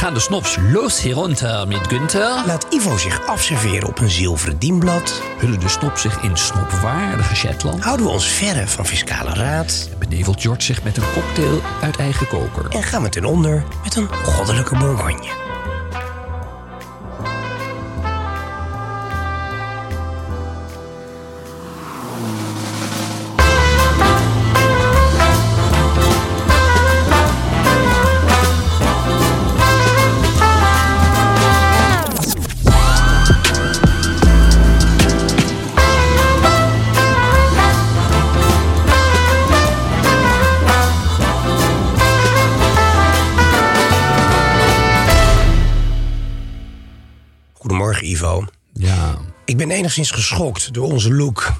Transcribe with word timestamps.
Gaan 0.00 0.14
de 0.14 0.20
snops 0.20 0.56
los 0.72 1.02
hierunter 1.02 1.68
met 1.68 1.86
Günther? 1.86 2.42
laat 2.46 2.66
Ivo 2.70 2.96
zich 2.96 3.26
afserveren 3.26 3.88
op 3.88 3.98
een 3.98 4.10
zilveren 4.10 4.58
dienblad. 4.58 5.22
Hullen 5.38 5.60
de 5.60 5.68
snop 5.68 5.98
zich 5.98 6.22
in 6.22 6.36
snopwaardige 6.36 7.36
Shetland? 7.36 7.82
Houden 7.82 8.06
we 8.06 8.12
ons 8.12 8.28
verre 8.28 8.66
van 8.66 8.86
fiscale 8.86 9.34
raad. 9.34 9.88
Benevelt 9.98 10.40
George 10.40 10.62
zich 10.62 10.82
met 10.82 10.96
een 10.96 11.12
cocktail 11.14 11.60
uit 11.82 11.96
eigen 11.96 12.26
koker? 12.26 12.66
En 12.70 12.82
gaan 12.82 13.02
we 13.02 13.08
ten 13.08 13.24
onder 13.24 13.64
met 13.84 13.96
een 13.96 14.08
goddelijke 14.08 14.76
bourgogne. 14.76 15.49
Ben 49.66 49.70
enigszins 49.76 50.10
geschokt 50.10 50.74
door 50.74 50.92
onze 50.92 51.12
look. 51.14 51.52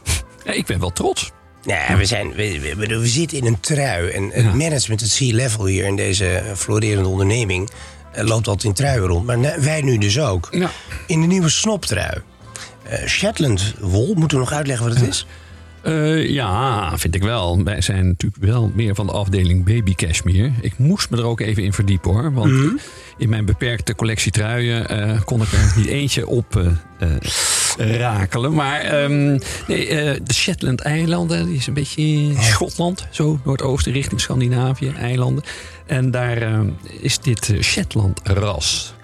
ja, 0.45 0.53
ik 0.53 0.67
ben 0.67 0.81
wel 0.81 0.91
trots. 0.93 1.31
Ja, 1.63 1.97
we, 1.97 2.05
zijn, 2.05 2.33
we, 2.35 2.75
we, 2.77 2.87
we 2.99 3.07
zitten 3.07 3.39
in 3.39 3.47
een 3.47 3.61
trui. 3.61 4.09
En 4.11 4.31
het 4.33 4.55
management, 4.55 5.01
het 5.01 5.15
C-level 5.19 5.65
hier 5.67 5.85
in 5.85 5.97
deze 5.97 6.43
florerende 6.57 7.09
onderneming... 7.09 7.71
eh, 8.13 8.25
loopt 8.25 8.49
altijd 8.49 8.65
in 8.65 8.73
truien 8.73 9.07
rond. 9.07 9.27
Maar 9.27 9.39
wij 9.63 9.81
nu 9.83 9.99
dus 9.99 10.21
ook. 10.21 10.49
Ja. 10.51 10.71
In 11.07 11.21
de 11.21 11.27
nieuwe 11.27 11.49
snoptrui. 11.49 12.21
Eh 12.83 13.07
Shetland 13.07 13.75
wol, 13.81 14.15
moeten 14.15 14.39
we 14.39 14.45
nog 14.45 14.53
uitleggen 14.53 14.87
wat 14.89 14.97
het 14.99 15.09
is? 15.09 15.27
Eh, 15.83 16.29
ja, 16.29 16.93
vind 16.99 17.15
ik 17.15 17.23
wel. 17.23 17.65
Wij 17.65 17.81
zijn 17.81 18.07
natuurlijk 18.07 18.43
wel 18.45 18.71
meer 18.75 18.95
van 18.95 19.07
de 19.07 19.13
afdeling 19.13 19.65
baby 19.65 19.95
cashmere. 19.95 20.53
Ik 20.61 20.79
moest 20.79 21.11
me 21.11 21.17
er 21.17 21.25
ook 21.25 21.41
even 21.41 21.63
in 21.63 21.73
verdiepen 21.73 22.11
hoor. 22.11 22.33
Want 22.33 22.51
Mhm. 22.53 22.77
in 23.19 23.29
mijn 23.29 23.45
beperkte 23.45 23.95
collectie 23.95 24.33
truien 24.33 25.23
kon 25.25 25.43
ik 25.43 25.53
er 25.53 25.73
niet 25.77 25.87
eentje 25.87 26.27
op 26.27 26.63
rakelen. 27.79 28.55
Maar 28.55 28.81
ehm, 28.81 29.39
nee, 29.67 29.89
eh, 29.89 30.21
de 30.25 30.35
Shetland-eilanden, 30.35 31.47
die 31.47 31.57
is 31.57 31.67
een 31.67 31.75
beetje 31.75 32.33
Schotland. 32.41 33.07
Zo, 33.11 33.41
noordoosten 33.45 33.93
richting 33.93 34.21
Scandinavië, 34.21 34.93
eilanden. 34.99 35.45
En 35.87 36.11
daar 36.11 36.37
eh, 36.43 36.61
is 37.01 37.19
dit 37.19 37.49
eh, 37.51 37.63
Shetland-ras. 37.63 38.95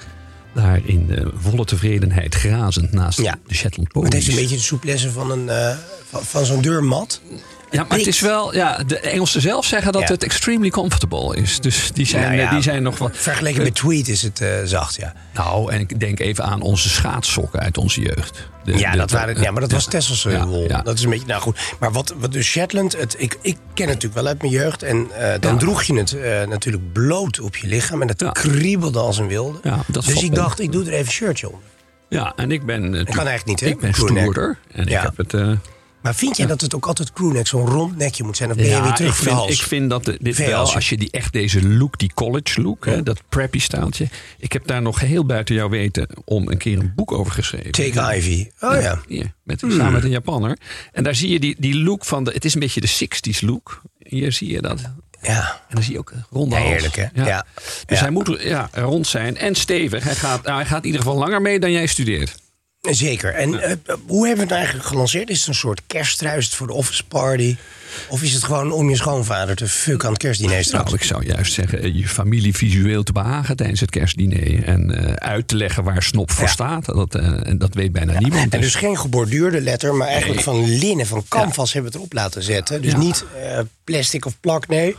Daar 0.54 0.80
in 0.84 1.10
eh, 1.10 1.26
volle 1.36 1.64
tevredenheid 1.64 2.34
grazend 2.34 2.92
naast 2.92 3.20
Ja. 3.20 3.38
de 3.46 3.54
Shetland 3.54 3.94
Het 3.94 4.12
heeft 4.12 4.28
een 4.28 4.34
beetje 4.34 4.56
de 4.56 4.62
souplesse 4.62 5.10
van, 5.10 5.30
een, 5.30 5.76
van, 6.08 6.22
van 6.22 6.44
zo'n 6.44 6.62
deurmat. 6.62 7.20
Ja, 7.76 7.84
maar 7.88 7.98
het 7.98 8.06
is 8.06 8.20
wel. 8.20 8.54
Ja, 8.54 8.82
de 8.86 8.98
Engelsen 8.98 9.40
zelf 9.40 9.64
zeggen 9.66 9.92
dat 9.92 10.02
Ja. 10.02 10.08
het 10.08 10.24
extremely 10.24 10.70
comfortable 10.70 11.36
is. 11.36 11.60
Dus 11.60 11.90
die 11.92 12.06
zijn, 12.06 12.22
Nou 12.22 12.34
ja, 12.36 12.50
die 12.50 12.62
zijn 12.62 12.82
nog 12.82 12.98
wat. 12.98 13.10
Vergeleken 13.16 13.62
met 13.62 13.74
tweet 13.74 14.08
is 14.08 14.22
het 14.22 14.40
eh, 14.40 14.48
zacht, 14.64 14.94
ja. 14.94 15.12
Nou, 15.34 15.72
en 15.72 15.80
ik 15.80 16.00
denk 16.00 16.20
even 16.20 16.44
aan 16.44 16.60
onze 16.60 16.88
schaatssokken 16.88 17.60
uit 17.60 17.78
onze 17.78 18.00
jeugd. 18.00 18.48
De- 18.64 18.78
Ja, 18.78 18.90
de- 18.90 18.96
dat, 18.98 19.10
waren, 19.10 19.40
ja 19.40 19.50
maar 19.50 19.60
dat 19.60 19.72
was 19.72 19.84
ja. 19.84 19.90
Tesselse 19.90 20.30
Ja, 20.30 20.46
wol. 20.46 20.68
Dat 20.82 20.94
is 20.98 21.02
een 21.04 21.10
beetje, 21.10 21.26
nou 21.26 21.40
goed. 21.40 21.58
Maar 21.80 21.92
wat, 21.92 22.14
wat 22.18 22.32
dus 22.32 22.46
Shetland, 22.46 22.96
het, 22.98 23.14
ik, 23.18 23.38
ik 23.42 23.56
ken 23.74 23.84
het 23.88 23.94
natuurlijk 23.94 24.14
wel 24.14 24.26
uit 24.26 24.40
mijn 24.40 24.52
jeugd. 24.52 24.82
En 24.82 25.10
eh, 25.18 25.40
dan 25.40 25.58
droeg 25.58 25.82
je 25.82 25.94
het 25.94 26.12
eh, 26.12 26.46
natuurlijk 26.46 26.92
bloot 26.92 27.40
op 27.40 27.56
je 27.56 27.66
lichaam. 27.66 28.00
En 28.02 28.06
dat 28.16 28.32
kriebelde 28.32 28.98
als 28.98 29.18
een 29.18 29.26
wilde. 29.28 29.58
Dus 29.90 30.22
ik 30.22 30.34
dacht, 30.34 30.60
ik 30.60 30.72
doe 30.72 30.84
er 30.84 30.92
even 30.92 31.06
een 31.06 31.12
shirtje 31.12 31.46
onder. 31.46 31.64
Ja, 32.08 32.32
en 32.36 32.50
ik 32.52 32.66
ben. 32.66 32.94
Ik 32.94 33.06
kan 33.06 33.26
eigenlijk 33.26 33.46
niet, 33.46 33.60
hè? 33.60 33.66
Ik 33.66 33.80
ben 33.80 33.94
stoerder. 33.94 34.58
En 34.72 34.86
ik 34.86 34.98
heb 35.00 35.16
het. 35.16 35.32
Maar 36.06 36.14
vind 36.14 36.36
jij 36.36 36.46
dat 36.46 36.60
het 36.60 36.74
ook 36.74 36.86
altijd 36.86 37.12
crewneck 37.12 37.46
zo'n 37.46 37.66
rond 37.66 37.96
nekje 37.96 38.24
moet 38.24 38.36
zijn? 38.36 38.50
Of 38.50 38.56
ben 38.56 38.66
je 38.66 38.82
weer 38.82 38.92
terug 38.92 39.10
ik 39.16 39.22
vind, 39.22 39.36
hals? 39.36 39.50
ik 39.50 39.62
vind 39.62 39.90
dat 39.90 40.04
dit 40.20 40.36
wel, 40.36 40.72
als 40.74 40.88
je 40.88 40.96
die 40.96 41.10
echt 41.10 41.32
deze 41.32 41.68
look, 41.68 41.98
die 41.98 42.10
college 42.14 42.62
look, 42.62 42.84
hè, 42.84 43.02
dat 43.02 43.22
preppy 43.28 43.58
staaltje. 43.58 44.08
Ik 44.38 44.52
heb 44.52 44.66
daar 44.66 44.82
nog 44.82 44.98
geheel 44.98 45.26
buiten 45.26 45.54
jou 45.54 45.70
weten 45.70 46.08
om 46.24 46.48
een 46.48 46.58
keer 46.58 46.78
een 46.78 46.92
boek 46.96 47.12
over 47.12 47.32
geschreven. 47.32 47.70
Take 47.70 48.16
Ivy. 48.16 48.50
Oh 48.60 48.80
ja. 48.80 49.00
Hier, 49.08 49.32
met, 49.42 49.60
samen 49.60 49.92
met 49.92 50.04
een 50.04 50.10
Japanner. 50.10 50.58
En 50.92 51.04
daar 51.04 51.14
zie 51.14 51.30
je 51.30 51.40
die, 51.40 51.56
die 51.58 51.76
look 51.76 52.04
van 52.04 52.24
de. 52.24 52.30
Het 52.30 52.44
is 52.44 52.54
een 52.54 52.60
beetje 52.60 52.80
de 52.80 52.88
60s 52.88 53.40
look. 53.40 53.82
Hier 53.98 54.32
zie 54.32 54.52
je 54.52 54.60
dat. 54.62 54.80
Ja. 55.22 55.62
En 55.68 55.74
dan 55.74 55.82
zie 55.82 55.92
je 55.92 55.98
ook 55.98 56.12
ronde 56.30 56.56
Ja, 56.56 56.62
heerlijk, 56.62 56.96
hè? 56.96 57.06
Ja. 57.24 57.46
Dus 57.86 57.98
Ja. 57.98 58.04
hij 58.04 58.10
moet 58.10 58.36
ja, 58.40 58.68
rond 58.72 59.06
zijn 59.06 59.36
en 59.36 59.54
stevig. 59.54 60.04
Hij 60.04 60.14
gaat, 60.14 60.42
nou, 60.42 60.56
hij 60.56 60.66
gaat 60.66 60.80
in 60.80 60.86
ieder 60.86 61.00
geval 61.00 61.18
langer 61.18 61.42
mee 61.42 61.60
dan 61.60 61.72
jij 61.72 61.86
studeert. 61.86 62.44
Zeker. 62.90 63.34
En 63.34 63.62
eh, 63.62 63.72
hoe 64.06 64.26
hebben 64.26 64.46
we 64.46 64.52
het 64.52 64.60
eigenlijk 64.62 64.88
gelanceerd? 64.88 65.28
Is 65.30 65.38
het 65.38 65.48
een 65.48 65.54
soort 65.54 65.80
kersttrui? 65.86 66.38
Is 66.38 66.44
het 66.44 66.54
voor 66.54 66.66
de 66.66 66.72
office 66.72 67.04
party? 67.04 67.56
Of 68.08 68.22
is 68.22 68.32
het 68.32 68.44
gewoon 68.44 68.72
om 68.72 68.90
je 68.90 68.96
schoonvader 68.96 69.56
te 69.56 69.68
fuck 69.68 70.04
aan 70.04 70.10
het 70.12 70.18
kerstdiner 70.22 70.64
straks? 70.64 70.84
Nou, 70.84 70.96
ik 70.96 71.02
zou 71.02 71.26
juist 71.26 71.52
zeggen, 71.52 71.82
eh, 71.82 71.94
je 71.94 72.08
familie 72.08 72.54
visueel 72.56 73.02
te 73.02 73.12
behagen 73.12 73.56
tijdens 73.56 73.80
het 73.80 73.90
kerstdiner. 73.90 74.64
En 74.64 74.90
eh, 75.08 75.12
uit 75.12 75.48
te 75.48 75.56
leggen 75.56 75.84
waar 75.84 76.02
snop 76.02 76.30
voor 76.30 76.44
Ja. 76.44 76.50
staat. 76.50 76.84
Dat, 76.84 77.14
en 77.14 77.58
dat 77.58 77.74
weet 77.74 77.92
bijna 77.92 78.18
niemand. 78.18 78.54
En 78.54 78.60
dus 78.60 78.74
geen 78.74 78.98
geborduurde 78.98 79.60
letter, 79.60 79.94
maar 79.94 80.08
eigenlijk 80.08 80.42
van 80.42 80.64
linnen, 80.78 81.06
van 81.06 81.24
canvas 81.28 81.72
hebben 81.72 81.92
we 81.92 81.98
het 81.98 82.06
erop 82.06 82.22
laten 82.22 82.42
zetten. 82.42 82.82
Dus 82.82 82.94
niet 82.94 83.24
plastic 83.84 84.24
of 84.26 84.36
plak, 84.40 84.68
nee. 84.68 84.96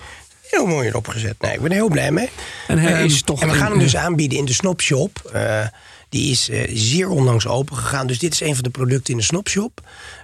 Heel 0.50 0.66
mooi 0.66 0.88
erop 0.88 1.08
gezet. 1.08 1.36
Nee, 1.42 1.54
ik 1.54 1.62
ben 1.62 1.70
er 1.70 1.76
heel 1.76 1.90
blij 1.90 2.12
mee. 2.12 2.30
En 2.68 2.78
hij 2.80 2.94
Ehm, 2.94 3.06
is 3.06 3.22
toch 3.22 3.42
en 3.42 3.48
we 3.50 3.54
gaan 3.54 3.70
hem 3.72 3.80
dus 3.80 3.96
aanbieden 3.96 4.38
in 4.38 4.46
de 4.46 4.54
Snopshop. 4.54 5.30
Eh, 5.34 5.66
die 6.10 6.32
is 6.32 6.50
eh, 6.50 6.72
zeer 6.74 7.10
onlangs 7.10 7.48
open 7.48 7.76
gegaan. 7.76 8.08
Dus 8.08 8.20
dit 8.20 8.34
is 8.34 8.40
een 8.40 8.54
van 8.54 8.64
de 8.64 8.70
producten 8.70 9.14
in 9.14 9.20
de 9.20 9.26
Snopshop. 9.26 9.82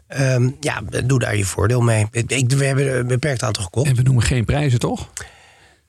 Ehm, 0.08 0.50
ja, 0.60 0.82
doe 1.06 1.20
daar 1.20 1.38
je 1.38 1.46
voordeel 1.46 1.82
mee. 1.82 2.08
Ik, 2.12 2.52
we 2.52 2.66
hebben 2.66 2.98
een 2.98 3.08
beperkt 3.08 3.44
aantal 3.44 3.64
gekocht. 3.64 3.90
En 3.90 3.96
we 3.96 4.02
noemen 4.02 4.24
geen 4.24 4.46
prijzen, 4.46 4.80
toch? 4.80 5.10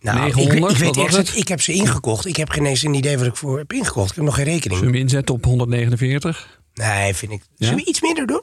Nou, 0.01 0.19
900, 0.19 0.73
ik, 0.73 0.87
ik 0.87 0.95
weet 0.95 1.17
het? 1.17 1.37
ik 1.37 1.49
heb 1.49 1.61
ze 1.61 1.73
ingekocht. 1.73 2.27
Ik 2.27 2.37
heb 2.37 2.51
geen 2.51 2.67
eens 2.67 2.83
een 2.83 2.95
idee 2.95 3.19
wat 3.19 3.27
ik 3.27 3.37
voor 3.37 3.59
heb 3.59 3.73
ingekocht. 3.73 4.11
Ik 4.11 4.17
heb 4.17 4.25
nog 4.25 4.35
geen 4.35 4.45
rekening. 4.45 4.79
Zullen 4.79 4.95
we 4.95 5.01
inzetten 5.01 5.35
op 5.35 5.45
149? 5.45 6.61
Nee, 6.75 7.15
vind 7.15 7.33
ik. 7.33 7.43
Ja? 7.57 7.67
Zullen 7.67 7.85
we 7.85 7.91
iets 7.91 8.01
minder 8.01 8.27
doen? 8.27 8.43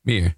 Meer. 0.00 0.34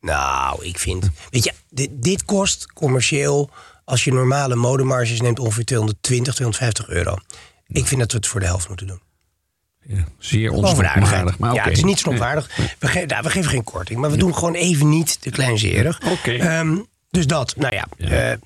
Nou, 0.00 0.64
ik 0.64 0.78
vind. 0.78 1.10
Weet 1.30 1.44
je, 1.44 1.52
dit, 1.70 1.90
dit 1.92 2.24
kost 2.24 2.72
commercieel. 2.72 3.50
Als 3.84 4.04
je 4.04 4.12
normale 4.12 4.54
modemarges 4.54 5.20
neemt, 5.20 5.38
ongeveer 5.38 5.64
220, 5.64 6.34
250 6.34 6.88
euro. 6.88 7.16
Ik 7.66 7.86
vind 7.86 8.00
dat 8.00 8.12
we 8.12 8.16
het 8.16 8.26
voor 8.26 8.40
de 8.40 8.46
helft 8.46 8.68
moeten 8.68 8.86
doen. 8.86 9.00
Ja, 9.90 10.04
zeer 10.18 10.50
onsnopwaardig. 10.52 11.38
Maar 11.38 11.54
ja, 11.54 11.62
het 11.64 11.72
is 11.72 11.84
niet 11.84 11.98
snopwaardig. 11.98 12.50
We, 12.78 12.86
ge- 12.86 13.04
nou, 13.06 13.22
we 13.22 13.30
geven 13.30 13.50
geen 13.50 13.64
korting, 13.64 14.00
maar 14.00 14.10
we 14.10 14.16
doen 14.16 14.34
gewoon 14.34 14.54
even 14.54 14.88
niet 14.88 15.20
te 15.20 15.30
kleinzerig. 15.30 16.00
Oké. 16.12 16.30
Ehm, 16.32 16.76
dus 17.10 17.26
dat, 17.26 17.54
nou 17.56 17.74
ja, 17.74 17.86
Ja. 17.96 18.08
eh, 18.08 18.36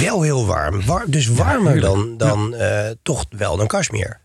wel 0.00 0.22
heel 0.22 0.46
warm. 0.46 0.84
War- 0.84 1.04
dus 1.06 1.26
warmer 1.26 1.80
dan, 1.80 2.16
dan 2.16 2.54
eh, 2.54 2.90
toch 3.02 3.24
wel 3.30 3.56
dan 3.56 3.66
Kashmir. 3.66 4.20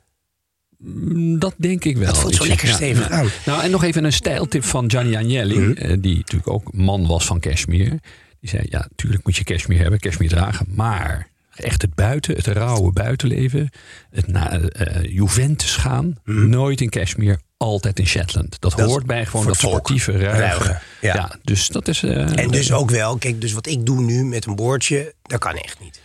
Mm, 0.77 1.39
Dat 1.39 1.53
denk 1.57 1.83
ik 1.85 1.97
wel. 1.97 2.05
Dat 2.05 2.17
voelt 2.17 2.35
zo 2.35 2.47
lekker 2.47 2.67
stevig 2.67 3.09
aan. 3.09 3.27
Nou, 3.45 3.63
en 3.63 3.71
nog 3.71 3.83
even 3.83 4.03
een 4.03 4.13
stijltip 4.13 4.63
van 4.63 4.89
Gianni 4.91 5.15
Agnelli, 5.15 5.59
Mhm. 5.59 5.71
eh, 5.71 5.97
die 5.99 6.15
natuurlijk 6.15 6.49
ook 6.49 6.73
man 6.73 7.07
was 7.07 7.25
van 7.25 7.39
cashmere. 7.39 7.99
Die 8.39 8.49
zei, 8.49 8.63
ja, 8.69 8.85
natuurlijk 8.89 9.25
moet 9.25 9.35
je 9.35 9.43
cashmere 9.43 9.81
hebben, 9.81 9.99
cashmere 9.99 10.35
dragen, 10.35 10.65
maar 10.75 11.27
echt 11.59 11.81
het 11.81 11.93
buiten, 11.95 12.35
het 12.35 12.47
rauwe 12.47 12.91
buitenleven, 12.91 13.69
het 14.11 14.27
naar 14.27 14.61
eh, 14.63 15.03
Juventus 15.15 15.75
gaan, 15.75 16.15
nooit 16.23 16.81
in 16.81 16.89
cashmere, 16.89 17.39
altijd 17.57 17.99
in 17.99 18.07
Shetland. 18.07 18.61
Dat, 18.61 18.75
Mhm. 18.77 18.85
Hoort 18.85 19.05
bij 19.05 19.25
gewoon 19.25 19.45
dat 19.45 19.57
sportieve, 19.57 20.11
ruige. 20.11 20.39
Ruige, 20.39 20.79
ja. 21.01 21.13
ja. 21.15 21.35
dus 21.43 21.67
dat 21.67 21.87
is... 21.87 22.03
eh, 22.03 22.39
En 22.39 22.47
dus 22.51 22.71
ook 22.71 22.89
wel, 22.89 23.17
kijk, 23.17 23.41
dus 23.41 23.53
wat 23.53 23.67
ik 23.67 23.85
doe 23.85 24.01
nu 24.01 24.23
met 24.25 24.45
een 24.45 24.55
boordje, 24.55 25.13
dat 25.21 25.39
kan 25.39 25.55
echt 25.55 25.79
niet. 25.79 25.99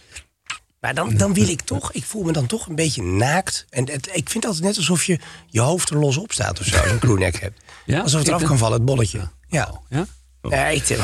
Maar 0.81 0.95
dan, 0.95 1.17
dan 1.17 1.35
wil 1.35 1.49
ik 1.49 1.61
toch, 1.61 1.93
ik 1.93 2.05
voel 2.05 2.23
me 2.23 2.33
dan 2.33 2.47
toch 2.47 2.67
een 2.67 2.75
beetje 2.75 3.03
naakt. 3.03 3.67
En 3.71 3.91
het, 3.91 4.09
ik 4.13 4.29
vind 4.31 4.45
altijd 4.47 4.65
net 4.65 4.77
alsof 4.77 5.05
je 5.05 5.19
je 5.49 5.61
hoofd 5.61 5.91
er 5.91 5.97
los 5.99 6.17
op 6.17 6.33
staat 6.33 6.61
of 6.61 6.67
zo, 6.67 6.77
als 6.77 6.91
een 6.91 6.99
crewneck 6.99 7.41
hebt. 7.41 7.61
Ja? 7.87 8.01
Alsof 8.01 8.19
het 8.19 8.29
eraf 8.29 8.43
kan 8.43 8.59
vallen, 8.59 8.77
het 8.77 8.85
bolletje. 8.85 9.29
Ja. 9.49 9.81
ja? 9.89 10.07
Nee, 10.43 10.77
ik. 10.77 10.99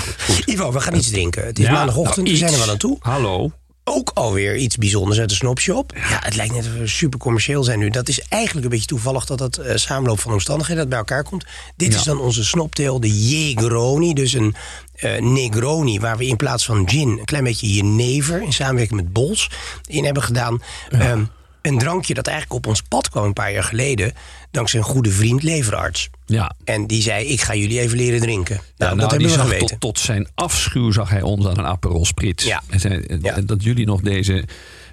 Ivo, 0.45 0.73
we 0.73 0.81
gaan 0.81 0.95
iets 0.95 1.11
drinken. 1.11 1.47
Het 1.47 1.59
is 1.59 1.65
Ja, 1.65 1.73
maandagochtend, 1.73 2.17
nou, 2.27 2.31
we 2.31 2.37
zijn 2.37 2.53
er 2.53 2.59
wel 2.59 2.71
aan 2.71 2.77
toe. 2.77 2.97
Hallo. 3.00 3.53
Ook 3.90 4.11
alweer 4.14 4.56
iets 4.56 4.76
bijzonders 4.76 5.19
uit 5.20 5.29
de 5.29 5.35
snopshop. 5.35 5.93
Ja, 5.94 6.20
het 6.23 6.37
lijkt 6.37 6.55
net 6.55 6.67
of 6.67 6.73
we 6.73 6.87
super 6.87 7.19
commercieel 7.19 7.64
zijn 7.64 7.79
nu. 7.79 7.90
Dat 7.90 8.08
is 8.08 8.20
eigenlijk 8.29 8.64
een 8.64 8.70
beetje 8.70 8.87
toevallig 8.87 9.25
dat 9.25 9.38
dat 9.38 9.56
eh, 9.56 9.76
samenloop 9.76 10.20
van 10.20 10.32
omstandigheden 10.32 10.82
dat 10.82 10.88
bij 10.88 10.99
elkaar 10.99 11.25
komt. 11.25 11.44
Dit 11.76 11.94
is 11.94 12.02
dan 12.02 12.20
onze 12.20 12.44
snopteel, 12.44 13.00
de 13.00 13.29
Jegroni. 13.29 14.14
Dus 14.14 14.32
een 14.32 14.55
eh, 14.94 15.20
Negroni, 15.20 16.00
waar 16.00 16.17
we 16.17 16.26
in 16.26 16.37
plaats 16.37 16.64
van 16.64 16.88
gin 16.88 17.08
een 17.08 17.25
klein 17.25 17.44
beetje 17.44 17.75
jenever 17.75 18.43
in 18.43 18.52
samenwerking 18.52 19.00
met 19.00 19.12
Bols 19.12 19.50
in 19.87 20.05
hebben 20.05 20.23
gedaan. 20.23 20.62
Ehm, 20.90 21.25
een 21.69 21.79
drankje 21.79 22.15
dat 22.15 22.26
eigenlijk 22.26 22.56
op 22.56 22.67
ons 22.67 22.82
pad 22.82 23.09
kwam 23.11 23.25
een 23.25 23.32
paar 23.32 23.53
jaar 23.53 23.65
geleden, 23.65 24.12
dankzij 24.50 24.81
een 24.81 24.87
goede 24.87 25.11
vriend, 25.11 25.43
leverarts. 25.43 26.11
Ja. 26.26 26.55
En 26.65 26.87
die 26.87 27.03
zei: 27.03 27.26
Ik 27.26 27.41
ga 27.41 27.55
jullie 27.55 27.81
even 27.81 27.97
leren 27.97 28.20
drinken. 28.20 28.55
Nou, 28.55 28.65
Ja, 28.76 28.87
dat 28.88 28.97
nou, 28.97 29.11
hebben 29.11 29.29
we 29.29 29.35
zag 29.35 29.43
geweten. 29.43 29.67
tot, 29.67 29.81
tot 29.81 29.99
zijn 29.99 30.29
afschuw 30.35 30.91
zag 30.93 31.11
hij 31.11 31.23
ons 31.23 31.47
aan 31.47 31.59
een 31.59 31.67
Aperol 31.67 32.05
Spritz. 32.05 32.44
Ja. 32.44 32.62
En 32.69 32.81
zei, 32.81 33.00
eh, 33.00 33.17
Ja. 33.23 33.41
Dat 33.41 33.62
jullie 33.62 33.87
nog 33.87 34.00
deze, 34.00 34.44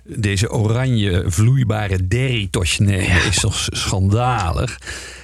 deze 0.04 0.52
oranje 0.52 1.24
vloeibare 1.28 2.08
derritosje 2.08 2.84
nemen 2.84 3.26
is 3.26 3.40
toch 3.40 3.68
schandalig. 3.72 4.80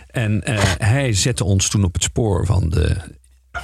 En 0.07 0.43
eh, 0.43 0.59
hij 0.77 1.13
zette 1.13 1.43
ons 1.43 1.69
toen 1.69 1.83
op 1.83 1.93
het 1.93 2.03
spoor 2.03 2.45
van 2.45 2.69
de 2.69 2.97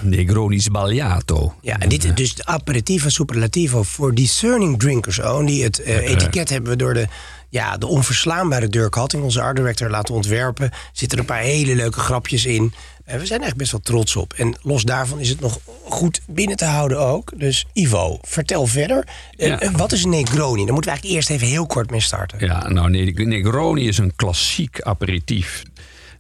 Negroni 0.01 0.60
Sbagliato. 0.60 1.54
Ja, 1.62 1.80
en 1.80 1.90
dit 1.90 2.04
is 2.04 2.13
dus 2.13 2.36
de 2.36 2.45
aperitivo 2.45 3.10
superlativo 3.10 3.83
voor 3.83 4.13
discerning 4.13 4.80
drinkers 4.80 5.19
only. 5.19 5.60
Het 5.60 5.81
eh, 5.81 6.10
etiket 6.10 6.50
hebben 6.50 6.72
we 6.72 6.78
door 6.78 6.94
de, 6.94 7.07
ja, 7.49 7.77
de 7.77 7.88
onverslaanbare 7.88 8.67
Dirk 8.69 8.94
Hatting, 8.95 9.23
onze 9.23 9.41
art 9.41 9.55
director, 9.55 9.89
laten 9.89 10.13
ontwerpen. 10.15 10.71
Zitten 10.94 11.17
er 11.17 11.23
een 11.23 11.29
paar 11.29 11.41
hele 11.44 11.75
leuke 11.75 11.99
grapjes 11.99 12.45
in. 12.45 12.73
En 13.05 13.19
we 13.19 13.25
zijn 13.25 13.44
echt 13.44 13.55
best 13.55 13.71
wel 13.71 13.81
trots 13.81 14.15
op. 14.15 14.33
En 14.33 14.57
los 14.61 14.83
daarvan 14.83 15.19
is 15.19 15.29
het 15.29 15.39
nog 15.39 15.59
goed 15.83 16.21
binnen 16.27 16.57
te 16.57 16.65
houden 16.65 16.99
ook. 16.99 17.31
Dus 17.35 17.65
Ivo, 17.73 18.17
vertel 18.21 18.65
verder. 18.65 19.07
Eh, 19.38 19.47
Ja. 19.47 19.59
eh, 19.59 19.69
wat 19.71 19.91
is 19.91 20.03
een 20.03 20.09
Negroni? 20.09 20.65
Daar 20.65 20.73
moeten 20.73 20.91
we 20.94 20.97
eigenlijk 20.99 21.15
eerst 21.15 21.29
even 21.29 21.47
heel 21.47 21.65
kort 21.65 21.89
mee 21.89 21.99
starten. 22.01 22.38
Ja, 22.45 22.67
nou 22.69 22.89
nee, 22.89 23.13
Negroni 23.13 23.88
is 23.88 23.97
een 23.97 24.15
klassiek 24.15 24.81
aperitief. 24.81 25.63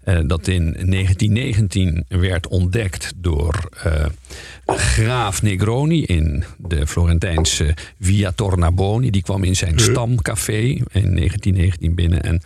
Eh, 0.07 0.19
dat 0.25 0.47
in 0.47 0.63
1919 0.63 2.05
werd 2.07 2.47
ontdekt 2.47 3.13
door 3.15 3.69
eh, 3.83 4.05
graaf 4.65 5.41
Negroni 5.41 6.03
in 6.03 6.43
de 6.57 6.87
Florentijnse 6.87 7.73
Via 7.99 8.31
Tornabuoni. 8.31 9.09
Die 9.09 9.21
kwam 9.21 9.43
in 9.43 9.55
zijn 9.55 9.79
stamcafé 9.79 10.61
in 10.61 11.15
1919 11.15 11.95
binnen. 11.95 12.21
En 12.21 12.41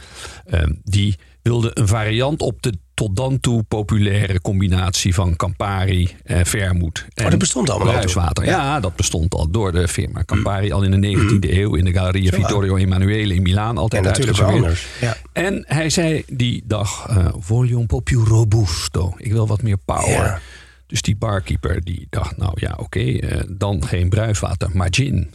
eh, 0.45 0.63
die 0.83 1.15
wilde 1.41 1.71
een 1.73 1.87
variant 1.87 2.41
op 2.41 2.61
de 2.61 2.73
tot 3.01 3.15
dan 3.15 3.39
toe 3.39 3.63
populaire 3.63 4.41
combinatie 4.41 5.13
van 5.13 5.35
Campari, 5.35 6.09
eh, 6.23 6.39
vermoed 6.43 7.05
en 7.13 7.23
Oh, 7.25 7.29
dat 7.29 7.39
bestond 7.39 7.69
al 7.69 7.79
bruiswater. 7.79 8.45
Ja. 8.45 8.79
dat 8.79 8.95
bestond 8.95 9.33
al 9.33 9.49
door 9.49 9.71
de 9.71 9.87
firma 9.87 10.23
Campari 10.23 10.71
al 10.71 10.83
in 10.83 10.91
de 10.91 11.07
19e 11.07 11.59
eeuw 11.59 11.75
in 11.75 11.85
de 11.85 11.91
Galleria 11.91 12.31
Vittorio 12.31 12.75
Emanuele 12.75 13.33
in 13.33 13.41
Milaan. 13.41 13.77
Altijd 13.77 14.05
En 14.05 14.11
natuurlijk 14.11 14.39
anders. 14.39 14.87
Ja. 15.01 15.17
En 15.33 15.63
hij 15.67 15.89
zei 15.89 16.23
die 16.27 16.63
dag, 16.65 17.05
eh 17.09 17.25
voglio 17.39 17.79
un 17.79 17.85
po' 17.85 17.99
più 17.99 18.23
robusto. 18.23 19.13
Ik 19.17 19.31
wil 19.31 19.47
wat 19.47 19.61
meer 19.61 19.77
power. 19.85 20.09
Ja. 20.09 20.39
Dus 20.87 21.01
die 21.01 21.15
barkeeper 21.15 21.83
die 21.83 22.07
dacht, 22.09 22.37
nou 22.37 22.53
ja, 22.55 22.75
oké, 22.77 22.99
eh, 22.99 23.41
dan 23.49 23.85
geen 23.85 24.09
bruiswater, 24.09 24.69
maar 24.73 24.87
gin. 24.91 25.33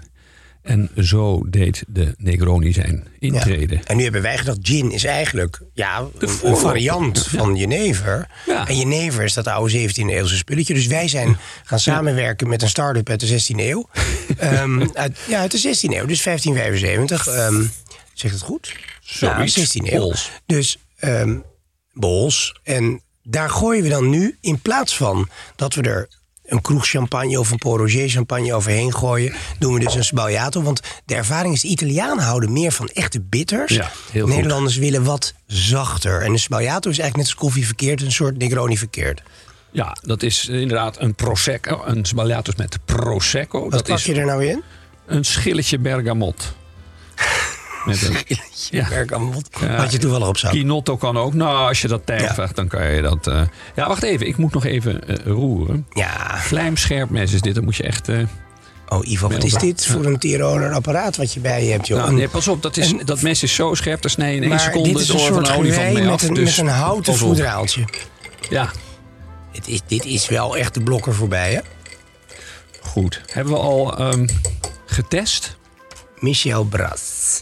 En 0.67 0.91
zo 1.03 1.43
deed 1.49 1.85
de 1.89 2.15
Negroni 2.19 2.73
zijn 2.73 3.05
Ja. 3.19 3.33
intrede. 3.33 3.81
En 3.85 3.97
nu 3.97 4.03
hebben 4.03 4.23
wij 4.23 4.39
gedacht, 4.39 4.59
gin 4.63 4.91
is 4.93 5.05
eigenlijk 5.05 5.61
ja, 5.73 6.05
een, 6.19 6.57
variant 6.57 7.27
van 7.27 7.57
jenever. 7.57 8.29
Ja. 8.47 8.69
En 8.69 8.77
jenever 8.77 9.25
is 9.25 9.35
dat 9.35 9.47
oude 9.47 9.89
17e 9.89 9.95
eeuwse 9.95 10.37
spulletje. 10.37 10.75
Dus 10.75 10.87
wij 10.87 11.09
zijn 11.09 11.37
gaan 11.65 11.81
samenwerken 11.81 12.49
met 12.49 12.63
een 12.63 12.69
start-up 12.69 13.09
uit 13.09 13.21
de 13.21 13.41
16e 13.41 13.57
eeuw. 13.57 13.89
Ehm, 14.39 14.87
uit, 14.93 15.19
ja, 15.29 15.39
uit 15.39 15.51
de 15.51 15.59
16e 15.59 15.95
eeuw, 15.95 16.07
dus 16.07 16.23
1575. 16.23 17.27
Ehm 17.27 17.65
zegt 18.13 18.35
het 18.35 18.43
goed? 18.43 18.77
Ja, 19.01 19.47
16e 19.49 19.93
eeuw. 19.93 19.99
Bols. 19.99 20.31
Dus 20.47 20.79
ehm 20.97 21.39
bols. 21.93 22.61
En 22.63 23.03
daar 23.23 23.51
gooien 23.51 23.83
we 23.83 23.89
dan 23.89 24.11
nu, 24.11 24.37
in 24.41 24.61
plaats 24.61 24.97
van 24.97 25.29
dat 25.57 25.75
we 25.75 25.83
er 25.83 26.09
een 26.47 26.61
kroeg 26.61 26.87
champagne 26.87 27.39
of 27.39 27.51
een 27.51 27.59
Port 27.59 27.81
Roger 27.81 28.09
champagne 28.09 28.55
overheen 28.55 28.95
gooien, 28.95 29.35
doen 29.59 29.75
we 29.75 29.81
dus 29.81 29.95
een 29.95 30.05
sbagliato. 30.05 30.63
Want 30.63 30.81
de 31.05 31.15
ervaring 31.15 31.55
is, 31.55 31.61
de 31.61 31.69
Italianen 31.69 32.25
houden 32.25 32.53
meer 32.53 32.73
van 32.73 32.89
echte 32.89 33.21
bitters. 33.21 33.75
Ja, 33.75 33.91
heel 34.13 34.27
goed. 34.27 34.35
Nederlanders 34.35 34.77
willen 34.77 35.05
wat 35.05 35.35
zachter. 35.47 36.23
En 36.23 36.33
een 36.33 36.39
sbagliato 36.39 36.91
is 36.91 36.99
eigenlijk 36.99 37.17
net 37.17 37.25
als 37.25 37.35
koffie 37.35 37.67
verkeerd, 37.67 38.03
een 38.03 38.13
soort 38.13 38.39
Negroni 38.39 38.79
verkeerd. 38.79 39.23
Ja, 39.71 39.97
dat 40.03 40.23
is 40.23 40.49
inderdaad 40.49 41.01
een 41.01 41.15
Prosecco. 41.15 41.83
Een 41.85 42.05
Sbagliatus 42.05 42.55
met 42.55 42.79
Prosecco. 42.85 43.61
Wat 43.61 43.71
dat 43.71 43.83
pak 43.87 43.99
is 43.99 44.05
je 44.05 44.15
er 44.15 44.27
nou 44.27 44.47
in? 44.47 44.63
een 45.07 45.25
schilletje 45.25 45.79
bergamot. 45.79 46.55
Met 47.87 48.03
een 48.09 48.17
Ja. 48.71 48.87
Ja. 49.61 49.77
Wat 49.77 49.93
je 49.93 49.99
toevallig 49.99 50.29
op 50.29 50.37
zat. 50.37 50.51
Quinotto 50.51 50.97
kan 50.97 51.17
ook. 51.19 51.35
Nou, 51.35 51.69
als 51.69 51.81
je 51.81 51.89
dat 51.89 52.07
tijd 52.07 52.21
Ja. 52.21 52.35
vraagt, 52.35 52.57
dan 52.57 52.69
kan 52.69 52.91
je 52.91 53.03
dat... 53.03 53.27
eh, 53.27 53.41
Ja, 53.77 53.89
wacht 53.89 54.03
even. 54.03 54.27
Ik 54.27 54.37
moet 54.37 54.53
nog 54.53 54.65
even 54.65 55.09
eh, 55.09 55.17
roeren. 55.27 55.87
Ja. 55.93 56.39
Vlijmscherp 56.39 57.11
mes 57.11 57.33
is 57.33 57.41
dit. 57.41 57.55
Dat 57.55 57.65
moet 57.65 57.77
je 57.77 57.83
echt... 57.83 58.09
eh, 58.09 58.19
Oh, 58.89 59.07
Ivo, 59.09 59.29
wat 59.29 59.45
is 59.45 59.53
dit 59.55 59.87
voor 59.87 60.05
een 60.05 60.19
Tiroler 60.19 60.73
apparaat 60.73 61.17
wat 61.17 61.35
je 61.35 61.41
bij 61.41 61.65
je 61.65 61.71
hebt, 61.73 61.87
joh? 61.87 61.99
Nou, 61.99 62.11
Een- 62.11 62.17
nee, 62.17 62.29
pas 62.29 62.49
op, 62.49 62.63
dat, 62.63 62.77
is, 62.77 62.95
dat 63.05 63.23
mes 63.23 63.43
is 63.43 63.55
zo 63.55 63.75
scherp, 63.75 64.03
daar 64.03 64.11
snij 64.11 64.35
je 64.35 64.41
in 64.41 64.51
één 64.51 64.61
seconde 64.61 64.89
dit 64.89 64.99
is 65.01 65.09
het 65.09 65.17
een 65.17 65.23
oor 65.23 65.27
van 65.27 65.35
soort 65.35 65.59
een 65.59 65.93
met 65.93 66.09
af. 66.09 66.23
een, 66.23 66.35
dus 66.35 66.57
met 66.57 66.67
een 66.67 66.73
houten 66.73 67.13
pas 67.13 67.23
op. 67.23 67.29
voederaaltje. 67.29 67.85
Ja, 68.51 68.71
Dit 69.53 69.69
is, 69.69 69.81
dit 69.87 70.05
is 70.05 70.29
wel 70.29 70.57
echt 70.57 70.75
de 70.75 70.83
blokker 70.83 71.15
voorbij, 71.15 71.53
hè? 71.53 71.61
goed. 72.81 73.21
Hebben 73.27 73.53
we 73.53 73.59
al 73.59 73.99
ehm, 73.99 74.27
getest? 74.87 75.57
Michel 76.19 76.65
Bras. 76.65 77.39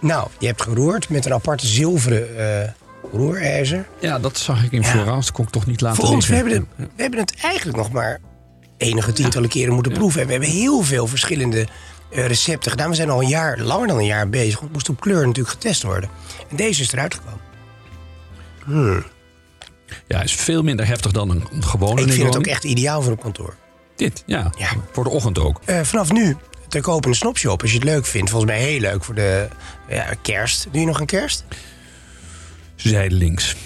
Nou, 0.00 0.28
je 0.38 0.46
hebt 0.46 0.62
geroerd 0.62 1.08
met 1.08 1.26
een 1.26 1.32
aparte 1.32 1.66
zilveren 1.66 2.38
eh 2.64 2.70
roerijzer. 3.12 3.88
Ja, 4.00 4.18
dat 4.18 4.38
zag 4.38 4.64
ik 4.64 4.72
in 4.72 4.80
Ja. 4.80 4.86
Florence. 4.88 5.26
Dat 5.26 5.32
kon 5.32 5.44
ik 5.44 5.50
toch 5.50 5.66
niet 5.66 5.80
laten 5.80 6.02
Voor 6.04 6.14
ons, 6.14 6.26
we 6.26 6.34
hebben, 6.34 6.52
het, 6.52 6.64
we 6.76 7.02
hebben 7.02 7.18
het 7.20 7.34
eigenlijk 7.42 7.76
nog 7.76 7.92
maar 7.92 8.20
enige 8.76 9.12
tientallen 9.12 9.48
keren 9.48 9.74
moeten 9.74 9.92
proeven. 9.92 10.20
En 10.20 10.26
we 10.26 10.32
hebben 10.32 10.50
heel 10.50 10.82
veel 10.82 11.06
verschillende 11.06 11.66
eh, 12.10 12.26
recepten 12.26 12.70
gedaan. 12.70 12.88
We 12.90 12.94
zijn 12.96 13.10
al 13.10 13.22
een 13.22 13.28
jaar, 13.28 13.58
langer 13.58 13.86
dan 13.88 13.98
een 13.98 14.04
jaar 14.04 14.28
bezig. 14.28 14.52
Want 14.54 14.62
het 14.64 14.72
moest 14.72 14.88
op 14.88 15.00
kleur 15.00 15.26
natuurlijk 15.26 15.54
getest 15.54 15.82
worden. 15.82 16.10
En 16.50 16.56
deze 16.56 16.82
is 16.82 16.92
eruit 16.92 17.14
gekomen. 17.14 19.04
Ja, 20.06 20.22
is 20.22 20.34
veel 20.34 20.62
minder 20.62 20.86
heftig 20.86 21.12
dan 21.12 21.30
een 21.30 21.64
gewone 21.64 22.00
Ik 22.02 22.12
vind 22.12 22.26
het 22.26 22.36
ook 22.36 22.46
echt 22.46 22.64
ideaal 22.64 23.02
voor 23.02 23.12
op 23.12 23.20
kantoor. 23.20 23.54
Dit, 23.96 24.22
ja, 24.26 24.52
Ja. 24.58 24.68
Voor 24.92 25.04
de 25.04 25.10
ochtend 25.10 25.38
ook. 25.38 25.60
Eh, 25.64 25.80
vanaf 25.80 26.12
nu 26.12 26.36
te 26.68 26.80
kopen 26.80 27.04
in 27.04 27.10
de 27.10 27.16
snopshop 27.16 27.62
als 27.62 27.70
je 27.70 27.76
het 27.76 27.86
leuk 27.86 28.06
vindt. 28.06 28.30
Volgens 28.30 28.50
mij 28.50 28.60
heel 28.60 28.80
leuk 28.80 29.04
voor 29.04 29.14
de 29.14 29.48
ja, 29.88 30.14
kerst. 30.22 30.68
Doe 30.70 30.80
je 30.80 30.86
nog 30.86 31.00
een 31.00 31.06
kerst? 31.06 31.44
Zijdelings. 32.76 33.50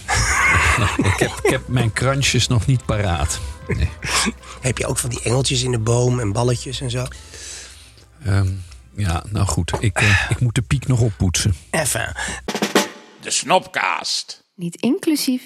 ik, 0.96 1.14
heb, 1.16 1.40
ik 1.42 1.50
heb 1.50 1.68
mijn 1.68 1.92
krantjes 1.92 2.46
nog 2.46 2.66
niet 2.66 2.86
paraat. 2.86 3.40
Nee. 3.68 3.88
Heb 4.60 4.78
je 4.78 4.86
ook 4.86 4.98
van 4.98 5.10
die 5.10 5.22
engeltjes 5.22 5.62
in 5.62 5.70
de 5.70 5.78
boom 5.78 6.20
en 6.20 6.32
balletjes 6.32 6.80
en 6.80 6.90
zo? 6.90 7.06
Ehm, 8.24 8.48
ja, 8.96 9.24
nou 9.28 9.46
goed. 9.46 9.72
Ik, 9.80 9.98
eh, 9.98 10.26
ik 10.28 10.40
moet 10.40 10.54
de 10.54 10.62
piek 10.62 10.86
nog 10.86 11.00
oppoetsen. 11.00 11.54
Enfin, 11.70 12.08
De 13.20 13.30
Snopcast. 13.30 14.44
Niet 14.54 14.76
inclusief, 14.76 15.42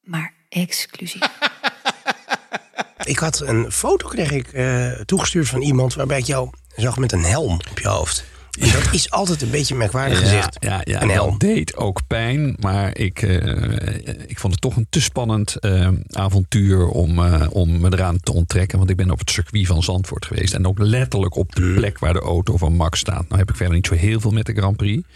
maar 0.00 0.34
exclusief. 0.48 1.22
ik 3.04 3.18
had 3.18 3.40
een 3.40 3.72
foto 3.72 4.08
kreeg 4.08 4.30
ik, 4.30 4.52
eh, 4.52 4.90
toegestuurd 4.90 5.48
van 5.48 5.60
iemand 5.62 5.94
waarbij 5.94 6.18
ik 6.18 6.26
jou 6.26 6.50
zag 6.76 6.96
met 6.96 7.12
een 7.12 7.24
helm 7.24 7.60
op 7.70 7.78
je 7.78 7.88
hoofd. 7.88 8.24
En 8.60 8.70
dat 8.72 8.88
is 8.92 9.10
altijd 9.10 9.42
een 9.42 9.50
beetje 9.50 9.72
een 9.72 9.78
merkwaardig 9.80 10.18
gezicht. 10.18 10.56
Ja, 10.60 10.80
ja, 10.84 11.02
Een 11.02 11.08
helm. 11.10 11.30
dat 11.30 11.40
deed 11.40 11.76
ook 11.76 12.00
pijn. 12.06 12.56
Maar 12.60 12.96
ik, 12.98 13.22
eh, 13.22 14.24
ik 14.26 14.38
vond 14.38 14.52
het 14.52 14.62
toch 14.62 14.76
een 14.76 14.86
te 14.90 15.00
spannend 15.00 15.56
eh, 15.56 15.88
avontuur 16.10 16.86
om, 16.88 17.18
eh, 17.24 17.46
om 17.50 17.80
me 17.80 17.92
eraan 17.92 18.20
te 18.20 18.32
onttrekken. 18.32 18.78
Want 18.78 18.90
ik 18.90 18.96
ben 18.96 19.10
op 19.10 19.18
het 19.18 19.30
circuit 19.30 19.66
van 19.66 19.82
Zandvoort 19.82 20.26
geweest. 20.26 20.54
En 20.54 20.66
ook 20.66 20.78
letterlijk 20.78 21.34
op 21.36 21.54
de 21.54 21.72
plek 21.76 21.98
waar 21.98 22.12
de 22.12 22.20
auto 22.20 22.56
van 22.56 22.72
Max 22.72 22.98
staat. 22.98 23.24
Nou 23.28 23.38
heb 23.38 23.50
ik 23.50 23.56
verder 23.56 23.74
niet 23.74 23.86
zo 23.86 23.94
heel 23.94 24.20
veel 24.20 24.30
met 24.30 24.46
de 24.46 24.52
Grand 24.54 24.76
Prix. 24.76 25.08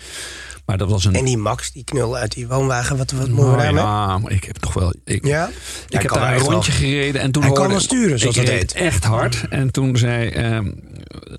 Maar 0.67 0.79
dat 0.79 0.91
was 0.91 1.05
een... 1.05 1.15
En 1.15 1.25
die 1.25 1.37
Max, 1.39 1.73
die 1.73 1.85
knul 1.85 2.17
uit 2.17 2.33
die 2.33 2.49
woonwagen, 2.49 2.97
wat, 2.97 3.11
wat 3.11 3.27
we 3.27 3.35
Nou 3.35 3.75
ja, 3.77 4.19
maar 4.19 4.33
ik 4.33 4.45
heb 4.45 4.57
toch 4.57 4.73
wel... 4.73 4.95
Ik, 5.05 5.27
Ja? 5.27 5.47
ik 5.49 5.55
Hij 5.89 6.01
heb 6.01 6.07
kan 6.11 6.21
daar 6.21 6.35
een 6.35 6.41
rondje 6.41 6.73
gereden 6.73 7.21
en 7.21 7.33
toen 7.33 7.43
Hij 7.43 7.51
kan 7.51 7.61
hoorde 7.61 7.75
wel 7.75 7.83
sturen, 7.83 8.19
zoals 8.19 8.37
dat 8.37 8.49
heet. 8.49 8.73
echt 8.73 9.05
hard. 9.05 9.45
En 9.49 9.71
toen 9.71 9.97
zei 9.97 10.29
ehm, 10.29 10.71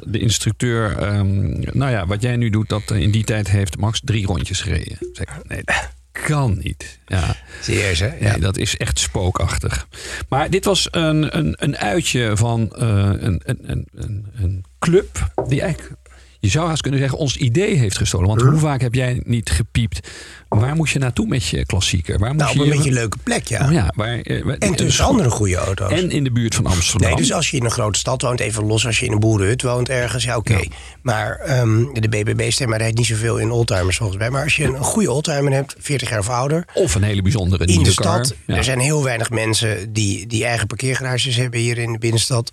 de 0.06 0.20
instructeur... 0.20 0.98
ehm, 0.98 1.60
nou 1.78 1.92
ja, 1.92 2.06
wat 2.06 2.22
jij 2.22 2.36
nu 2.36 2.50
doet, 2.50 2.70
dat 2.70 2.92
eh, 2.92 3.00
in 3.00 3.12
die 3.12 3.24
tijd 3.24 3.50
heeft 3.50 3.78
Max 3.78 4.01
drie 4.04 4.25
rondjes 4.25 4.62
gereden. 4.62 4.98
Ik, 5.13 5.30
nee, 5.48 5.62
dat 5.63 5.90
kan 6.12 6.58
niet. 6.63 7.00
Ja. 7.06 7.36
Serieus, 7.62 8.00
hè? 8.00 8.08
Ja. 8.20 8.32
Nee, 8.32 8.40
dat 8.40 8.58
is 8.58 8.78
echt 8.78 9.00
spookachtig. 9.00 9.88
Maar 10.30 10.50
dit 10.50 10.66
was 10.66 10.88
een, 10.92 11.38
een, 11.38 11.56
een 11.60 11.78
uitje 11.78 12.38
van 12.38 12.75
eh, 12.75 12.88
een, 13.18 13.42
een, 13.46 13.88
een, 13.96 14.25
een 14.36 14.66
club 14.80 15.32
die 15.48 15.62
eigenlijk... 15.62 16.00
Je 16.43 16.50
zou 16.50 16.67
haast 16.67 16.81
kunnen 16.81 17.00
zeggen, 17.00 17.17
ons 17.17 17.38
idee 17.38 17.75
heeft 17.77 17.98
gestolen. 17.98 18.27
Want 18.27 18.41
hoe 18.41 18.60
vaak 18.60 18.81
heb 18.81 18.93
jij 18.93 19.21
niet 19.25 19.50
gepiept? 19.50 20.07
Waar 20.50 20.75
moest 20.75 20.93
je 20.93 21.00
naartoe 21.00 21.27
met 21.27 21.45
je 21.48 21.65
klassieker? 21.65 22.19
Waar 22.19 22.33
moest 22.33 22.39
Nou, 22.45 22.51
op 22.51 22.55
je 22.57 22.62
een 22.62 22.67
je- 22.67 22.74
beetje 22.75 22.89
een 22.89 22.95
leuke 22.95 23.17
plek, 23.24 23.48
ja. 23.48 23.65
Oh 23.65 23.71
ja, 23.71 23.91
waar, 23.95 24.19
eh, 24.19 24.43
waar- 24.43 24.57
En 24.57 24.75
tussen 24.75 25.05
andere 25.05 25.29
goede 25.29 25.55
auto's. 25.55 25.91
En 25.91 26.10
in 26.12 26.24
de 26.24 26.31
buurt 26.31 26.55
van 26.55 26.65
Amsterdam. 26.65 27.07
Nee, 27.10 27.17
dus 27.17 27.33
als 27.33 27.50
je 27.51 27.57
in 27.57 27.63
een 27.65 27.71
grote 27.71 28.00
stad 28.00 28.21
woont, 28.21 28.39
even 28.39 28.63
los 28.65 28.86
als 28.86 29.00
je 29.00 29.05
in 29.05 29.12
een 29.12 29.19
boerenhut 29.19 29.62
woont 29.62 29.89
ergens, 29.89 30.24
ja 30.24 30.38
oké. 30.38 30.60
Maar 31.01 31.36
ehm, 31.36 31.86
de 31.93 32.10
BBB-stemmer 32.10 32.77
rijdt 32.77 32.98
niet 32.98 33.05
zoveel 33.07 33.38
in 33.38 33.51
oldtimers 33.51 33.98
volgens 33.98 34.17
mij. 34.19 34.29
Maar 34.29 34.43
als 34.43 34.55
je 34.55 34.63
een 34.63 34.77
goede 34.83 35.12
oldtimer 35.12 35.53
hebt, 35.53 35.75
40 35.79 36.10
jaar 36.10 36.19
of 36.19 36.29
ouder, 36.29 36.65
Of 36.74 36.95
een 36.95 37.03
hele 37.03 37.21
bijzondere 37.21 37.65
in 37.65 37.83
de 37.83 37.91
stad, 37.91 38.33
Ja. 38.48 38.55
er 38.55 38.63
zijn 38.63 38.79
heel 38.79 39.03
weinig 39.03 39.29
mensen 39.29 39.93
die, 39.93 40.27
die 40.27 40.45
eigen 40.45 40.67
parkeergarages 40.67 41.36
hebben 41.36 41.60
hier 41.60 41.77
in 41.77 41.91
de 41.91 42.00
binnenstad. 42.00 42.51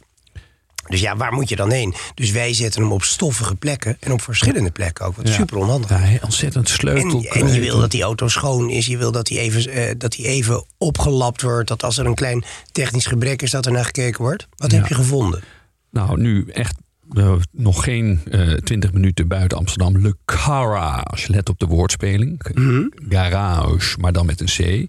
Dus 0.87 1.01
ja, 1.01 1.17
waar 1.17 1.33
moet 1.33 1.49
je 1.49 1.57
dan 1.57 1.71
heen? 1.71 1.95
Dus 2.15 2.31
wij 2.31 2.55
zetten 2.55 2.83
hem 2.83 2.93
op 2.93 3.03
stoffige 3.03 3.55
plekken 3.55 3.97
en 4.01 4.13
op 4.13 4.23
verschillende 4.23 4.71
plekken 4.71 5.05
ook. 5.07 5.17
Wat 5.17 5.29
Ja. 5.29 5.35
super 5.35 5.57
onhandig. 5.57 5.91
Ja, 5.91 6.19
ontzettend 6.23 6.69
sleutel. 6.69 7.25
En, 7.25 7.41
en 7.41 7.53
je 7.53 7.61
wil 7.61 7.81
dat 7.81 7.91
die 7.91 8.03
auto 8.03 8.29
schoon 8.29 8.71
is. 8.71 8.87
Je 8.87 8.97
wil 8.97 9.13
dat 9.13 9.27
die, 9.27 9.39
even, 9.39 9.73
eh, 9.73 9.95
dat 9.99 10.13
die 10.13 10.27
even 10.27 10.65
opgelapt 10.79 11.43
wordt. 11.43 11.69
Dat 11.69 11.83
als 11.83 11.99
er 11.99 12.07
een 12.07 12.15
klein 12.15 12.45
technisch 12.73 13.07
gebrek 13.07 13.43
is, 13.43 13.51
dat 13.51 13.67
er 13.67 13.73
naar 13.73 13.85
gekeken 13.85 14.23
wordt. 14.23 14.49
Wat 14.57 14.71
heb 14.73 14.87
je 14.87 14.95
gevonden? 14.95 15.43
Nou, 15.91 16.21
nu 16.21 16.47
echt 16.53 16.75
eh, 17.13 17.33
nog 17.53 17.85
geen 17.85 18.21
eh 18.31 18.53
20 18.53 18.93
minuten 18.93 19.29
buiten 19.29 19.59
Amsterdam. 19.59 19.99
Le 20.03 20.17
Garage. 20.27 21.33
Let 21.33 21.49
op 21.49 21.59
de 21.59 21.67
woordspeling. 21.67 22.41
Mhm. 22.55 22.83
Garage, 23.09 23.99
maar 24.01 24.13
dan 24.13 24.27
met 24.27 24.41
een 24.41 24.47
C. 24.47 24.59
Nou, 24.59 24.87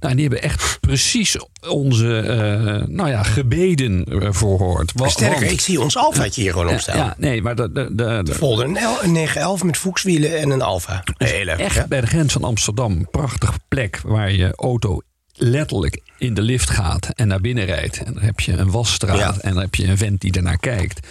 en 0.00 0.16
die 0.16 0.20
hebben 0.28 0.42
echt 0.42 0.78
precies 0.80 1.36
onze 1.68 2.18
eh, 2.18 2.88
nou 2.88 3.08
ja, 3.08 3.22
gebeden 3.22 4.04
verhoord. 4.34 4.92
Wa- 4.94 5.08
Sterker, 5.08 5.38
want- 5.40 5.52
ik 5.52 5.60
zie 5.60 5.80
ons 5.80 5.96
Alfaatje 5.96 6.40
hier 6.40 6.52
gewoon 6.52 6.68
opstaan. 6.72 6.96
ja, 6.96 7.14
nee, 7.18 7.42
maar 7.42 7.54
de, 7.54 7.72
de, 7.72 7.88
de, 7.94 8.20
de- 8.24 8.34
Folder, 8.34 8.64
een, 8.66 8.72
L- 8.72 9.02
een 9.02 9.12
911 9.12 9.62
met 9.64 9.76
Fuchswielen 9.76 10.38
en 10.40 10.50
een 10.50 10.62
Alfa. 10.62 11.02
Heel 11.16 11.44
leuk. 11.44 11.58
echt 11.58 11.74
ja. 11.74 11.86
bij 11.88 12.00
de 12.00 12.06
grens 12.06 12.32
van 12.32 12.44
Amsterdam. 12.44 13.10
Prachtige 13.10 13.58
plek 13.68 14.00
waar 14.04 14.32
je 14.32 14.52
auto 14.56 15.00
letterlijk 15.36 16.00
in 16.18 16.34
de 16.34 16.42
lift 16.42 16.70
gaat 16.70 17.08
en 17.08 17.28
naar 17.28 17.40
binnen 17.40 17.64
rijdt. 17.64 18.02
En 18.02 18.14
dan 18.14 18.22
heb 18.22 18.40
je 18.40 18.52
een 18.52 18.70
wasstraat 18.70 19.18
Ja. 19.18 19.36
en 19.40 19.52
dan 19.52 19.62
heb 19.62 19.74
je 19.74 19.86
een 19.86 19.98
vent 19.98 20.20
die 20.20 20.32
ernaar 20.32 20.58
kijkt. 20.58 21.06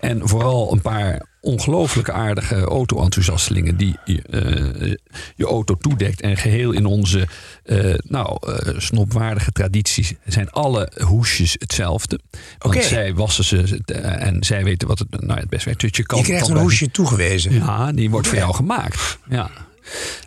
En 0.00 0.28
vooral 0.28 0.72
een 0.72 0.80
paar 0.80 1.26
ongelooflijk 1.40 2.10
aardige 2.10 2.60
auto-enthousiastelingen... 2.60 3.76
die 3.76 3.96
je, 4.04 4.22
eh, 4.22 4.94
je 5.36 5.46
auto 5.46 5.74
toedekt 5.74 6.20
en 6.20 6.36
geheel 6.36 6.72
in 6.72 6.86
onze 6.86 7.28
eh, 7.64 7.94
nou, 8.02 8.38
eh, 8.40 8.78
snopwaardige 8.78 9.52
tradities... 9.52 10.14
zijn 10.26 10.50
alle 10.50 10.92
hoesjes 11.04 11.56
hetzelfde. 11.58 12.20
Want 12.58 12.84
zij 12.84 13.14
wassen 13.14 13.44
ze 13.44 13.80
en 14.02 14.44
zij 14.44 14.64
weten 14.64 14.88
wat 14.88 14.98
het, 14.98 15.20
nou, 15.20 15.40
het 15.40 15.48
best 15.48 15.64
werkt. 15.64 15.80
Dus 15.80 15.90
je, 15.92 16.06
kan 16.06 16.18
Je 16.18 16.24
krijgt 16.24 16.48
een 16.48 16.56
hoesje 16.56 16.90
toegewezen. 16.90 17.54
Ja, 17.54 17.92
die 17.92 18.10
wordt 18.10 18.26
voor 18.26 18.36
jou 18.36 18.54
gemaakt. 18.54 19.18
Ja. 19.28 19.50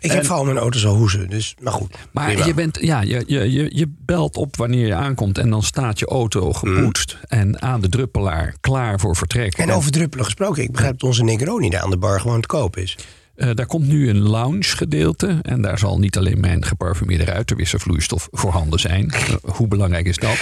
Ik 0.00 0.12
heb 0.12 0.24
vooral 0.24 0.44
mijn 0.44 0.58
auto's 0.58 0.86
al 0.86 0.94
hoesen, 0.94 1.30
dus 1.30 1.54
maar 1.60 1.72
goed. 1.72 1.94
Maar 2.10 2.46
je, 2.46 2.54
bent, 2.54 2.78
ja, 2.80 3.00
je, 3.00 3.22
je, 3.26 3.52
je, 3.52 3.76
je 3.76 3.92
belt 3.98 4.36
op 4.36 4.56
wanneer 4.56 4.86
je 4.86 4.94
aankomt 4.94 5.38
en 5.38 5.50
dan 5.50 5.62
staat 5.62 5.98
je 5.98 6.06
auto 6.06 6.52
gepoetst 6.52 7.18
en 7.28 7.62
aan 7.62 7.80
de 7.80 7.88
druppelaar 7.88 8.54
klaar 8.60 9.00
voor 9.00 9.16
vertrek. 9.16 9.54
En 9.54 9.72
over 9.72 9.90
druppelen 9.90 10.24
gesproken, 10.24 10.62
ik 10.62 10.72
begrijp 10.72 10.92
dat 10.92 11.08
onze 11.08 11.24
Negroni 11.24 11.70
daar 11.70 11.80
aan 11.80 11.90
de 11.90 11.96
bar 11.96 12.20
gewoon 12.20 12.40
te 12.40 12.46
koop 12.46 12.76
is. 12.76 12.96
Eh, 13.34 13.50
daar 13.54 13.66
komt 13.66 13.86
nu 13.86 14.08
een 14.08 14.20
lounge 14.20 14.62
gedeelte 14.62 15.38
en 15.42 15.62
daar 15.62 15.78
zal 15.78 15.98
niet 15.98 16.16
alleen 16.16 16.40
mijn 16.40 16.64
geparfumeerde 16.64 17.24
ruitenwisselvloeistof 17.24 18.28
voorhanden 18.30 18.80
zijn. 18.80 19.10
Eh, 19.22 19.54
hoe 19.54 19.68
belangrijk 19.68 20.06
is 20.06 20.16
dat? 20.16 20.36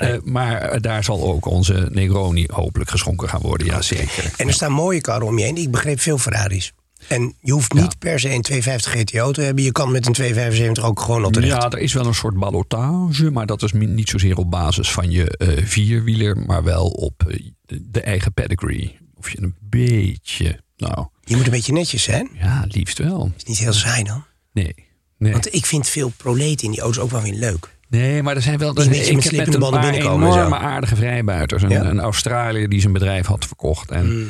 Eh, 0.00 0.14
maar 0.24 0.80
daar 0.80 1.04
zal 1.04 1.22
ook 1.22 1.46
onze 1.46 1.88
Negroni 1.92 2.46
hopelijk 2.52 2.90
geschonken 2.90 3.28
gaan 3.28 3.40
worden, 3.40 3.66
ja 3.66 3.82
zeker. 3.82 4.32
En 4.36 4.46
er 4.46 4.52
staan 4.52 4.72
mooie 4.72 5.00
karren 5.00 5.26
om 5.26 5.38
je 5.38 5.44
heen. 5.44 5.56
Ik 5.56 5.70
begreep 5.70 6.00
veel 6.00 6.18
Ferraris. 6.18 6.72
En 7.08 7.34
je 7.40 7.52
hoeft 7.52 7.72
niet 7.72 7.98
per 7.98 8.20
se 8.20 8.30
een 8.32 8.42
250 8.42 8.92
GTO 9.00 9.32
te 9.32 9.40
hebben. 9.40 9.64
Je 9.64 9.72
kan 9.72 9.92
met 9.92 10.06
een 10.06 10.12
275 10.12 10.84
ook 10.84 11.00
gewoon 11.00 11.24
al 11.24 11.30
terecht. 11.30 11.62
Ja, 11.62 11.70
er 11.70 11.78
is 11.78 11.92
wel 11.92 12.06
een 12.06 12.14
soort 12.14 12.34
ballotage, 12.36 13.30
maar 13.30 13.46
dat 13.46 13.62
is 13.62 13.72
niet 13.72 14.08
zozeer 14.08 14.36
op 14.36 14.50
basis 14.50 14.90
van 14.92 15.10
je 15.10 15.36
eh, 15.36 15.64
vierwieler, 15.66 16.36
maar 16.46 16.64
wel 16.64 16.86
op 16.86 17.24
eh, 17.28 17.36
de 17.82 18.00
eigen 18.00 18.32
pedigree. 18.32 18.98
Of 19.14 19.30
je 19.30 19.42
een 19.42 19.54
beetje, 19.60 20.60
nou 20.76 21.06
Je 21.24 21.36
moet 21.36 21.44
een 21.44 21.50
beetje 21.50 21.72
netjes 21.72 22.02
zijn. 22.02 22.28
ja, 22.34 22.64
liefst 22.68 22.98
wel. 22.98 23.32
Is 23.36 23.44
niet 23.44 23.58
heel 23.58 23.72
saai 23.72 24.02
dan. 24.04 24.24
Nee. 24.52 24.74
Nee. 25.18 25.32
Want 25.32 25.54
ik 25.54 25.66
vind 25.66 25.88
veel 25.88 26.12
proleten 26.16 26.64
in 26.66 26.70
die 26.72 26.80
auto's 26.80 27.02
ook 27.02 27.10
wel 27.10 27.22
weer 27.22 27.34
leuk. 27.34 27.76
nee, 27.88 28.22
maar 28.22 28.36
er 28.36 28.42
zijn 28.42 28.58
wel. 28.58 28.74
Die 28.74 28.84
een 28.84 29.16
ik 29.18 29.22
heb 29.24 29.36
met 29.46 29.54
een 29.54 29.60
paar 29.70 29.80
binnenkomen 29.80 30.26
en 30.26 30.32
zo. 30.32 30.38
enorme 30.38 30.58
aardige 30.58 30.96
vrijbuiters. 30.96 31.62
Een, 31.62 31.70
Ja? 31.70 31.84
een 31.84 32.00
Australiër 32.00 32.68
die 32.68 32.80
zijn 32.80 32.92
bedrijf 32.92 33.26
had 33.26 33.46
verkocht. 33.46 33.90
En 33.90 34.06
Hmm. 34.06 34.28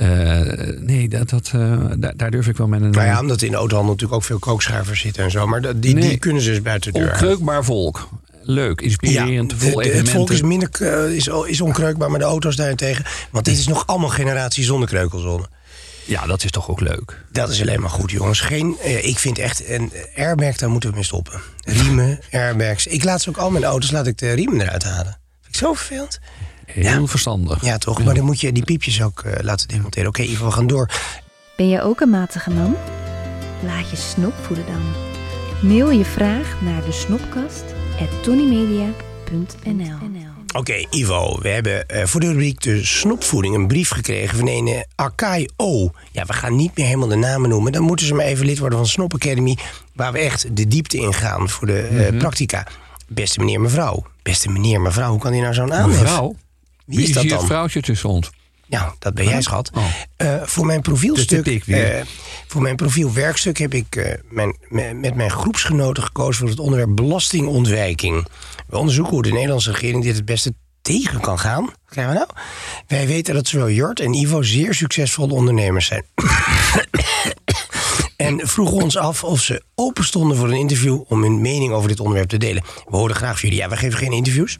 Eh, 0.00 0.76
nee, 0.80 1.08
dat, 1.08 1.28
dat, 1.30 1.50
eh, 1.54 1.84
daar, 1.98 2.12
daar 2.16 2.30
durf 2.30 2.46
ik 2.46 2.56
wel 2.56 2.66
met 2.66 2.80
een. 2.80 2.90
Nou 2.90 3.06
ja, 3.06 3.20
omdat 3.20 3.42
in 3.42 3.50
de 3.50 3.56
autohandel 3.56 3.90
natuurlijk 3.92 4.20
ook 4.20 4.24
veel 4.26 4.38
kookschuivers 4.38 5.00
zitten 5.00 5.24
en 5.24 5.30
zo. 5.30 5.46
Maar 5.46 5.60
dat- 5.60 5.82
die, 5.82 5.94
Nee. 5.94 6.08
die 6.08 6.18
kunnen 6.18 6.42
ze 6.42 6.50
dus 6.50 6.62
buiten 6.62 6.92
de 6.92 6.98
deur. 6.98 7.08
Onkreukbaar 7.10 7.64
volk. 7.64 8.08
Leuk, 8.42 8.80
Ja, 8.80 8.86
inspirerend, 8.86 9.50
de- 9.50 9.56
vol 9.56 9.82
de- 9.82 9.88
het 9.88 10.08
volk 10.10 10.30
is 10.30 10.42
minder 10.42 10.68
eh, 10.80 11.14
is, 11.16 11.28
is 11.46 11.60
onkreukbaar, 11.60 12.10
maar 12.10 12.18
de 12.18 12.24
auto's 12.24 12.56
daarentegen. 12.56 13.04
Want 13.30 13.44
dit 13.44 13.58
is 13.58 13.66
nog 13.66 13.86
allemaal 13.86 14.08
generatie 14.08 14.64
zonder 14.64 14.88
kreukelzone. 14.88 15.48
Ja, 16.04 16.26
dat 16.26 16.44
is 16.44 16.50
toch 16.50 16.70
ook 16.70 16.80
leuk. 16.80 17.24
Dat 17.32 17.50
is 17.50 17.60
alleen 17.60 17.80
maar 17.80 17.90
goed, 17.90 18.10
jongens. 18.10 18.40
Geen, 18.40 18.76
eh, 18.82 19.06
ik 19.06 19.18
vind 19.18 19.38
echt 19.38 19.68
een 19.68 19.92
airbag, 20.16 20.56
daar 20.56 20.70
moeten 20.70 20.88
we 20.88 20.94
mee 20.94 21.04
stoppen. 21.04 21.40
Riemen, 21.64 22.18
airbags. 22.32 22.86
Ik 22.86 23.04
laat 23.04 23.22
ze 23.22 23.28
ook 23.28 23.36
al 23.36 23.50
mijn 23.50 23.64
auto's, 23.64 23.90
laat 23.90 24.06
ik 24.06 24.18
de 24.18 24.32
riemen 24.32 24.60
eruit 24.60 24.82
halen. 24.84 25.19
Zo 25.50 25.72
vervelend. 25.74 26.20
Heel 26.66 27.00
Ja. 27.00 27.06
verstandig. 27.06 27.64
Ja, 27.64 27.78
toch? 27.78 28.04
Maar 28.04 28.14
dan 28.14 28.24
moet 28.24 28.40
je 28.40 28.52
die 28.52 28.64
piepjes 28.64 29.02
ook 29.02 29.20
eh, 29.20 29.42
laten 29.44 29.68
demonteren. 29.68 30.08
Oké, 30.08 30.22
Ivo, 30.22 30.44
we 30.44 30.52
gaan 30.52 30.66
door. 30.66 30.90
Ben 31.56 31.68
je 31.68 31.82
ook 31.82 32.00
een 32.00 32.10
matige 32.10 32.50
man? 32.50 32.76
Laat 33.64 33.90
je 33.90 33.96
snop 33.96 34.34
voeden 34.42 34.66
dan. 34.66 34.82
Mail 35.70 35.90
je 35.90 36.04
vraag 36.04 36.56
naar 36.60 36.84
de 36.84 36.92
snopkast 36.92 37.64
Oké, 40.52 40.84
Ivo, 40.90 41.38
we 41.42 41.48
hebben 41.48 41.88
eh, 41.88 42.06
voor 42.06 42.20
de 42.20 42.26
rubriek 42.26 42.60
de 42.62 42.84
snopvoeding 42.84 43.54
een 43.54 43.66
brief 43.66 43.90
gekregen 43.90 44.38
van 44.38 44.48
een 44.48 44.84
Akai 44.94 45.48
O. 45.56 45.90
Ja, 46.12 46.24
we 46.24 46.32
gaan 46.32 46.56
niet 46.56 46.76
meer 46.76 46.86
helemaal 46.86 47.08
de 47.08 47.14
namen 47.16 47.48
noemen. 47.48 47.72
Dan 47.72 47.82
moeten 47.82 48.06
ze 48.06 48.14
maar 48.14 48.24
even 48.24 48.46
lid 48.46 48.58
worden 48.58 48.78
van 48.78 48.86
Snop 48.88 49.14
Academy, 49.14 49.56
waar 49.92 50.12
we 50.12 50.18
echt 50.18 50.56
de 50.56 50.68
diepte 50.68 50.96
in 50.98 51.14
gaan 51.14 51.48
voor 51.48 51.66
de 51.66 51.80
eh, 51.80 52.18
praktica. 52.18 52.66
Beste 53.12 53.38
meneer, 53.38 53.60
mevrouw. 53.60 54.06
Beste 54.22 54.48
meneer, 54.50 54.80
mevrouw, 54.80 55.10
hoe 55.10 55.20
kan 55.20 55.32
hij 55.32 55.40
nou 55.40 55.54
zo'n 55.54 55.70
hebben? 55.72 55.90
Mevrouw? 55.90 56.36
Wie 56.86 57.02
is 57.02 57.12
dat 57.12 57.22
hier 57.22 57.32
dan? 57.32 57.46
vrouwtje 57.46 57.80
tussen 57.82 58.08
ons? 58.08 58.30
Nou, 58.66 58.92
dat 58.98 59.14
ben 59.14 59.24
jij, 59.24 59.42
schat. 59.42 59.70
Oh. 59.74 59.84
Eh, 60.16 60.42
voor 60.42 60.66
mijn 60.66 60.80
profielstuk, 60.80 61.46
eh, 61.46 62.00
voor 62.46 62.62
mijn 62.62 62.76
profielwerkstuk 62.76 63.58
heb 63.58 63.74
ik 63.74 63.96
eh, 63.96 64.14
mijn, 64.28 64.56
me- 64.68 64.92
met 64.94 65.14
mijn 65.14 65.30
groepsgenoten 65.30 66.02
gekozen 66.02 66.40
voor 66.40 66.48
het 66.48 66.58
onderwerp 66.58 66.96
belastingontwijking. 66.96 68.26
We 68.66 68.78
onderzoeken 68.78 69.12
hoe 69.12 69.22
de 69.22 69.32
Nederlandse 69.32 69.70
regering 69.70 70.02
dit 70.02 70.16
het 70.16 70.24
beste 70.24 70.52
tegen 70.82 71.20
kan 71.20 71.38
gaan. 71.38 71.64
Wat 71.64 71.74
krijgen 71.88 72.12
we 72.12 72.18
nou? 72.18 72.30
Wij 72.86 73.06
weten 73.06 73.34
dat 73.34 73.46
zowel 73.48 73.70
Jort 73.70 74.00
en 74.00 74.12
Ivo 74.14 74.42
zeer 74.42 74.74
succesvolle 74.74 75.32
ondernemers 75.34 75.86
zijn. 75.86 76.04
En 78.38 78.48
vroegen 78.48 78.76
ons 78.82 78.96
af 78.96 79.24
of 79.24 79.40
ze 79.40 79.62
open 79.74 80.04
stonden 80.04 80.36
voor 80.36 80.48
een 80.48 80.54
interview 80.58 81.00
om 81.08 81.22
hun 81.22 81.40
mening 81.40 81.72
over 81.72 81.88
dit 81.88 82.00
onderwerp 82.00 82.28
te 82.28 82.36
delen. 82.38 82.62
We 82.88 82.96
hoorden 82.96 83.16
graag 83.16 83.40
van 83.40 83.48
jullie. 83.48 83.64
Ja, 83.64 83.68
we 83.70 83.76
geven 83.76 83.98
geen 83.98 84.12
interviews, 84.12 84.58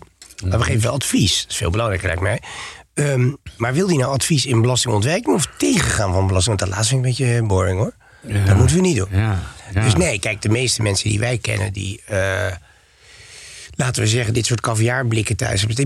maar 0.49 0.59
we 0.59 0.65
geven 0.65 0.83
wel 0.83 0.93
advies. 0.93 1.41
Dat 1.43 1.51
is 1.51 1.57
veel 1.57 1.71
belangrijker, 1.71 2.07
lijkt 2.07 2.23
mij. 2.23 2.41
Ehm, 2.95 3.31
maar 3.57 3.73
wil 3.75 3.87
die 3.87 3.99
nou 3.99 4.13
advies 4.13 4.47
in 4.47 4.61
belastingontwijking 4.61 5.35
of 5.35 5.47
tegengaan 5.59 6.13
van 6.13 6.27
belasting? 6.27 6.59
Want 6.59 6.71
dat 6.71 6.79
laatste 6.79 6.95
vind 7.01 7.07
ik 7.07 7.19
een 7.19 7.27
beetje 7.27 7.47
boring 7.47 7.79
hoor. 7.79 7.93
Dat 8.47 8.57
moeten 8.57 8.77
we 8.77 8.83
niet 8.83 8.97
doen. 8.97 9.09
Ja. 9.11 9.39
ja. 9.75 9.83
Dus 9.85 9.95
nee, 9.95 10.19
kijk, 10.19 10.43
de 10.43 10.49
meeste 10.49 10.83
mensen 10.83 11.09
die 11.09 11.19
wij 11.19 11.39
kennen, 11.39 11.73
die. 11.73 12.03
eh, 12.07 12.47
laten 13.81 14.03
we 14.03 14.09
zeggen, 14.09 14.35
dit 14.35 14.47
soort 14.47 14.61
caviarblikken 14.61 15.37
thuis 15.37 15.61
hebben, 15.61 15.77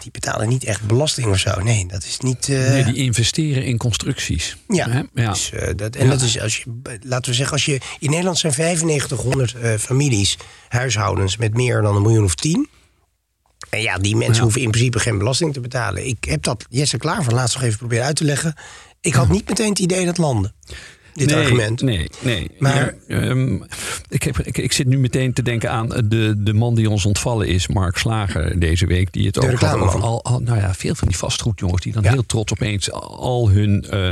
die, 0.00 0.10
betalen 0.12 0.48
niet 0.48 0.64
echt 0.64 0.82
belasting 0.86 1.26
of 1.26 1.38
zo. 1.38 1.60
Nee, 1.60 1.86
dat 1.86 2.04
is 2.04 2.18
niet. 2.18 2.48
eh, 2.48 2.56
Nee, 2.68 2.84
die 2.84 2.94
investeren 2.94 3.64
in 3.64 3.76
constructies. 3.76 4.56
Ja, 4.68 4.90
Hè? 4.90 5.02
ja. 5.14 5.30
Dus, 5.30 5.52
eh, 5.52 5.68
dat, 5.76 5.96
en 5.96 6.04
Ja. 6.04 6.10
dat 6.10 6.20
is 6.20 6.40
als 6.40 6.56
je, 6.56 6.64
laten 7.02 7.30
we 7.30 7.36
zeggen, 7.36 7.52
als 7.52 7.64
je 7.64 7.80
in 7.98 8.10
Nederland 8.10 8.38
zijn 8.38 8.52
9500 8.56 9.54
eh, 9.54 9.74
families, 9.78 10.36
huishoudens 10.68 11.36
met 11.36 11.54
meer 11.54 11.82
dan 11.82 11.96
een 11.96 12.02
miljoen 12.02 12.24
of 12.24 12.34
tien. 12.34 12.68
En 13.70 13.80
ja, 13.82 13.98
die 13.98 14.16
mensen 14.16 14.34
Ja. 14.36 14.42
hoeven 14.42 14.60
in 14.60 14.70
principe 14.70 14.98
geen 14.98 15.18
belasting 15.18 15.52
te 15.52 15.60
betalen. 15.60 16.06
Ik 16.06 16.24
heb 16.24 16.42
dat 16.42 16.66
Jesse 16.68 16.96
Klaver 16.98 17.32
laatst 17.34 17.54
nog 17.54 17.64
even 17.64 17.78
proberen 17.78 18.04
uit 18.04 18.16
te 18.16 18.24
leggen. 18.24 18.54
Ik 19.00 19.14
had 19.14 19.28
niet 19.28 19.48
meteen 19.48 19.68
het 19.68 19.78
idee 19.78 20.04
dat 20.04 20.18
landen. 20.18 20.54
Dit 21.14 21.26
nee, 21.30 21.36
argument. 21.36 21.82
Nee, 21.82 22.08
nee. 22.20 22.50
Maar- 22.58 22.94
Ja, 23.08 23.16
ehm, 23.20 23.54
ik, 24.08 24.22
heb, 24.22 24.38
ik, 24.38 24.58
ik 24.58 24.72
zit 24.72 24.86
nu 24.86 24.98
meteen 24.98 25.32
te 25.32 25.42
denken 25.42 25.70
aan 25.70 25.88
de, 25.88 26.34
de 26.38 26.52
man 26.52 26.74
die 26.74 26.90
ons 26.90 27.04
ontvallen 27.06 27.46
is, 27.46 27.68
Mark 27.68 27.96
Slager, 27.96 28.58
deze 28.60 28.86
week. 28.86 29.12
Die 29.12 29.26
het 29.26 29.38
ook 29.38 29.60
had 29.60 29.80
over 29.80 30.00
al, 30.00 30.24
al, 30.24 30.40
nou 30.40 30.58
ja, 30.58 30.74
veel 30.74 30.94
van 30.94 31.08
die 31.08 31.16
vastgoedjongens 31.16 31.82
die 31.82 31.92
dan 31.92 32.02
Ja. 32.02 32.10
heel 32.10 32.26
trots 32.26 32.52
opeens 32.52 32.92
al 32.92 33.50
hun 33.50 33.84
eh, 33.90 34.10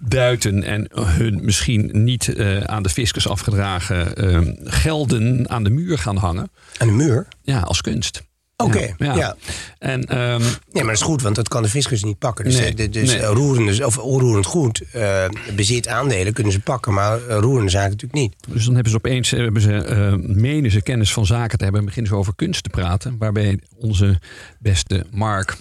duiten 0.00 0.62
en 0.62 0.88
hun 0.94 1.40
misschien 1.44 1.90
niet 1.92 2.28
eh, 2.34 2.60
aan 2.60 2.82
de 2.82 2.88
fiscus 2.88 3.28
afgedragen 3.28 4.16
ehm, 4.16 4.52
gelden 4.64 5.50
aan 5.50 5.64
de 5.64 5.70
muur 5.70 5.98
gaan 5.98 6.16
hangen. 6.16 6.50
Aan 6.78 6.86
de 6.88 6.94
muur? 6.94 7.26
Ja, 7.42 7.60
als 7.60 7.80
kunst. 7.80 8.22
Oké, 8.64 8.94
ja. 8.98 9.36
En 9.78 10.04
Nee, 10.08 10.38
maar 10.72 10.84
dat 10.84 10.90
is 10.94 11.00
goed, 11.02 11.22
want 11.22 11.36
dat 11.36 11.48
kan 11.48 11.62
de 11.62 11.68
fiscus 11.68 12.02
niet 12.02 12.18
pakken. 12.18 12.44
Dus, 12.44 12.58
Nee, 12.58 12.68
eh, 12.70 12.76
de- 12.76 12.88
dus 12.88 13.08
nee. 13.08 13.18
eh, 13.20 13.28
roerende, 13.32 13.86
of 13.86 13.98
onroerend 13.98 14.46
goed, 14.46 14.82
eh, 14.92 15.24
bezit, 15.56 15.88
aandelen 15.88 16.32
kunnen 16.32 16.52
ze 16.52 16.60
pakken, 16.60 16.92
maar 16.94 17.20
roerende 17.20 17.70
zaken 17.70 17.90
natuurlijk 17.90 18.20
niet. 18.20 18.34
Dus 18.48 18.64
dan 18.64 18.74
hebben 18.74 18.90
ze 18.92 18.96
opeens, 18.98 19.30
hebben 19.30 19.62
ze, 19.62 20.16
menen 20.26 20.70
ze 20.70 20.82
kennis 20.82 21.12
van 21.12 21.26
zaken 21.26 21.58
te 21.58 21.62
hebben 21.64 21.80
en 21.80 21.86
beginnen 21.86 22.12
ze 22.12 22.18
over 22.18 22.32
kunst 22.36 22.62
te 22.62 22.68
praten. 22.70 23.16
Waarbij 23.18 23.58
onze 23.78 24.18
beste 24.58 25.06
Mark 25.10 25.56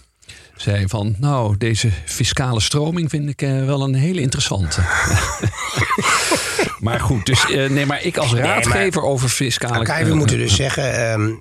zei 0.55 0.87
van, 0.87 1.15
nou, 1.19 1.57
deze 1.57 1.89
fiscale 2.05 2.59
stroming 2.61 3.09
vind 3.09 3.29
ik 3.29 3.39
wel 3.65 3.81
een 3.83 3.93
hele 3.95 4.21
interessante. 4.21 4.81
maar 6.79 6.99
goed, 6.99 7.25
dus 7.25 7.45
nee, 7.69 7.85
maar 7.85 8.03
ik 8.03 8.17
als 8.17 8.31
maar- 8.31 8.41
raadgever 8.41 9.01
over 9.01 9.29
fiscale... 9.29 9.83
Kijk, 9.83 10.07
we 10.07 10.13
moeten 10.15 10.37
dus 10.37 10.55
zeggen, 10.55 10.93
ehm, 11.11 11.25
eh, 11.27 11.35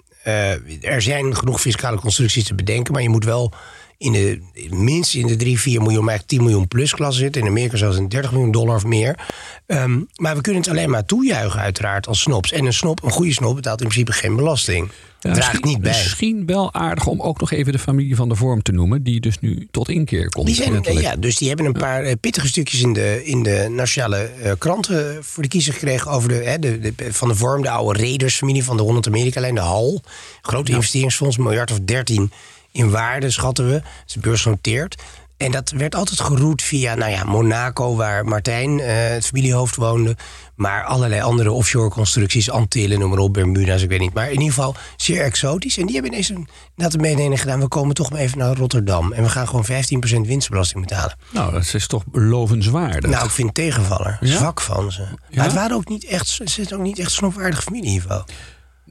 er 0.80 1.02
zijn 1.02 1.36
genoeg 1.36 1.60
fiscale 1.60 2.00
constructies 2.00 2.44
te 2.44 2.54
bedenken, 2.54 2.92
maar 2.92 3.02
je 3.02 3.08
moet 3.08 3.24
wel 3.24 3.52
in 3.98 4.12
de 4.12 4.40
minstens 4.70 5.14
in 5.22 5.26
de 5.26 5.36
3, 5.36 5.60
4 5.60 5.80
miljoen, 5.82 6.04
maar 6.04 6.08
eigenlijk 6.14 6.28
10 6.28 6.42
miljoen 6.42 6.68
plus 6.68 6.94
klasse 6.94 7.20
zitten. 7.20 7.42
In 7.42 7.48
Amerika 7.48 7.76
zelfs 7.76 7.96
in 7.96 8.08
30 8.08 8.30
miljoen 8.32 8.50
dollar 8.50 8.76
of 8.76 8.84
meer. 8.84 9.18
Ehm, 9.66 10.00
maar 10.16 10.36
we 10.36 10.40
kunnen 10.42 10.60
het 10.62 10.70
alleen 10.70 10.90
maar 10.90 11.04
toejuichen, 11.04 11.60
uiteraard, 11.60 12.06
als 12.06 12.20
snops. 12.20 12.52
En 12.52 12.64
een 12.66 12.72
snop, 12.72 13.02
een 13.02 13.10
goede 13.10 13.32
snop, 13.32 13.54
betaalt 13.54 13.80
in 13.80 13.88
principe 13.88 14.12
geen 14.12 14.36
belasting. 14.36 14.90
ja, 15.20 15.32
Draagt 15.32 15.64
niet 15.64 15.80
bij. 15.80 15.90
Misschien 15.90 16.46
wel 16.46 16.74
aardig 16.74 17.06
om 17.06 17.20
ook 17.20 17.40
nog 17.40 17.52
even 17.52 17.72
de 17.72 17.78
familie 17.78 18.16
van 18.16 18.28
de 18.28 18.34
vorm 18.34 18.62
te 18.62 18.72
noemen, 18.72 19.02
die 19.02 19.20
dus 19.20 19.38
nu 19.40 19.68
tot 19.70 19.88
inkeer 19.88 20.28
komt. 20.28 20.46
Die 20.46 20.54
zijn, 20.54 20.82
ja, 21.00 21.16
dus 21.16 21.36
die 21.36 21.48
hebben 21.48 21.66
een 21.66 21.72
paar 21.72 22.02
eh, 22.02 22.14
pittige 22.20 22.46
stukjes 22.46 22.80
in 22.80 22.92
de, 22.92 23.24
in 23.24 23.42
de 23.42 23.66
nationale 23.70 24.16
eh, 24.16 24.52
kranten 24.58 25.24
voor 25.24 25.42
de 25.42 25.48
kiezer 25.48 25.72
gekregen 25.72 26.10
over 26.10 26.28
de, 26.28 26.34
hè, 26.34 26.58
de, 26.58 26.78
de- 26.80 27.12
van 27.12 27.28
de 27.28 27.34
vorm, 27.34 27.62
de 27.62 27.70
oude 27.70 27.98
Raiders-familie 27.98 28.64
van 28.64 28.76
de 28.76 28.82
100 28.82 29.06
Amerika-lijn, 29.06 29.54
de 29.54 29.60
HAL. 29.60 30.02
Grote 30.42 30.72
investeringsfonds, 30.72 31.36
miljard 31.36 31.70
of 31.70 31.78
13 31.84 32.30
in 32.78 32.90
waarde, 32.90 33.30
schatten 33.30 33.66
we. 33.66 33.72
Het 33.72 33.84
is 34.06 34.16
beursgenoteerd. 34.16 35.02
En 35.36 35.50
dat 35.50 35.70
werd 35.70 35.94
altijd 35.94 36.20
geroet 36.20 36.62
via 36.62 36.94
nou 36.94 37.10
ja, 37.10 37.24
Monaco, 37.24 37.96
waar 37.96 38.24
Martijn, 38.24 38.80
eh, 38.80 39.08
het 39.08 39.26
familiehoofd, 39.26 39.76
woonde. 39.76 40.16
Maar 40.54 40.84
allerlei 40.84 41.20
andere 41.20 41.52
offshore 41.52 41.88
constructies, 41.88 42.50
Antillen, 42.50 42.98
noem 42.98 43.10
maar 43.10 43.18
op, 43.18 43.32
Bermuda's, 43.32 43.82
ik 43.82 43.88
weet 43.88 44.00
niet. 44.00 44.14
Maar 44.14 44.26
in 44.26 44.40
ieder 44.40 44.48
geval 44.48 44.74
zeer 44.96 45.22
exotisch. 45.22 45.78
En 45.78 45.84
die 45.84 45.94
hebben 45.94 46.12
ineens 46.12 46.28
een, 46.28 46.48
een 46.76 47.00
mededeling 47.00 47.40
gedaan. 47.40 47.60
We 47.60 47.68
komen 47.68 47.94
toch 47.94 48.10
maar 48.10 48.20
even 48.20 48.38
naar 48.38 48.56
Rotterdam. 48.56 49.12
En 49.12 49.22
we 49.22 49.28
gaan 49.28 49.48
gewoon 49.48 49.66
15% 49.66 50.26
winstbelasting 50.26 50.86
betalen. 50.88 51.16
Nou, 51.30 51.52
dat 51.52 51.74
is 51.74 51.86
toch 51.86 52.04
lovenswaardig. 52.12 53.10
Nou, 53.10 53.24
ik 53.24 53.30
vind 53.30 53.46
het 53.46 53.56
tegenvaller. 53.56 54.18
Ja? 54.20 54.36
Zwak 54.36 54.60
van 54.60 54.92
ze. 54.92 55.06
Maar 55.34 55.44
het 55.44 55.54
waren 55.54 55.76
ook 55.76 55.88
niet 55.88 56.04
echt, 56.04 56.28
ze 56.28 56.48
zitten 56.48 56.76
ook 56.76 56.82
niet 56.82 56.98
echt 56.98 57.10
snopwaardige 57.10 57.62
familie 57.62 57.86
in 57.86 57.92
ieder 57.94 58.08
geval. 58.08 58.26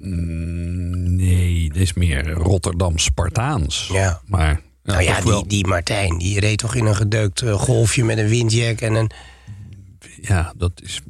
Mm, 0.01 1.15
Nee, 1.15 1.69
dit 1.73 1.81
is 1.81 1.93
meer 1.93 2.29
Rotterdam 2.31 2.97
Spartaans. 2.97 3.89
Ja. 3.93 4.21
Maar 4.25 4.61
nou 4.83 5.01
ja, 5.03 5.21
die, 5.21 5.47
die 5.47 5.67
Martijn, 5.67 6.17
die 6.17 6.39
reed 6.39 6.57
toch 6.57 6.75
in 6.75 6.85
een 6.85 6.95
gedeukt 6.95 7.41
eh, 7.41 7.53
golfje 7.53 8.03
met 8.03 8.17
een 8.17 8.27
windjack 8.27 8.81
en 8.81 8.93
een... 8.93 9.11
ja, 10.21 10.53
dat 10.57 10.71
is 10.83 11.01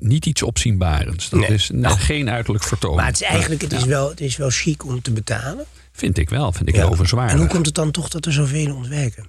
niet 0.00 0.26
iets 0.26 0.42
opzienbarends. 0.42 1.28
Dat 1.28 1.40
Nee. 1.40 1.48
is 1.48 1.70
n- 1.70 1.78
Nou. 1.80 1.98
geen 1.98 2.30
uiterlijk 2.30 2.64
vertoon. 2.64 2.96
Maar 2.96 3.06
het 3.06 3.14
is 3.14 3.22
eigenlijk, 3.22 3.60
het 3.60 3.72
is, 3.72 3.84
wel, 3.84 4.08
het 4.08 4.20
is 4.20 4.36
wel 4.36 4.50
chic 4.50 4.84
om 4.84 5.02
te 5.02 5.10
betalen. 5.12 5.64
Vind 5.92 6.18
ik 6.18 6.30
wel, 6.30 6.52
vind 6.52 6.68
ik 6.68 6.74
Ja. 6.76 6.88
lovenswaardig. 6.88 7.32
En 7.34 7.38
hoe 7.40 7.48
komt 7.48 7.66
het 7.66 7.74
dan 7.74 7.90
toch 7.90 8.08
dat 8.08 8.26
er 8.26 8.32
zoveel 8.32 8.74
ontwijken? 8.74 9.26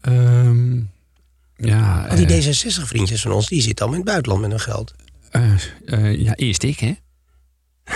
Ehm, 0.00 0.76
ja, 1.56 2.06
Al 2.08 2.16
die 2.16 2.26
eh, 2.26 2.46
D66-vriendjes 2.46 3.20
van 3.22 3.32
ons, 3.32 3.46
die 3.46 3.62
zitten 3.62 3.86
allemaal 3.86 4.00
in 4.04 4.06
het 4.06 4.22
buitenland 4.24 4.40
met 4.40 4.50
hun 4.50 4.74
geld. 4.74 4.94
eh, 5.86 6.14
ja, 6.22 6.34
eerst 6.34 6.62
ik, 6.62 6.78
hè? 6.80 6.86
Dat 6.86 6.94
is 6.94 6.96
toch 6.96 6.96
een 6.96 7.02
beetje... 7.02 7.04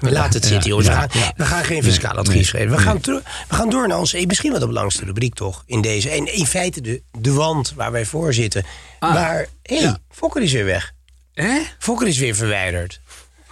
We 0.00 0.10
laten 0.12 0.32
het 0.32 0.42
ja, 0.42 0.48
zitten, 0.48 0.68
jongens. 0.70 0.88
We, 0.88 0.92
ja, 0.94 0.98
gaan, 1.00 1.08
ja. 1.12 1.32
we 1.36 1.44
gaan 1.44 1.64
geen 1.64 1.82
fiscaal 1.82 2.10
Nee, 2.10 2.20
advies 2.20 2.52
nee, 2.52 2.62
geven. 2.62 2.68
We, 2.68 2.76
nee. 2.76 2.84
gaan 2.84 3.22
we 3.48 3.54
gaan 3.54 3.70
door 3.70 3.88
naar 3.88 3.98
onze, 3.98 4.24
misschien 4.26 4.50
wel 4.50 4.60
de 4.60 4.66
belangrijkste 4.66 5.04
rubriek 5.04 5.34
toch, 5.34 5.62
in 5.66 5.80
deze. 5.80 6.10
En 6.10 6.34
in 6.34 6.46
feite 6.46 6.80
de, 6.80 7.02
de 7.18 7.32
wand 7.32 7.72
waar 7.76 7.92
wij 7.92 8.06
voor 8.06 8.34
zitten. 8.34 8.64
Ah, 8.98 9.14
waar, 9.14 9.46
hé, 9.62 9.76
hey, 9.76 9.80
ja. 9.84 9.98
Fokker 10.10 10.42
is 10.42 10.52
weer 10.52 10.64
weg. 10.64 10.92
Hè? 11.34 11.58
Fokker 11.78 12.06
is 12.06 12.18
weer 12.18 12.34
verwijderd. 12.34 13.00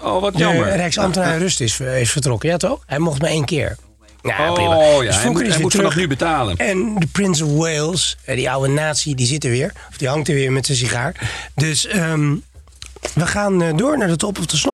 Oh, 0.01 0.21
wat 0.21 0.33
De 0.33 0.39
jammer. 0.39 0.77
Rijksambtenaar 0.77 1.39
Rust 1.39 1.61
is, 1.61 1.81
is 1.81 2.11
vertrokken, 2.11 2.49
ja 2.49 2.57
toch? 2.57 2.83
Hij 2.87 2.99
mocht 2.99 3.21
maar 3.21 3.31
één 3.31 3.45
keer. 3.45 3.77
Ja, 4.23 4.49
Oh, 4.49 4.55
prima. 4.55 4.75
ja, 4.77 4.99
Dus 5.01 5.15
hij 5.15 5.23
Fokker 5.25 5.31
moet, 5.33 5.41
is 5.43 5.47
hij 5.49 5.49
weer 5.49 5.61
moet 5.61 5.71
terug. 5.71 5.85
vanaf 5.93 5.97
nu 6.01 6.07
betalen. 6.09 6.57
En 6.57 6.95
de 6.95 7.07
Prince 7.07 7.45
of 7.45 7.53
Wales, 7.57 8.17
eh, 8.25 8.37
die 8.37 8.51
oude 8.51 8.69
nazi, 8.69 9.15
die 9.15 9.27
zit 9.27 9.45
er 9.45 9.51
weer. 9.51 9.73
Of 9.91 9.97
die 9.97 10.09
hangt 10.09 10.29
er 10.29 10.35
weer 10.35 10.53
met 10.53 10.67
zijn 10.67 10.79
sigaar. 10.79 11.31
Dus 11.55 11.87
ehm, 11.87 12.35
we 13.15 13.27
gaan 13.27 13.63
eh, 13.63 13.77
door 13.77 13.99
naar 13.99 14.09
de 14.09 14.17
top 14.17 14.39
of 14.39 14.47
de 14.47 14.57
snop. 14.57 14.74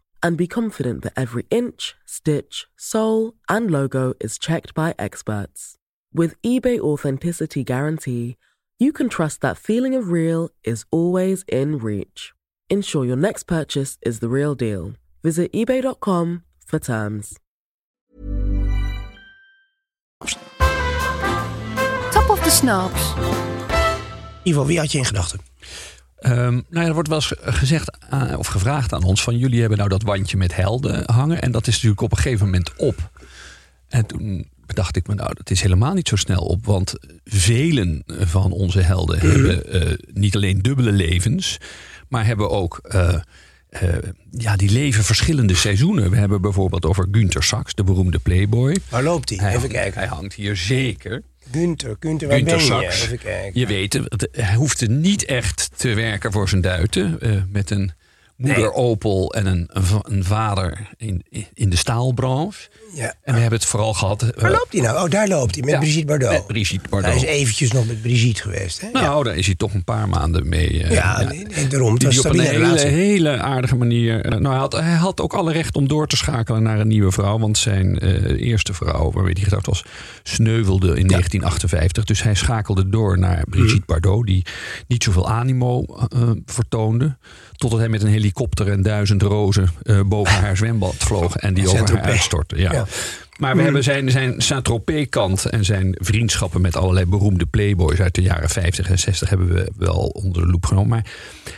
and 0.23 0.37
be 0.37 0.47
confident 0.47 1.03
that 1.03 1.13
every 1.15 1.45
inch, 1.49 1.95
stitch, 2.05 2.67
sole, 2.77 3.33
and 3.49 3.71
logo 3.71 4.13
is 4.19 4.37
checked 4.37 4.73
by 4.73 4.95
experts. 4.97 5.77
With 6.13 6.41
eBay 6.41 6.79
Authenticity 6.79 7.63
Guarantee, 7.63 8.37
you 8.79 8.91
can 8.91 9.09
trust 9.09 9.41
that 9.41 9.57
feeling 9.57 9.95
of 9.95 10.09
real 10.09 10.49
is 10.63 10.85
always 10.91 11.43
in 11.47 11.77
reach. 11.77 12.33
Ensure 12.69 13.05
your 13.05 13.15
next 13.15 13.43
purchase 13.43 13.97
is 14.01 14.19
the 14.19 14.29
real 14.29 14.55
deal. 14.55 14.93
Visit 15.23 15.51
eBay.com 15.53 16.43
for 16.65 16.79
terms. 16.79 17.37
Top 22.11 22.29
of 22.29 22.43
the 22.43 22.49
Snaps. 22.49 23.13
Ivo, 24.43 24.65
wie 24.65 24.77
had 24.77 24.91
je 24.91 24.97
in 24.97 25.05
gedachten? 25.05 25.50
Ehm, 26.21 26.53
nou 26.53 26.63
ja, 26.69 26.85
er 26.85 26.93
wordt 26.93 27.07
wel 27.07 27.17
eens 27.17 27.33
gezegd 27.39 27.97
of 28.37 28.47
gevraagd 28.47 28.93
aan 28.93 29.03
ons 29.03 29.23
van 29.23 29.37
jullie 29.37 29.59
hebben 29.59 29.77
nou 29.77 29.89
dat 29.89 30.03
wandje 30.03 30.37
met 30.37 30.55
helden 30.55 31.11
hangen 31.11 31.41
en 31.41 31.51
dat 31.51 31.67
is 31.67 31.73
natuurlijk 31.73 32.01
op 32.01 32.11
een 32.11 32.17
gegeven 32.17 32.45
moment 32.45 32.75
op. 32.75 33.09
En 33.87 34.05
toen 34.05 34.49
bedacht 34.65 34.95
ik 34.95 35.07
me 35.07 35.13
nou 35.13 35.33
dat 35.33 35.49
is 35.49 35.61
helemaal 35.61 35.93
niet 35.93 36.07
zo 36.07 36.15
snel 36.15 36.41
op, 36.41 36.65
want 36.65 36.93
velen 37.23 38.03
van 38.07 38.51
onze 38.51 38.81
helden 38.81 39.19
hebben 39.19 39.71
eh, 39.71 39.97
niet 40.13 40.35
alleen 40.35 40.61
dubbele 40.61 40.91
levens, 40.91 41.57
maar 42.07 42.25
hebben 42.25 42.49
ook 42.49 42.79
eh, 42.83 43.19
eh, 43.69 43.97
ja, 44.31 44.55
die 44.55 44.71
leven 44.71 45.03
verschillende 45.03 45.55
seizoenen. 45.55 46.09
We 46.09 46.17
hebben 46.17 46.41
bijvoorbeeld 46.41 46.85
over 46.85 47.07
Günter 47.11 47.43
Sachs, 47.43 47.75
de 47.75 47.83
beroemde 47.83 48.19
playboy. 48.19 48.77
Waar 48.89 49.03
loopt 49.03 49.29
hij? 49.29 49.55
Even 49.55 49.69
kijken. 49.69 49.99
hij 49.99 50.09
hangt 50.09 50.33
hier 50.33 50.55
zeker. 50.55 51.23
Günther, 51.51 51.95
Günther, 51.99 52.27
waar 52.27 52.43
ben 52.43 52.57
je? 52.57 52.61
Sachs. 52.65 53.03
Even 53.03 53.17
kijken. 53.19 53.59
Je 53.59 53.67
weet, 53.67 53.99
hij 54.31 54.55
hoefde 54.55 54.87
niet 54.89 55.25
echt 55.25 55.69
te 55.75 55.93
werken 55.93 56.31
voor 56.31 56.49
zijn 56.49 56.61
duiten. 56.61 57.19
eh, 57.21 57.31
met 57.49 57.69
een 57.69 57.91
moeder 58.41 58.73
Opel 58.73 59.33
en 59.33 59.45
een, 59.45 59.69
een, 59.73 59.83
va- 59.83 60.03
een 60.07 60.23
vader 60.23 60.87
in, 60.97 61.23
in 61.53 61.69
de 61.69 61.75
staalbranche. 61.75 62.69
Ja. 62.93 63.13
En 63.23 63.33
we 63.33 63.39
hebben 63.39 63.59
het 63.59 63.67
vooral 63.67 63.93
gehad... 63.93 64.21
eh, 64.21 64.41
Waar 64.41 64.51
loopt 64.51 64.71
hij 64.73 64.81
nou? 64.81 65.03
Oh, 65.05 65.09
daar 65.09 65.27
loopt 65.27 65.55
hij, 65.55 65.63
met 65.63 65.73
ja, 65.73 65.79
Brigitte 65.79 66.05
Bardot. 66.05 66.31
Met 66.31 66.47
Brigitte 66.47 66.89
Bardot. 66.89 67.09
Hij 67.11 67.19
is 67.21 67.27
eventjes 67.27 67.71
nog 67.71 67.87
met 67.87 68.01
Brigitte 68.01 68.41
geweest. 68.41 68.81
Hè? 68.81 68.89
Nou, 68.91 69.23
daar 69.23 69.35
is 69.35 69.45
hij 69.45 69.55
toch 69.55 69.73
een 69.73 69.83
paar 69.83 70.09
maanden 70.09 70.49
mee. 70.49 70.83
eh, 70.83 70.91
ja, 70.91 71.21
nee, 71.23 71.45
nee, 71.55 71.67
daarom. 71.67 71.97
Die, 71.99 72.07
was 72.07 72.15
die 72.21 72.25
een 72.25 72.31
op 72.31 72.37
een 72.39 72.75
hele, 72.75 72.79
hele 72.87 73.37
aardige 73.41 73.75
manier. 73.75 74.25
eh, 74.25 74.31
Nou, 74.31 74.47
hij 74.49 74.57
had, 74.57 74.73
hij 74.73 74.95
had 74.95 75.21
ook 75.21 75.33
alle 75.33 75.51
recht 75.51 75.75
om 75.75 75.87
door 75.87 76.07
te 76.07 76.17
schakelen 76.17 76.63
naar 76.63 76.79
een 76.79 76.87
nieuwe 76.87 77.11
vrouw. 77.11 77.39
Want 77.39 77.57
zijn 77.57 77.97
eerste 78.37 78.73
vrouw, 78.73 79.11
waarmee 79.11 79.33
hij 79.33 79.43
getrouwd 79.43 79.65
was, 79.65 79.83
sneuvelde 80.23 80.87
in 80.87 81.07
1958. 81.07 82.03
Dus 82.03 82.23
hij 82.23 82.35
schakelde 82.35 82.89
door 82.89 83.19
naar 83.19 83.43
Brigitte 83.49 83.75
Mhm. 83.75 83.85
Bardot, 83.85 84.25
die 84.25 84.45
niet 84.87 85.03
zoveel 85.03 85.29
animo 85.29 85.85
vertoonde. 86.45 87.17
Totdat 87.61 87.79
hij 87.79 87.89
met 87.89 88.01
een 88.01 88.09
helikopter 88.09 88.71
en 88.71 88.81
duizend 88.81 89.21
rozen 89.21 89.69
eh, 89.83 89.99
boven 90.05 90.33
haar 90.43 90.57
zwembad 90.57 90.95
vloog 90.97 91.35
en 91.35 91.53
die 91.53 91.69
over 91.69 91.95
haar 91.95 92.01
uitstortte. 92.01 92.57
Ja. 92.57 92.71
Ja. 92.71 92.85
Maar 93.41 93.55
we 93.55 93.61
hebben 93.61 93.83
zijn, 93.83 94.11
zijn 94.11 94.41
Saint-Tropez-kant 94.41 95.45
en 95.45 95.65
zijn 95.65 95.95
vriendschappen 95.99 96.61
met 96.61 96.75
allerlei 96.75 97.05
beroemde 97.05 97.45
playboys 97.45 97.99
uit 97.99 98.15
de 98.15 98.21
jaren 98.21 98.49
50 98.49 98.89
en 98.89 98.99
60 98.99 99.29
hebben 99.29 99.47
we 99.53 99.71
wel 99.77 99.95
onder 100.13 100.41
de 100.41 100.47
loep 100.47 100.65
genomen. 100.65 100.89
Maar 100.89 101.05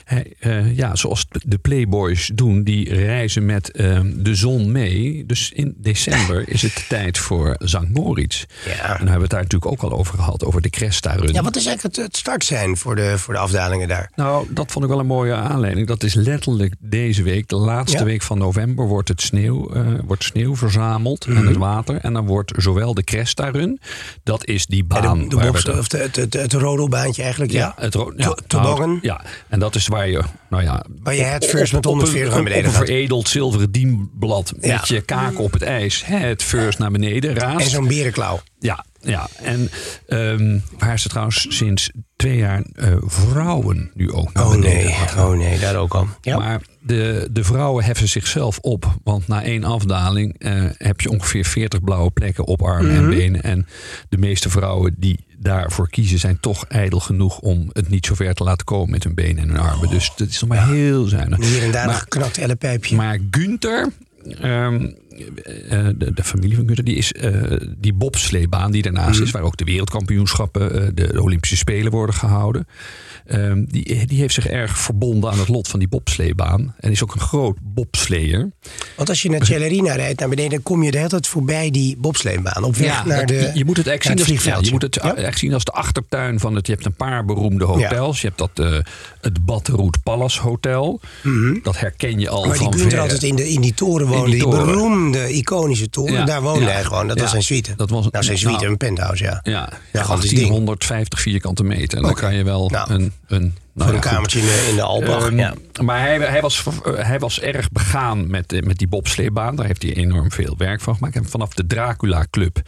hij, 0.05 0.33
eh, 0.39 0.75
ja, 0.77 0.95
zoals 0.95 1.25
de 1.45 1.57
playboys 1.57 2.31
doen, 2.35 2.63
die 2.63 2.93
reizen 2.93 3.45
met 3.45 3.71
eh, 3.71 3.99
de 4.15 4.35
zon 4.35 4.71
mee. 4.71 5.23
Dus 5.25 5.51
in 5.51 5.75
december 5.77 6.49
is 6.49 6.61
het 6.61 6.85
tijd 6.89 7.17
voor 7.17 7.55
St. 7.59 7.89
Moritz. 7.89 8.43
Ja. 8.65 8.71
En 8.71 8.77
daar 8.79 8.89
hebben 8.97 9.15
we 9.15 9.21
het 9.21 9.29
daar 9.29 9.41
natuurlijk 9.41 9.71
ook 9.71 9.91
al 9.91 9.97
over 9.97 10.15
gehad, 10.15 10.45
over 10.45 10.61
de 10.61 10.69
Cresta-run. 10.69 11.33
Ja, 11.33 11.43
wat 11.43 11.55
is 11.55 11.65
eigenlijk 11.65 11.95
het, 11.95 12.05
het 12.05 12.17
start 12.17 12.43
zijn 12.43 12.77
voor 12.77 12.95
de, 12.95 13.13
voor 13.17 13.33
de 13.33 13.39
afdalingen 13.39 13.87
daar? 13.87 14.11
Nou, 14.15 14.47
dat 14.49 14.71
vond 14.71 14.83
ik 14.85 14.89
wel 14.91 14.99
een 14.99 15.05
mooie 15.05 15.33
aanleiding. 15.33 15.87
Dat 15.87 16.03
is 16.03 16.13
letterlijk 16.13 16.73
deze 16.79 17.23
week, 17.23 17.47
de 17.47 17.55
laatste 17.55 17.97
Ja. 17.97 18.03
week 18.03 18.21
van 18.21 18.37
november, 18.37 18.87
wordt 18.87 19.07
het 19.09 19.21
sneeuw, 19.21 19.69
eh, 19.73 19.87
wordt 20.05 20.23
sneeuw 20.23 20.55
verzameld 20.55 21.25
en 21.25 21.33
Mhm. 21.33 21.47
het 21.47 21.57
water. 21.57 21.71
En 22.01 22.13
dan 22.13 22.25
wordt 22.25 22.51
zowel 22.55 22.93
de 22.93 23.03
Cresta 23.03 23.49
Run, 23.49 23.79
dat 24.23 24.45
is 24.45 24.65
die 24.65 24.83
baan. 24.83 25.19
de, 25.29 25.35
de, 25.63 25.77
of 25.77 25.87
de, 25.87 25.97
het, 25.97 26.15
het, 26.15 26.33
het 26.33 26.53
rodelbaantje 26.53 27.21
eigenlijk, 27.21 27.51
ja. 27.51 27.59
ja, 27.77 27.83
het 27.83 27.95
ro- 27.95 28.13
ja, 28.15 28.25
To- 28.27 28.35
toboggan. 28.47 28.87
nou, 28.89 28.99
ja, 29.01 29.21
en 29.49 29.59
dat 29.59 29.75
is 29.75 29.87
waar 29.87 30.09
je, 30.09 30.21
nou 30.49 30.63
ja, 30.63 30.85
Waar 31.03 31.15
je 31.15 31.23
het 31.23 31.45
first 31.45 31.73
met 31.73 31.85
op- 31.85 31.91
op 31.93 31.99
140 31.99 32.33
naar 32.33 32.43
beneden 32.43 32.65
op 32.65 32.71
een 32.71 32.77
gaat. 32.79 32.87
veredeld 32.87 33.27
zilveren 33.27 33.71
dienblad 33.71 34.53
Ja. 34.61 34.75
met 34.77 34.87
je 34.87 35.01
kaak 35.01 35.39
op 35.39 35.51
het 35.53 35.61
ijs, 35.61 36.03
het 36.05 36.43
first 36.43 36.79
naar 36.79 36.91
beneden 36.91 37.33
raast. 37.35 37.65
En 37.65 37.69
zo'n 37.71 37.87
berenklauw. 37.87 38.41
Ja, 38.59 38.85
ja. 39.03 39.27
En 39.41 39.69
ehm, 40.07 40.59
waar 40.77 40.99
ze 40.99 41.07
trouwens 41.09 41.45
sinds 41.49 41.89
twee 42.15 42.37
jaar 42.37 42.63
eh, 42.75 42.95
vrouwen 43.01 43.91
nu 43.93 44.11
ook 44.11 44.33
naar 44.33 44.45
Oh 44.45 44.51
beneden 44.51 44.83
nee, 44.83 44.95
oh 45.17 45.31
nee, 45.37 45.59
daar 45.59 45.75
ook 45.75 45.93
al. 45.95 46.07
Ja. 46.21 46.37
Maar 46.37 46.61
de, 46.81 47.27
de 47.31 47.43
vrouwen 47.43 47.83
heffen 47.83 48.07
zichzelf 48.07 48.57
op. 48.59 48.95
Want 49.03 49.27
na 49.27 49.43
één 49.43 49.63
afdaling 49.63 50.35
eh, 50.39 50.63
heb 50.77 51.01
je 51.01 51.09
ongeveer 51.09 51.45
40 51.45 51.81
blauwe 51.83 52.11
plekken 52.11 52.45
op 52.45 52.61
armen 52.61 52.91
Mhm. 52.93 53.03
en 53.03 53.09
benen. 53.09 53.43
En 53.43 53.67
de 54.09 54.17
meeste 54.17 54.49
vrouwen 54.49 54.95
die 54.97 55.25
daarvoor 55.39 55.89
kiezen 55.89 56.19
zijn 56.19 56.39
toch 56.39 56.65
ijdel 56.65 56.99
genoeg 56.99 57.39
om 57.39 57.69
het 57.71 57.89
niet 57.89 58.05
zo 58.05 58.15
ver 58.15 58.33
te 58.33 58.43
laten 58.43 58.65
komen 58.65 58.89
met 58.89 59.03
hun 59.03 59.15
benen 59.15 59.37
en 59.43 59.49
hun 59.49 59.59
armen. 59.59 59.89
Dus 59.89 60.11
dat 60.15 60.27
is 60.27 60.39
nog 60.41 60.49
maar 60.49 60.67
heel 60.67 61.03
zuinig. 61.05 61.39
Hier 61.47 61.63
en 61.63 61.71
daar 61.71 61.81
een 61.83 61.89
Maar- 61.89 61.99
geknakt 61.99 62.37
ellepijpje. 62.37 62.95
maar 62.95 63.17
Gunther, 63.31 63.89
ehm, 64.41 64.83
eh, 64.83 64.89
de, 65.97 66.11
de 66.13 66.23
familie 66.23 66.55
van 66.55 66.65
Gunther, 66.65 66.83
die 66.85 66.95
is 66.95 67.11
eh, 67.13 67.31
die 67.77 67.93
bobsleebaan 67.93 68.71
die 68.71 68.81
daarnaast 68.81 69.13
Mhm. 69.19 69.23
is, 69.23 69.31
waar 69.31 69.41
ook 69.41 69.57
de 69.57 69.63
wereldkampioenschappen, 69.63 70.81
eh, 70.81 70.87
de, 70.93 71.21
Olympische 71.21 71.57
Spelen 71.57 71.91
worden 71.91 72.15
gehouden. 72.15 72.67
ehm, 73.25 73.63
die, 73.67 74.05
die 74.05 74.19
heeft 74.19 74.33
zich 74.33 74.47
erg 74.47 74.77
verbonden 74.77 75.31
aan 75.31 75.39
het 75.39 75.47
lot 75.47 75.67
van 75.67 75.79
die 75.79 75.87
bobsleebaan. 75.87 76.75
En 76.79 76.91
is 76.91 77.03
ook 77.03 77.13
een 77.13 77.19
groot 77.21 77.57
bobsleer. 77.61 78.51
Want 78.95 79.09
als 79.09 79.21
je 79.21 79.29
naar 79.29 79.45
Celerina 79.45 79.95
rijdt 79.95 80.19
naar 80.19 80.29
beneden, 80.29 80.51
dan 80.51 80.63
kom 80.63 80.83
je 80.83 80.91
de 80.91 80.97
hele 80.97 81.09
tijd 81.09 81.27
voorbij 81.27 81.71
die 81.71 81.97
bobsleebaan. 81.97 82.63
Op 82.63 82.75
weg 82.75 83.05
naar 83.05 83.25
de 83.25 83.51
je, 83.53 83.65
moet 83.65 83.77
het 83.77 83.87
echt 83.87 84.03
zien, 84.03 84.11
als, 84.11 84.21
ja, 84.21 84.25
vliegveldje. 84.27 84.65
je 84.65 84.71
moet 84.71 84.81
het 84.81 84.95
Ja? 84.95 85.15
echt 85.15 85.39
zien 85.39 85.53
als 85.53 85.63
de 85.63 85.71
achtertuin 85.71 86.39
van 86.39 86.55
het. 86.55 86.67
Je 86.67 86.73
hebt 86.73 86.85
een 86.85 86.93
paar 86.95 87.25
beroemde 87.25 87.65
hotels. 87.65 88.21
Je 88.21 88.27
hebt 88.27 88.39
dat 88.39 88.59
eh, 88.71 88.79
het 89.21 89.45
Badroet 89.45 90.03
Palace 90.03 90.41
Hotel. 90.41 91.01
Dat 91.63 91.79
herken 91.79 92.19
je 92.19 92.29
al 92.29 92.39
Mhm. 92.39 92.47
Maar 92.47 92.57
die 92.57 92.67
van 92.67 92.73
Gunther 92.73 92.91
ver. 92.91 92.99
altijd 93.01 93.23
in, 93.23 93.35
de, 93.35 93.49
in 93.49 93.61
die 93.61 93.73
toren 93.73 94.07
woonde. 94.07 94.25
die 94.25 94.33
die, 94.33 94.43
toren. 94.43 94.65
Beroemde, 95.11 95.33
iconische 95.33 95.89
toren. 95.89 96.13
Ja, 96.13 96.25
Daar 96.25 96.41
woonde 96.41 96.65
ja. 96.65 96.71
hij 96.71 96.83
gewoon. 96.83 97.07
Dat 97.07 97.15
Ja, 97.15 97.21
was 97.21 97.31
zijn 97.31 97.43
suite. 97.43 97.73
dat 97.75 97.89
was- 97.89 98.07
nou, 98.11 98.23
zijn 98.23 98.37
suite, 98.37 98.57
nou, 98.59 98.71
een 98.71 98.77
penthouse, 98.77 99.23
ja. 99.23 99.39
Ja, 99.43 99.69
ding. 99.69 100.05
1850 100.05 101.19
vierkante 101.21 101.63
meter. 101.63 101.97
En 101.97 102.03
dan 102.03 102.13
kan 102.13 102.35
je 102.35 102.43
wel 102.43 102.69
Nou, 102.69 102.91
een, 102.93 103.13
een, 103.27 103.57
nou 103.73 103.87
Voor 103.89 103.97
een 103.97 104.03
kamertje 104.03 104.39
in 104.39 104.45
de, 104.45 104.65
in 104.69 104.75
de. 104.75 104.81
Ehm, 104.81 105.37
ja. 105.37 105.53
Maar 105.81 105.99
hij, 105.99 106.17
hij, 106.17 106.41
was, 106.41 106.63
eh, 106.85 106.93
hij 106.95 107.19
was 107.19 107.39
erg 107.41 107.71
begaan 107.71 108.29
met, 108.29 108.53
eh, 108.53 108.61
met 108.61 108.77
die 108.77 108.87
bobsleebaan. 108.87 109.55
Daar 109.55 109.65
heeft 109.65 109.81
hij 109.81 109.93
enorm 109.95 110.31
veel 110.31 110.55
werk 110.57 110.81
van 110.81 110.95
gemaakt. 110.95 111.15
En 111.15 111.25
vanaf 111.25 111.53
de 111.53 111.67
Dracula 111.67 112.25
Club 112.29 112.61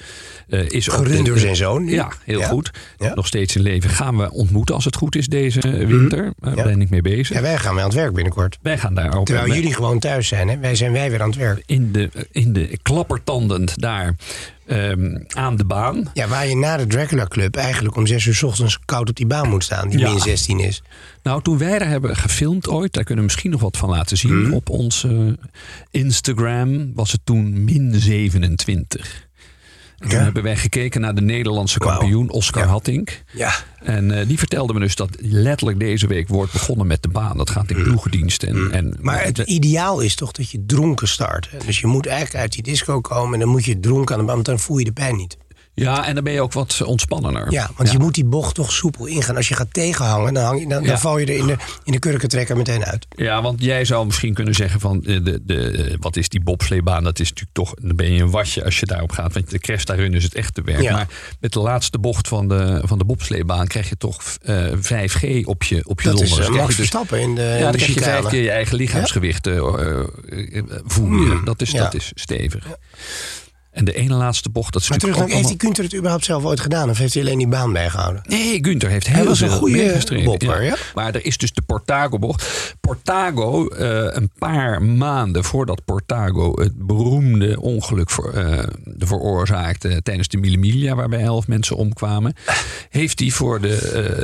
eh, 0.49 0.69
is. 0.69 0.87
Gerund 0.87 1.25
door 1.25 1.37
zijn 1.37 1.55
zoon. 1.55 1.85
Ja, 1.87 2.11
heel 2.23 2.39
Ja. 2.39 2.47
goed. 2.47 2.71
Ja. 2.97 3.13
Nog 3.13 3.27
steeds 3.27 3.55
in 3.55 3.61
leven. 3.61 3.89
Gaan 3.89 4.17
we 4.17 4.31
ontmoeten 4.31 4.75
als 4.75 4.85
het 4.85 4.95
goed 4.95 5.15
is 5.15 5.27
deze 5.27 5.59
winter. 5.87 6.23
Daar 6.39 6.49
Mhm. 6.51 6.57
Ja. 6.57 6.63
ben 6.63 6.81
ik 6.81 6.89
mee 6.89 7.01
bezig. 7.01 7.35
ja, 7.35 7.41
wij 7.41 7.57
gaan 7.57 7.73
weer 7.73 7.83
aan 7.83 7.89
het 7.89 7.97
werk 7.97 8.13
binnenkort. 8.13 8.57
Wij 8.61 8.77
gaan 8.77 8.93
daar 8.95 9.17
ook... 9.17 9.25
Terwijl 9.25 9.53
jullie 9.53 9.73
gewoon 9.73 9.99
thuis 9.99 10.27
zijn. 10.27 10.47
Hè? 10.47 10.57
Wij 10.57 10.75
zijn 10.75 10.91
wij 10.91 11.09
weer 11.09 11.21
aan 11.21 11.29
het 11.29 11.37
werk. 11.37 11.63
in 11.65 11.91
de, 11.91 12.09
in 12.31 12.53
de 12.53 12.77
klappertandend 12.81 13.81
daar 13.81 14.15
ehm, 14.67 15.15
aan 15.27 15.55
de 15.55 15.65
baan. 15.65 16.09
Ja, 16.13 16.27
waar 16.27 16.47
je 16.47 16.55
na 16.55 16.77
de 16.77 16.87
Dracula 16.87 17.25
Club 17.25 17.55
eigenlijk 17.55 17.95
om 17.95 18.07
zes 18.07 18.25
uur 18.25 18.35
's 18.35 18.43
ochtends 18.43 18.79
koud 18.85 19.09
op 19.09 19.15
die 19.15 19.25
baan 19.25 19.49
moet 19.49 19.63
staan. 19.63 19.89
Die 19.89 19.99
Ja. 19.99 20.09
min 20.09 20.19
16 20.19 20.59
is. 20.59 20.81
Nou, 21.23 21.41
toen 21.41 21.57
wij 21.57 21.79
daar 21.79 21.87
hebben 21.87 22.15
gefilmd 22.15 22.67
ooit, 22.67 22.93
daar 22.93 23.03
kunnen 23.03 23.23
we 23.23 23.29
misschien 23.29 23.51
nog 23.51 23.61
wat 23.61 23.77
van 23.77 23.89
laten 23.89 24.17
zien. 24.17 24.41
Mhm. 24.41 24.53
Op 24.53 24.69
onze 24.69 25.37
Instagram 25.91 26.91
was 26.95 27.11
het 27.11 27.21
toen 27.23 27.63
min 27.63 27.93
27. 27.95 29.27
En 29.99 30.09
toen 30.09 30.17
Ja. 30.17 30.23
hebben 30.23 30.43
wij 30.43 30.55
gekeken 30.57 31.01
naar 31.01 31.15
de 31.15 31.21
Nederlandse 31.21 31.79
kampioen 31.79 32.29
Oscar 32.29 32.63
Ja. 32.63 32.69
Hattink. 32.69 33.23
Ja. 33.33 33.53
En 33.83 34.19
eh, 34.19 34.27
die 34.27 34.37
vertelde 34.37 34.73
me 34.73 34.79
dus 34.79 34.95
dat 34.95 35.09
letterlijk 35.19 35.79
deze 35.79 36.07
week 36.07 36.27
wordt 36.27 36.51
begonnen 36.51 36.87
met 36.87 37.01
de 37.03 37.09
baan. 37.09 37.37
Dat 37.37 37.49
gaat 37.49 37.69
in 37.71 37.83
ploegendienst. 37.83 38.43
En, 38.43 38.71
en, 38.71 38.85
Mhm. 38.87 38.95
Maar 38.99 39.23
het 39.23 39.37
ideaal 39.37 39.99
is 39.99 40.15
toch 40.15 40.31
dat 40.31 40.49
je 40.49 40.63
dronken 40.65 41.07
start. 41.07 41.47
Hè? 41.51 41.57
Dus 41.65 41.79
je 41.79 41.87
moet 41.87 42.05
eigenlijk 42.05 42.37
uit 42.37 42.51
die 42.51 42.63
disco 42.63 43.01
komen 43.01 43.33
en 43.33 43.39
dan 43.39 43.49
moet 43.49 43.65
je 43.65 43.79
dronken 43.79 44.13
aan 44.15 44.19
de 44.21 44.25
baan, 44.25 44.35
want 44.35 44.47
dan 44.47 44.59
voel 44.59 44.77
je 44.77 44.85
de 44.85 44.91
pijn 44.91 45.15
niet. 45.15 45.37
Ja, 45.75 46.07
en 46.07 46.15
dan 46.15 46.23
ben 46.23 46.33
je 46.33 46.41
ook 46.41 46.53
wat 46.53 46.81
ontspannender. 46.83 47.51
Ja, 47.51 47.69
want 47.75 47.91
je 47.91 47.99
moet 47.99 48.13
die 48.13 48.25
bocht 48.25 48.55
toch 48.55 48.71
soepel 48.71 49.05
ingaan. 49.05 49.35
Als 49.35 49.47
je 49.47 49.55
gaat 49.55 49.73
tegenhangen, 49.73 50.33
dan, 50.33 50.43
hang 50.43 50.59
je, 50.59 50.67
dan, 50.67 50.81
Ja. 50.81 50.87
dan 50.87 50.99
val 50.99 51.17
je 51.17 51.25
er 51.25 51.37
in 51.37 51.47
de, 51.47 51.55
in 51.83 51.91
de 51.91 51.99
kurkentrekker 51.99 52.57
meteen 52.57 52.85
uit. 52.85 53.05
Ja, 53.15 53.41
want 53.41 53.61
jij 53.61 53.85
zou 53.85 54.05
misschien 54.05 54.33
kunnen 54.33 54.53
zeggen 54.53 54.79
van 54.79 55.03
eh, 55.03 55.23
de, 55.23 55.39
de, 55.45 55.69
eh, 55.69 55.95
wat 55.99 56.15
is 56.15 56.29
die 56.29 56.43
bobsleebaan? 56.43 57.03
Dat 57.03 57.19
is 57.19 57.29
natuurlijk 57.29 57.55
toch, 57.55 57.73
dan 57.81 57.95
ben 57.95 58.11
je 58.11 58.21
een 58.21 58.31
wasje 58.31 58.63
als 58.63 58.79
je 58.79 58.85
daarop 58.85 59.11
gaat. 59.11 59.33
Want 59.33 59.49
de 59.49 59.59
Cresta 59.59 59.93
Run 59.93 60.13
is 60.13 60.23
het 60.23 60.33
echte 60.33 60.61
werk. 60.61 60.81
Ja. 60.81 60.91
Maar 60.91 61.07
met 61.39 61.53
de 61.53 61.59
laatste 61.59 61.99
bocht 61.99 62.27
van 62.27 62.47
de, 62.47 62.81
van 62.83 62.97
de 62.97 63.05
bobsleebaan 63.05 63.67
krijg 63.67 63.89
je 63.89 63.97
toch 63.97 64.21
eh 64.41 64.65
5G 64.71 65.43
op 65.43 65.63
je, 65.63 65.87
op 65.87 66.01
je 66.01 66.09
Dat 66.09 66.21
is 66.21 66.39
uh, 66.39 66.49
Max 66.49 66.51
je 66.59 66.65
dus- 66.65 66.75
Verstappen 66.75 67.21
in 67.21 67.35
de, 67.35 67.41
ja, 67.41 67.55
in 67.55 67.61
dan 67.61 67.71
krijg 67.71 67.93
je 67.93 68.01
vijf 68.01 68.25
keer 68.25 68.43
je 68.43 68.51
eigen 68.51 68.75
lichaamsgewicht 68.75 69.47
eh, 69.47 69.57
eh, 69.57 69.99
eh, 70.57 70.63
voel 70.85 71.11
je. 71.11 71.41
dat, 71.45 71.61
is, 71.61 71.71
ja. 71.71 71.83
dat 71.83 71.93
is 71.93 72.11
stevig. 72.15 72.67
En 73.75 73.85
de 73.85 73.93
ene 73.93 74.13
laatste 74.13 74.49
bocht, 74.49 74.73
dat 74.73 74.81
is 74.81 74.89
Maar 74.89 74.97
terug, 74.97 75.21
ook 75.21 75.29
heeft 75.29 75.47
die 75.47 75.55
Gunther 75.59 75.83
het 75.83 75.95
überhaupt 75.95 76.25
zelf 76.25 76.43
ooit 76.43 76.59
gedaan? 76.59 76.89
Of 76.89 76.97
heeft 76.97 77.13
hij 77.13 77.23
alleen 77.23 77.37
die 77.37 77.47
baan 77.47 77.73
bijgehouden? 77.73 78.21
Nee, 78.27 78.63
Gunther 78.63 78.89
heeft 78.89 79.07
Hij 79.07 79.15
heel 79.15 79.25
was 79.25 79.41
een 79.41 79.49
veel 79.49 79.57
goede 79.57 80.63
ja. 80.63 80.75
Maar 80.95 81.15
er 81.15 81.25
is 81.25 81.37
dus 81.37 81.53
de 81.53 81.61
Portago-bocht. 81.61 82.73
Portago, 82.81 83.67
eh, 83.67 84.15
een 84.15 84.31
paar 84.37 84.81
maanden 84.83 85.43
voordat 85.43 85.85
Portago 85.85 86.61
het 86.61 86.85
beroemde 86.87 87.61
ongeluk 87.61 88.09
voor, 88.09 88.31
eh, 88.33 88.63
veroorzaakte 88.97 90.01
tijdens 90.03 90.27
de 90.27 90.37
Mille 90.37 90.57
Miglia, 90.57 90.95
waarbij 90.95 91.19
elf 91.21 91.47
mensen 91.47 91.75
omkwamen, 91.75 92.33
heeft 92.89 93.19
hij 93.19 93.29
voor 93.29 93.61
de. 93.61 93.75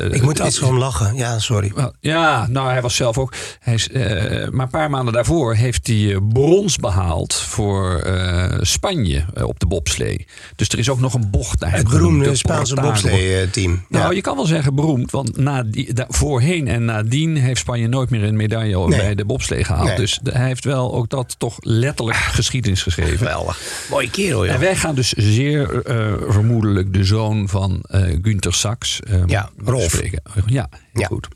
eh, 0.10 0.16
Ik 0.16 0.22
moet 0.22 0.30
altijd 0.40 0.54
zo 0.54 0.66
om 0.68 0.78
lachen. 0.78 1.16
Ja, 1.16 1.40
sorry. 1.40 1.72
Ja, 2.00 2.48
nou, 2.48 2.70
hij 2.70 2.82
was 2.82 2.96
zelf 2.96 3.18
ook. 3.18 3.34
Hij 3.60 3.74
is, 3.74 3.90
eh, 3.90 4.48
maar 4.50 4.66
een 4.66 4.72
paar 4.72 4.90
maanden 4.90 5.14
daarvoor 5.14 5.56
heeft 5.56 5.88
hij 5.88 6.12
eh, 6.14 6.18
brons 6.30 6.78
behaald 6.78 7.34
voor 7.34 8.00
eh, 8.00 8.58
Spanje 8.62 9.26
eh, 9.34 9.41
op 9.48 9.60
de 9.60 9.66
bobslee. 9.66 10.26
Dus 10.56 10.70
er 10.70 10.80
is 10.80 10.90
ook 10.90 11.00
nog 11.00 11.14
een 11.14 11.30
bocht 11.30 11.60
naar 11.60 11.70
hem 11.72 11.80
Het 11.80 11.90
beroemde 11.90 12.26
de 12.30 12.36
Spaanse 12.36 12.76
bobslee-team. 12.76 13.86
Nou, 13.90 14.16
je 14.16 14.22
kan 14.22 14.36
wel 14.36 14.46
zeggen 14.46 14.76
beroemd, 14.76 15.12
want 15.12 15.38
na 15.38 15.64
die, 15.64 15.94
da- 15.94 16.06
voorheen 16.10 16.68
en 16.68 16.86
nadien 16.86 17.36
heeft 17.38 17.60
Spanje 17.60 17.88
nooit 17.88 18.10
meer 18.10 18.24
een 18.24 18.36
medaille 18.36 18.88
Nee. 18.88 19.00
bij 19.00 19.16
de 19.16 19.26
bobslee 19.26 19.64
gehaald. 19.64 19.88
Nee. 19.88 19.96
Dus 19.96 20.20
de- 20.24 20.32
hij 20.32 20.48
heeft 20.48 20.64
wel 20.66 20.94
ook 20.94 21.10
dat 21.10 21.36
toch 21.40 21.58
letterlijk 21.60 22.18
geschiedenis 22.18 22.84
geschreven. 22.84 23.18
Geweldig. 23.18 23.60
Mooie 23.90 24.10
kerel, 24.10 24.46
joh. 24.46 24.54
En 24.54 24.60
wij 24.60 24.76
gaan 24.76 24.96
dus 24.96 25.10
zeer 25.10 25.82
eh, 25.86 26.14
vermoedelijk 26.28 26.94
de 26.94 27.04
zoon 27.04 27.50
van 27.50 27.80
eh 27.88 28.02
Günther 28.22 28.54
Sachs 28.54 29.00
eh, 29.00 29.22
Ja, 29.26 29.50
Rolf. 29.58 29.84
spreken. 29.92 30.22
Ja, 30.46 30.70
heel 30.72 31.02
Ja. 31.02 31.08
goed. 31.08 31.28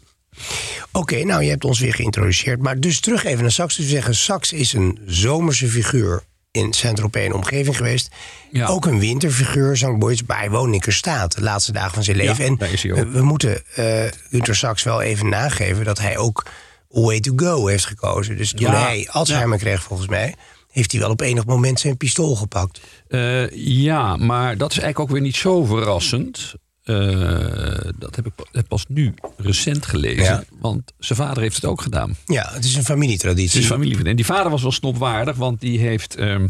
Oké, 0.91 1.23
nou, 1.23 1.43
je 1.43 1.49
hebt 1.49 1.63
ons 1.63 1.79
weer 1.79 1.93
geïntroduceerd. 1.93 2.61
Maar 2.61 2.79
dus 2.79 2.99
terug 2.99 3.23
even 3.25 3.41
naar 3.41 3.51
Sax. 3.51 3.75
Dus 3.75 3.85
we 3.85 3.91
zeggen, 3.91 4.15
Sax 4.15 4.53
is 4.53 4.73
een 4.73 4.99
zomerse 5.05 5.67
figuur 5.67 6.23
in 6.55 6.73
Saint-Tropez 6.73 7.25
en 7.25 7.33
omgeving 7.33 7.77
geweest. 7.77 8.09
Ja. 8.51 8.67
Ook 8.67 8.85
een 8.85 8.99
winterfiguur, 8.99 9.77
Zang 9.77 9.99
Boys, 9.99 10.21
woont 10.49 10.73
in 10.73 10.79
Kerstaat 10.79 11.35
de 11.35 11.41
laatste 11.41 11.71
dagen 11.71 11.93
van 11.93 12.03
zijn 12.03 12.17
leven. 12.17 12.57
Ja, 12.57 12.67
en 12.89 12.95
we, 12.95 13.09
we 13.09 13.21
moeten 13.21 13.61
eh 13.75 14.03
Günter 14.29 14.55
Sachs 14.55 14.83
wel 14.83 15.01
even 15.01 15.29
nageven 15.29 15.85
dat 15.85 15.99
hij 15.99 16.17
ook 16.17 16.45
Way 16.89 17.19
to 17.19 17.33
Go 17.35 17.67
heeft 17.67 17.85
gekozen. 17.85 18.37
Dus 18.37 18.49
toen 18.51 18.71
Ja. 18.71 18.81
hij 18.81 19.07
Alzheimer 19.11 19.57
kreeg, 19.57 19.83
volgens 19.83 20.09
mij, 20.09 20.35
heeft 20.71 20.91
hij 20.91 21.01
wel 21.01 21.09
op 21.09 21.21
enig 21.21 21.45
moment 21.45 21.79
zijn 21.79 21.97
pistool 21.97 22.35
gepakt. 22.35 22.79
Eh, 23.07 23.49
ja, 23.65 24.15
maar 24.15 24.57
dat 24.57 24.71
is 24.71 24.77
eigenlijk 24.79 24.99
ook 24.99 25.09
weer 25.09 25.25
niet 25.25 25.35
zo 25.35 25.63
verrassend. 25.65 26.53
Eh, 26.85 27.91
dat 27.99 28.15
heb 28.15 28.25
ik 28.25 28.67
pas 28.67 28.85
nu 28.87 29.13
recent 29.37 29.85
gelezen. 29.85 30.23
Ja. 30.23 30.43
Want 30.59 30.93
zijn 30.99 31.19
vader 31.19 31.43
heeft 31.43 31.55
het 31.55 31.65
ook 31.65 31.81
gedaan. 31.81 32.15
Ja, 32.25 32.49
het 32.53 32.65
is 32.65 32.75
een 32.75 32.83
familietraditie. 32.85 33.53
Het 33.53 33.61
is 33.63 33.75
familie. 33.75 34.03
En 34.03 34.15
die 34.15 34.25
vader 34.25 34.51
was 34.51 34.61
wel 34.61 34.71
snopwaardig, 34.71 35.35
want 35.35 35.61
die 35.61 35.79
heeft, 35.79 36.15
ehm, 36.15 36.47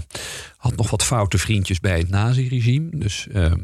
had 0.58 0.76
nog 0.76 0.90
wat 0.90 1.04
foute 1.04 1.38
vriendjes 1.38 1.80
bij 1.80 1.98
het 1.98 2.10
naziregime. 2.10 2.90
Dus 2.94 3.28
ehm, 3.34 3.58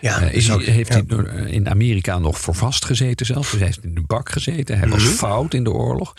Ja, 0.00 0.14
eh, 0.16 0.20
dat 0.20 0.30
is 0.30 0.36
is 0.36 0.46
hij- 0.46 0.56
ook- 0.56 0.62
heeft 0.62 0.92
ja. 0.94 1.02
hij 1.06 1.24
eh, 1.24 1.52
in 1.52 1.68
Amerika 1.68 2.18
nog 2.18 2.40
voor 2.40 2.54
vastgezeten 2.54 3.26
zelfs. 3.26 3.50
Dus 3.50 3.58
hij 3.58 3.66
heeft 3.68 3.84
in 3.84 3.94
de 3.94 4.02
bak 4.06 4.30
gezeten. 4.30 4.78
Hij 4.78 4.88
was 4.88 5.02
Mhm. 5.04 5.12
fout 5.12 5.54
in 5.54 5.64
de 5.64 5.70
oorlog. 5.72 6.14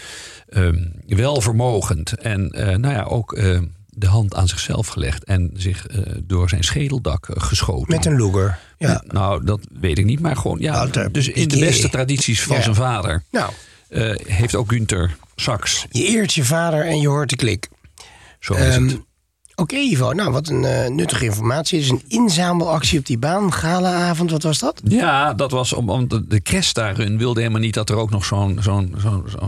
Ehm, 0.50 0.84
wel 1.08 1.42
vermogend. 1.42 2.14
En 2.18 2.48
nou 2.82 2.94
ja, 2.94 3.04
ook 3.04 3.34
eh, 3.34 3.60
de 3.94 4.08
hand 4.08 4.36
aan 4.36 4.48
zichzelf 4.48 4.88
gelegd. 4.88 5.24
En 5.24 5.52
zich 5.54 5.88
eh, 5.88 6.00
door 6.24 6.50
zijn 6.50 6.64
schedeldak 6.64 7.30
eh, 7.30 7.44
geschoten. 7.44 7.86
Met 7.96 8.06
een 8.06 8.16
Luger. 8.26 8.60
Ja. 8.78 9.04
Nou, 9.08 9.44
dat 9.46 9.60
weet 9.72 9.98
ik 9.98 10.06
niet. 10.06 10.20
Maar 10.20 10.36
gewoon, 10.36 10.60
ja. 10.60 10.72
Wouter 10.74 11.12
dus 11.12 11.28
in 11.28 11.48
de 11.48 11.60
beste 11.60 11.90
tradities 11.90 12.42
van 12.44 12.56
Ja. 12.56 12.62
zijn 12.62 12.76
vader. 12.76 13.24
Nou, 13.32 13.52
eh, 13.90 14.16
heeft 14.28 14.56
ook 14.56 14.70
Günther 14.72 15.16
Sachs. 15.36 15.86
je 15.92 16.04
eert 16.06 16.34
je 16.34 16.44
vader 16.44 16.86
en 16.86 17.02
je 17.02 17.08
hoort 17.08 17.30
de 17.30 17.36
klik. 17.36 17.70
Zo 18.40 18.54
is 18.54 18.60
Ehm, 18.76 18.88
het. 18.88 19.00
Oké, 19.62 19.76
Ivo. 19.76 20.12
Nou, 20.12 20.32
wat 20.32 20.48
een 20.48 20.66
eh, 20.66 20.90
nuttige 20.90 21.26
informatie. 21.26 21.80
Is 21.80 21.90
een 21.90 22.04
inzamelactie 22.08 23.00
op 23.00 23.06
die 23.06 23.18
baan. 23.18 23.54
Galaavond, 23.54 24.32
wat 24.32 24.44
was 24.44 24.60
dat? 24.60 24.82
Ja, 24.84 25.34
dat 25.34 25.52
was 25.52 25.74
om, 25.74 25.90
om 25.90 26.08
de, 26.08 26.28
de 26.28 26.42
Cresta-run 26.42 27.18
wilde 27.18 27.40
helemaal 27.40 27.62
niet 27.62 27.74
dat 27.74 27.90
er 27.90 27.96
ook 27.96 28.10
nog 28.10 28.26
zo'n 28.26 28.60
zo'n 28.62 28.96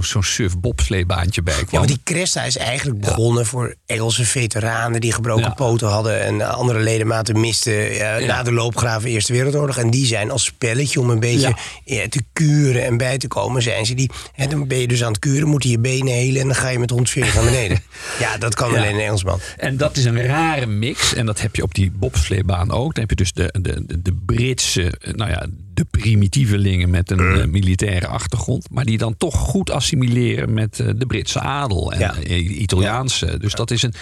zo'n 0.01 0.49
bobsleebbaantje 0.59 1.41
bij 1.43 1.53
kwam. 1.53 1.67
Ja, 1.71 1.77
maar 1.77 1.87
die 1.87 1.99
Cresta 2.03 2.43
is 2.43 2.57
eigenlijk 2.57 2.99
begonnen 3.01 3.45
voor 3.45 3.75
Engelse 3.85 4.25
veteranen 4.25 5.01
die 5.01 5.11
gebroken 5.11 5.43
Ja. 5.43 5.49
poten 5.49 5.87
hadden 5.87 6.21
en 6.21 6.41
andere 6.41 6.79
ledematen 6.79 7.39
misten 7.39 7.91
eh, 7.91 8.27
na 8.27 8.43
de 8.43 8.51
loopgraven 8.51 9.09
Eerste 9.09 9.33
Wereldoorlog. 9.33 9.77
En 9.77 9.89
die 9.89 10.05
zijn 10.05 10.31
als 10.31 10.43
spelletje 10.43 10.99
om 10.99 11.09
een 11.09 11.19
beetje 11.19 11.55
ja, 11.83 12.07
te 12.09 12.21
kuren 12.33 12.85
en 12.85 12.97
bij 12.97 13.17
te 13.17 13.27
komen, 13.27 13.61
zijn 13.61 13.85
ze 13.85 13.93
die. 13.93 14.09
Hè, 14.33 14.47
dan 14.47 14.67
ben 14.67 14.77
je 14.77 14.87
dus 14.87 15.03
aan 15.03 15.11
het 15.11 15.19
kuren, 15.19 15.47
moeten 15.47 15.69
je 15.69 15.79
benen 15.79 16.13
helen 16.13 16.41
en 16.41 16.47
dan 16.47 16.55
ga 16.55 16.69
je 16.69 16.79
met 16.79 16.89
140 16.89 17.35
naar 17.35 17.43
beneden. 17.43 17.83
ja, 18.19 18.37
dat 18.37 18.55
kan 18.55 18.69
alleen 18.75 18.93
een 18.93 18.99
Engelsman. 19.01 19.39
En 19.57 19.77
dat 19.77 19.97
is 19.97 20.02
een 20.05 20.21
rare 20.25 20.65
mix. 20.65 21.13
En 21.13 21.25
dat 21.25 21.41
heb 21.41 21.55
je 21.55 21.63
op 21.63 21.73
die 21.73 21.91
bobsleebaan 21.91 22.71
ook. 22.71 22.93
Dan 22.93 23.01
heb 23.01 23.09
je 23.09 23.15
dus 23.15 23.33
de, 23.33 23.55
de, 23.61 23.99
de, 24.01 24.13
Britse, 24.25 24.97
eh, 24.97 25.13
nou 25.13 25.29
ja, 25.31 25.45
de 25.73 25.85
primitievelingen 25.91 26.89
met 26.89 27.11
een 27.11 27.19
eh, 27.39 27.45
militaire 27.45 28.07
achtergrond. 28.07 28.67
Maar 28.71 28.85
die 28.85 28.97
dan 28.97 29.17
toch 29.17 29.35
goed 29.35 29.71
assimileren 29.71 30.53
met 30.53 30.79
eh, 30.79 30.87
de 30.95 31.05
Britse 31.05 31.39
adel 31.39 31.91
en 31.93 31.99
Ja. 31.99 32.15
eh, 32.15 32.59
Italiaanse. 32.61 33.37
Dus 33.39 33.53
dat 33.53 33.71
is 33.71 33.83
een. 33.83 33.93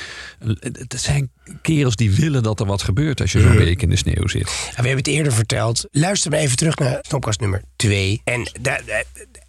Het 0.60 0.96
zijn 1.02 1.32
kerels 1.62 1.96
die 1.96 2.12
willen 2.12 2.44
dat 2.44 2.60
er 2.60 2.66
wat 2.66 2.82
gebeurt 2.84 3.22
als 3.22 3.32
je 3.32 3.42
zo'n 3.42 3.56
week 3.56 3.82
in 3.82 3.90
de 3.90 3.96
sneeuw 3.96 4.28
zit. 4.28 4.44
We 4.44 4.72
hebben 4.76 4.96
het 4.98 5.08
eerder 5.08 5.34
verteld. 5.34 5.88
Luister 5.92 6.32
maar 6.32 6.40
even 6.40 6.58
terug 6.58 6.76
naar 6.78 6.98
Snopkast 7.02 7.40
nummer 7.40 7.62
2. 7.76 8.22
En 8.24 8.50
daar- 8.62 8.84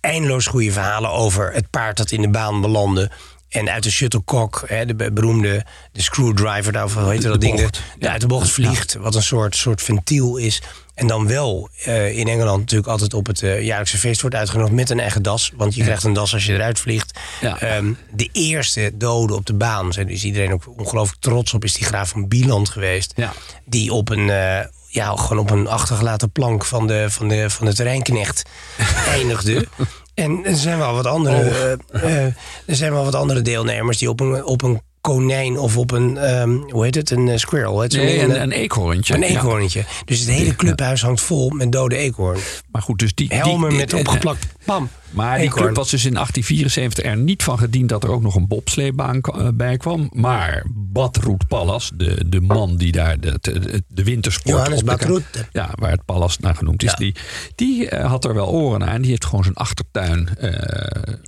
eindeloos 0.01 0.47
goede 0.47 0.73
verhalen 0.73 1.11
over 1.11 1.53
het 1.53 1.71
paard 1.71 1.97
dat 1.97 2.11
in 2.11 2.21
de 2.21 2.29
baan 2.31 2.61
belandde. 2.61 3.11
En 3.53 3.71
uit 3.71 3.83
de 3.83 3.91
shuttlecock, 3.91 4.65
hè, 4.67 4.87
de 4.87 4.95
be- 4.95 5.13
beroemde 5.13 5.65
de 5.93 6.03
screwdriver, 6.03 6.73
daar, 6.73 6.85
of 6.85 6.95
hoe 6.95 7.11
heet 7.11 7.23
dat 7.23 7.33
De 7.33 7.39
ding? 7.39 7.61
bocht. 7.61 7.81
De, 7.99 8.09
uit 8.11 8.21
de 8.21 8.27
bocht 8.27 8.51
vliegt, 8.51 8.95
wat 8.95 9.15
een 9.15 9.23
soort, 9.23 9.57
soort 9.57 9.83
ventiel 9.83 10.37
is. 10.37 10.63
En 10.95 11.07
dan 11.07 11.27
wel 11.27 11.69
eh, 11.85 12.19
in 12.19 12.29
Engeland 12.29 12.59
natuurlijk 12.61 12.91
altijd 12.91 13.15
op 13.15 13.27
het 13.27 13.43
eh, 13.43 13.63
jaarlijkse 13.63 13.99
feest 13.99 14.21
wordt 14.21 14.37
uitgenodigd 14.37 14.75
met 14.75 14.91
een 14.91 15.01
eigen 15.01 15.23
das. 15.23 15.53
Want 15.57 15.75
je 15.75 15.83
krijgt 15.83 16.05
een 16.05 16.13
das 16.13 16.33
als 16.35 16.47
je 16.47 16.53
eruit 16.53 16.81
vliegt. 16.81 17.19
Ja. 17.41 17.61
Ehm, 17.61 17.93
de 18.11 18.29
eerste 18.33 18.91
dode 18.95 19.35
op 19.35 19.47
de 19.47 19.55
baan, 19.55 19.91
daar 19.91 20.09
is 20.11 20.25
iedereen 20.25 20.53
ook 20.53 20.65
ongelooflijk 20.79 21.21
trots 21.21 21.55
op, 21.55 21.65
is 21.65 21.73
die 21.73 21.87
graaf 21.87 22.09
van 22.09 22.29
Bieland 22.29 22.69
geweest 22.69 23.13
Ja. 23.17 23.33
die 23.65 23.93
op 23.93 24.09
een, 24.09 24.31
eh, 24.31 24.59
ja, 24.89 25.17
gewoon 25.17 25.39
op 25.39 25.51
een 25.51 25.67
achtergelaten 25.69 26.31
plank 26.31 26.65
van 26.65 26.87
de, 26.87 27.07
van 27.11 27.29
de, 27.29 27.51
van 27.51 27.67
de 27.67 27.75
terreinknecht 27.75 28.43
eindigde. 29.09 29.67
En 30.15 30.45
er 30.45 30.57
zijn 30.57 30.79
wel 30.79 30.95
wat 30.95 31.07
andere, 31.07 31.79
eh, 31.93 32.03
eh, 32.03 32.25
er 32.67 32.77
zijn 32.77 32.93
wel 32.93 33.05
wat 33.05 33.15
andere 33.15 33.43
deelnemers 33.43 33.99
die 33.99 34.09
op 34.09 34.21
een, 34.21 34.45
op 34.45 34.63
een 34.63 34.81
konijn 35.01 35.59
of 35.59 35.77
op 35.77 35.91
een, 35.91 36.17
ehm, 36.19 36.51
hoe 36.57 36.85
heet 36.85 36.95
het, 36.95 37.11
een 37.11 37.29
eh, 37.29 37.37
squirrel. 37.37 37.81
Het 37.81 37.93
Nee, 37.93 38.21
een, 38.23 38.31
een, 38.31 38.43
een 38.43 38.53
eekhoorntje. 38.53 39.15
een 39.15 39.21
Ja. 39.21 39.27
eekhoorntje. 39.27 39.85
Dus 40.05 40.19
het 40.21 40.29
hele 40.29 40.57
clubhuis 40.57 41.03
hangt 41.03 41.21
vol 41.21 41.51
met 41.51 41.73
dode 41.73 41.97
eekhoorn. 41.97 42.39
Maar 42.71 42.83
goed, 42.83 42.99
dus 42.99 43.15
die. 43.15 43.29
die- 43.29 43.39
Helmen 43.39 43.77
met 43.77 43.93
eh, 43.93 43.99
opgeplakt, 43.99 44.47
pam. 44.65 44.89
Maar 45.13 45.39
die 45.39 45.51
club 45.51 45.77
was 45.77 45.91
dus 45.91 46.05
in 46.05 46.13
1874 46.15 47.05
er 47.05 47.17
niet 47.17 47.43
van 47.43 47.59
gediend 47.59 47.89
dat 47.89 48.05
er 48.05 48.11
ook 48.11 48.23
nog 48.23 48.35
een 48.35 48.47
bobsleebaan 48.49 49.21
eh, 49.21 49.49
bij 49.55 49.77
kwam. 49.77 50.11
Maar 50.13 50.65
Badroet 50.75 51.47
Pallas, 51.49 51.91
de, 51.95 52.23
de 52.29 52.41
man 52.41 52.77
die 52.77 52.93
daar 52.93 53.21
de, 53.21 53.39
de, 53.41 53.83
de 53.89 54.05
wintersport... 54.05 54.55
Johannes 54.57 54.81
op 54.81 54.87
Badroet. 54.87 55.25
Ja, 55.53 55.71
waar 55.75 55.91
het 55.91 56.05
Pallas 56.05 56.39
naar 56.39 56.55
genoemd 56.55 56.83
is. 56.83 56.91
Ja. 56.91 56.97
Die, 56.97 57.15
die 57.55 57.89
eh, 57.89 58.07
had 58.11 58.25
er 58.25 58.35
wel 58.35 58.49
oren 58.49 58.79
naar. 58.81 58.95
En 58.95 59.01
die 59.01 59.11
heeft 59.11 59.25
gewoon 59.25 59.43
zijn 59.45 59.57
achtertuin 59.57 60.29
eh 60.39 60.51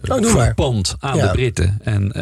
Oh, 0.08 0.20
maar. 0.20 0.30
verpand 0.30 0.94
aan 0.98 1.16
Ja. 1.16 1.26
de 1.26 1.32
Britten. 1.32 1.78
En, 1.82 2.12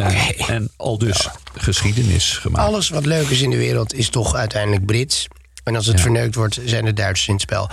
en 0.49 0.71
al 0.77 0.99
dus 0.99 1.29
geschiedenis 1.55 2.37
gemaakt. 2.39 2.67
Alles 2.67 2.89
wat 2.89 3.07
leuk 3.07 3.29
is 3.29 3.41
in 3.41 3.51
de 3.51 3.57
wereld 3.57 3.95
is 3.95 4.09
toch 4.09 4.35
uiteindelijk 4.35 4.87
Brits. 4.87 5.29
En 5.65 5.77
als 5.77 5.87
het 5.87 6.01
verneukt 6.01 6.35
wordt, 6.35 6.61
zijn 6.65 6.85
de 6.85 6.93
Duitsers 6.93 7.29
in 7.29 7.33
het 7.35 7.43
spel. 7.43 7.71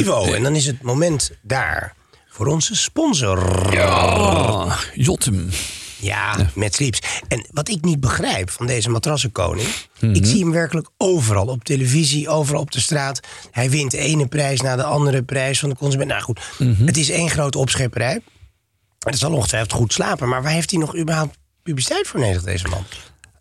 Ivo, 0.00 0.32
en 0.34 0.42
dan 0.42 0.54
is 0.54 0.66
het 0.66 0.82
moment 0.82 1.30
daar 1.42 1.94
voor 2.28 2.46
onze 2.46 2.74
sponsor. 2.76 3.70
Jotem. 4.94 5.48
Ja, 5.98 6.50
met 6.54 6.74
Sleeps. 6.74 7.00
En 7.28 7.46
wat 7.52 7.68
ik 7.68 7.84
niet 7.84 8.00
begrijp 8.00 8.50
van 8.50 8.66
deze 8.66 8.90
matrassenkoning... 8.90 9.68
Mhm. 10.00 10.14
ik 10.14 10.26
zie 10.26 10.40
hem 10.40 10.50
werkelijk 10.52 10.88
overal. 10.96 11.46
Op 11.46 11.64
televisie, 11.64 12.28
overal 12.28 12.60
op 12.60 12.70
de 12.70 12.80
straat. 12.80 13.20
Hij 13.50 13.70
wint 13.70 13.90
de 13.90 13.98
ene 13.98 14.26
prijs 14.26 14.60
na 14.60 14.76
de 14.76 14.84
andere 14.84 15.22
prijs 15.22 15.58
van 15.58 15.68
de 15.68 15.76
consument. 15.76 16.08
Nou 16.10 16.22
goed, 16.22 16.40
Mhm. 16.58 16.86
het 16.86 16.96
is 16.96 17.08
één 17.10 17.30
grote 17.30 17.58
opschepperij. 17.58 18.14
En 18.14 19.12
het 19.12 19.18
zal 19.18 19.32
ongetwijfeld 19.32 19.72
goed 19.72 19.92
slapen. 19.92 20.28
Maar 20.28 20.42
waar 20.42 20.52
heeft 20.52 20.70
hij 20.70 20.80
nog 20.80 20.96
überhaupt 20.96 21.38
publiciteit 21.62 22.06
voor 22.06 22.20
nodig, 22.20 22.42
deze 22.42 22.68
man? 22.68 22.84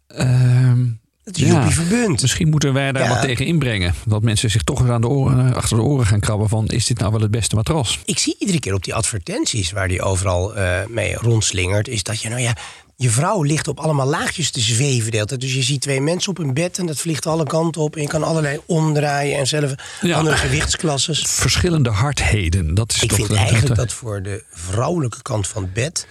Ehm, 0.08 0.86
Het 1.26 1.38
is 1.38 1.48
Joepie 1.48 1.72
Verbunt. 1.72 2.22
Misschien 2.22 2.50
moeten 2.50 2.74
wij 2.74 2.92
daar 2.92 3.04
Ja. 3.04 3.10
wat 3.10 3.22
tegen 3.22 3.46
inbrengen. 3.46 3.94
Dat 4.06 4.22
mensen 4.22 4.50
zich 4.52 4.64
toch 4.64 4.80
eens 4.80 4.90
aan 4.90 5.02
de 5.02 5.08
oren, 5.08 5.50
eh, 5.50 5.56
achter 5.56 5.78
de 5.78 5.84
oren 5.84 6.06
gaan 6.06 6.20
krabben 6.20 6.50
van... 6.50 6.68
is 6.68 6.86
dit 6.86 7.00
nou 7.00 7.12
wel 7.12 7.22
het 7.22 7.32
beste 7.32 7.56
matras? 7.56 8.00
Ik 8.06 8.20
zie 8.20 8.36
iedere 8.40 8.60
keer 8.60 8.74
op 8.74 8.84
die 8.84 8.94
advertenties 8.94 9.72
waar 9.72 9.88
hij 9.88 10.02
overal 10.02 10.56
eh, 10.56 10.80
mee 10.90 11.16
rondslingert... 11.16 11.88
is 11.88 12.04
dat 12.04 12.22
je, 12.22 12.30
nou 12.30 12.42
ja, 12.42 12.56
je 12.96 13.10
vrouw 13.10 13.42
ligt 13.44 13.68
op 13.68 13.80
allemaal 13.80 14.08
laagjes 14.08 14.52
te 14.52 14.60
zweven. 14.60 15.10
de 15.12 15.16
hele 15.16 15.28
tijd. 15.28 15.42
Dus 15.42 15.54
je 15.54 15.62
ziet 15.64 15.82
twee 15.82 16.02
mensen 16.02 16.30
op 16.30 16.38
een 16.38 16.54
bed 16.54 16.78
en 16.78 16.86
dat 16.86 16.98
vliegt 16.98 17.26
alle 17.26 17.46
kanten 17.46 17.82
op. 17.82 17.96
En 17.96 18.02
je 18.02 18.08
kan 18.08 18.24
allerlei 18.24 18.60
omdraaien 18.66 19.38
en 19.38 19.48
zelf 19.48 19.74
Ja. 20.02 20.18
andere 20.18 20.38
gewichtsklasses. 20.38 21.20
Verschillende 21.46 21.90
hardheden. 21.90 22.74
Dat 22.74 22.92
is 22.92 23.02
Ik 23.04 23.10
toch 23.10 23.18
vind 23.18 23.32
eigenlijk 23.38 23.68
de- 23.68 23.74
dat 23.74 23.94
voor 23.94 24.22
de 24.22 24.44
vrouwelijke 24.52 25.22
kant 25.22 25.48
van 25.48 25.62
het 25.64 25.74
bed... 25.74 26.08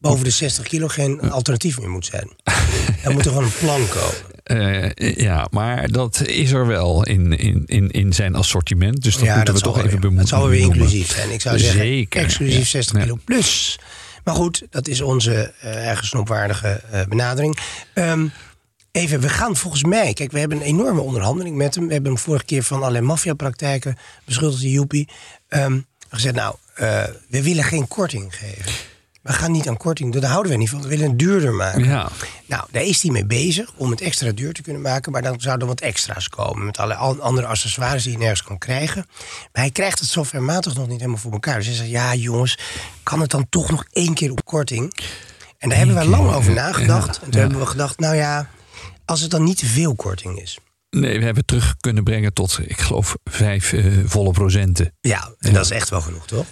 boven 0.00 0.24
de 0.24 0.30
60 0.30 0.64
kilo 0.66 0.88
geen 0.88 1.30
alternatief 1.30 1.78
meer 1.80 1.90
moet 1.90 2.06
zijn. 2.06 2.30
Er 3.04 3.12
moet 3.12 3.24
er 3.24 3.30
gewoon 3.30 3.44
een 3.44 3.58
plan 3.60 3.88
komen. 3.88 4.34
Eh, 4.46 5.16
ja, 5.16 5.46
maar 5.50 5.88
dat 5.88 6.26
is 6.26 6.52
er 6.52 6.66
wel 6.66 7.04
in, 7.04 7.38
in, 7.38 7.62
in, 7.66 7.90
in 7.90 8.12
zijn 8.12 8.34
assortiment. 8.34 9.02
Dus 9.02 9.14
dat 9.14 9.24
ja, 9.24 9.36
moeten 9.36 9.54
dat 9.54 9.62
we 9.62 9.68
toch 9.68 9.84
even. 9.84 10.16
Het 10.16 10.28
zal 10.28 10.40
wel 10.40 10.48
weer 10.48 10.60
inclusief 10.60 11.10
zijn. 11.10 11.30
Ik 11.30 11.40
zou 11.40 11.58
zeggen, 11.58 11.80
Zeker. 11.80 12.22
exclusief 12.22 12.58
ja. 12.58 12.64
60 12.64 12.96
Ja. 12.96 13.02
kilo 13.02 13.18
plus. 13.24 13.78
Maar 14.24 14.34
goed, 14.34 14.62
dat 14.70 14.88
is 14.88 15.00
onze 15.00 15.52
eh, 15.60 15.86
eigen 15.86 16.06
snopwaardige 16.06 16.80
eh, 16.90 17.04
benadering. 17.08 17.58
Ehm, 17.94 18.26
even, 18.92 19.20
we 19.20 19.28
gaan 19.28 19.56
volgens 19.56 19.84
mij... 19.84 20.12
Kijk, 20.12 20.32
we 20.32 20.38
hebben 20.38 20.58
een 20.58 20.64
enorme 20.64 21.00
onderhandeling 21.00 21.56
met 21.56 21.74
hem. 21.74 21.86
We 21.86 21.92
hebben 21.92 22.12
hem 22.12 22.20
vorige 22.20 22.44
keer 22.44 22.62
van 22.62 22.78
allerlei 22.78 23.04
maffiapraktijken 23.04 23.96
beschuldigd, 24.24 24.62
die 24.62 24.70
Joepie. 24.70 25.08
Ehm 25.48 25.78
gezegd, 26.08 26.34
nou, 26.34 26.56
eh, 26.74 27.04
we 27.28 27.42
willen 27.42 27.64
geen 27.64 27.88
korting 27.88 28.36
geven. 28.36 28.72
We 29.26 29.32
gaan 29.32 29.52
niet 29.52 29.68
aan 29.68 29.76
korting 29.76 30.12
doen, 30.12 30.20
daar 30.20 30.30
houden 30.30 30.52
we 30.52 30.58
niet 30.58 30.70
van. 30.70 30.82
We 30.82 30.88
willen 30.88 31.08
het 31.08 31.18
duurder 31.18 31.52
maken. 31.52 31.84
Ja. 31.84 32.08
Nou, 32.46 32.64
daar 32.70 32.82
is 32.82 33.02
hij 33.02 33.10
mee 33.10 33.26
bezig 33.26 33.70
om 33.76 33.90
het 33.90 34.00
extra 34.00 34.32
duur 34.32 34.52
te 34.52 34.62
kunnen 34.62 34.82
maken. 34.82 35.12
Maar 35.12 35.22
dan 35.22 35.40
zouden 35.40 35.66
wat 35.68 35.80
extra's 35.80 36.28
komen. 36.28 36.64
Met 36.64 36.78
an- 36.78 37.20
andere 37.20 37.46
accessoires 37.46 38.02
die 38.02 38.12
je 38.12 38.18
nergens 38.18 38.42
kan 38.42 38.58
krijgen. 38.58 39.06
Maar 39.52 39.62
hij 39.62 39.70
krijgt 39.70 39.98
het 39.98 40.08
softwarematig 40.08 40.74
nog 40.74 40.88
niet 40.88 40.98
helemaal 40.98 41.20
voor 41.20 41.32
elkaar. 41.32 41.56
Dus 41.56 41.66
hij 41.66 41.74
zegt, 41.74 41.90
ja 41.90 42.14
jongens, 42.14 42.58
kan 43.02 43.20
het 43.20 43.30
dan 43.30 43.46
toch 43.48 43.70
nog 43.70 43.84
één 43.90 44.14
keer 44.14 44.30
op 44.30 44.44
korting? 44.44 44.92
En 45.58 45.68
daar 45.68 45.78
hebben 45.78 45.96
wij 45.96 46.06
lang 46.06 46.32
over 46.34 46.52
nagedacht. 46.52 47.16
en 47.16 47.22
toen 47.22 47.32
ja. 47.32 47.38
hebben 47.38 47.58
we 47.58 47.66
gedacht, 47.66 47.98
nou 47.98 48.14
ja, 48.14 48.48
als 49.04 49.20
het 49.20 49.30
dan 49.30 49.44
niet 49.44 49.58
te 49.58 49.66
veel 49.66 49.94
korting 49.94 50.40
is. 50.40 50.58
Nee, 50.90 51.18
we 51.18 51.24
hebben 51.24 51.36
het 51.36 51.46
terug 51.46 51.76
kunnen 51.76 52.04
brengen 52.04 52.32
tot, 52.32 52.58
ik 52.66 52.80
geloof, 52.80 53.16
vijf 53.24 53.72
eh, 53.72 53.84
volle 54.04 54.30
procenten. 54.30 54.92
Ja, 55.00 55.34
en 55.38 55.52
dat 55.52 55.64
is 55.64 55.70
echt 55.70 55.88
wel 55.88 56.00
genoeg, 56.00 56.26
toch? 56.26 56.46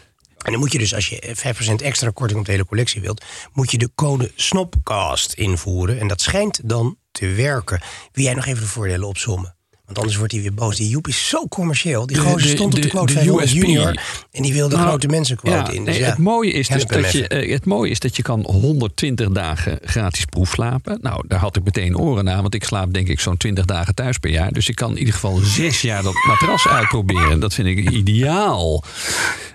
En 0.44 0.50
dan 0.52 0.61
moet 0.61 0.72
je 0.72 0.78
dus, 0.78 0.94
als 0.94 1.09
je 1.09 1.35
5% 1.37 1.74
extra 1.83 2.11
korting 2.11 2.38
op 2.38 2.44
de 2.44 2.52
hele 2.52 2.66
collectie 2.66 3.00
wilt, 3.00 3.24
moet 3.52 3.70
je 3.70 3.78
de 3.78 3.90
code 3.94 4.33
SNOPCAST 4.35 5.33
invoeren. 5.33 6.00
En 6.00 6.09
dat 6.09 6.20
schijnt 6.20 6.61
dan 6.68 6.98
te 7.11 7.26
werken. 7.26 7.80
Wil 8.12 8.24
jij 8.24 8.35
nog 8.35 8.46
even 8.46 8.62
de 8.62 8.68
voordelen 8.68 9.09
opzommen? 9.09 9.54
Want 9.85 9.99
anders 9.99 10.16
wordt 10.16 10.33
hij 10.33 10.40
weer 10.40 10.55
boos. 10.55 10.77
Die 10.77 10.88
Joep 10.88 11.09
is 11.09 11.29
zo 11.29 11.47
commercieel. 11.49 12.07
Die 12.07 12.16
gozer 12.16 12.49
stond 12.49 12.75
op 12.75 12.83
de, 12.83 12.88
quote 12.88 13.12
van. 13.12 13.44
Junior. 13.44 14.01
En 14.31 14.42
die 14.42 14.53
wilde 14.53 14.77
Nou, 14.77 14.88
grote 14.88 15.07
mensenquote 15.07 15.57
ja, 15.57 15.70
in. 15.70 15.85
Dus 15.85 15.94
nee, 15.94 16.03
ja, 16.03 16.11
het, 16.11 16.18
mooie 16.18 16.53
is 16.53 16.68
dus 16.68 16.85
dat 16.87 17.12
je, 17.12 17.29
eh, 17.29 17.53
het 17.53 17.64
mooie 17.64 17.90
is 17.90 17.99
dat 17.99 18.16
je 18.16 18.23
kan 18.23 18.44
120 18.51 19.29
dagen 19.29 19.79
gratis 19.83 20.25
proef 20.25 20.51
slapen. 20.51 20.99
Nou, 21.03 21.25
daar 21.29 21.38
had 21.38 21.57
ik 21.57 21.64
meteen 21.64 21.99
oren 21.99 22.25
naar, 22.25 22.42
want 22.42 22.55
ik 22.55 22.64
slaap 22.64 22.92
denk 22.94 23.09
ik 23.09 23.20
zo'n 23.20 23.37
20 23.37 23.64
dagen 23.64 23.94
thuis 23.94 24.18
per 24.18 24.31
jaar. 24.31 24.53
Dus 24.53 24.68
ik 24.68 24.75
kan 24.75 24.90
in 24.90 24.99
ieder 24.99 25.14
geval 25.14 25.37
zes 25.37 25.81
jaar 25.81 26.03
dat 26.03 26.14
matras 26.27 26.68
uitproberen. 26.68 27.40
Dat 27.40 27.55
vind 27.55 27.68
ik 27.68 27.90
ideaal. 27.90 28.85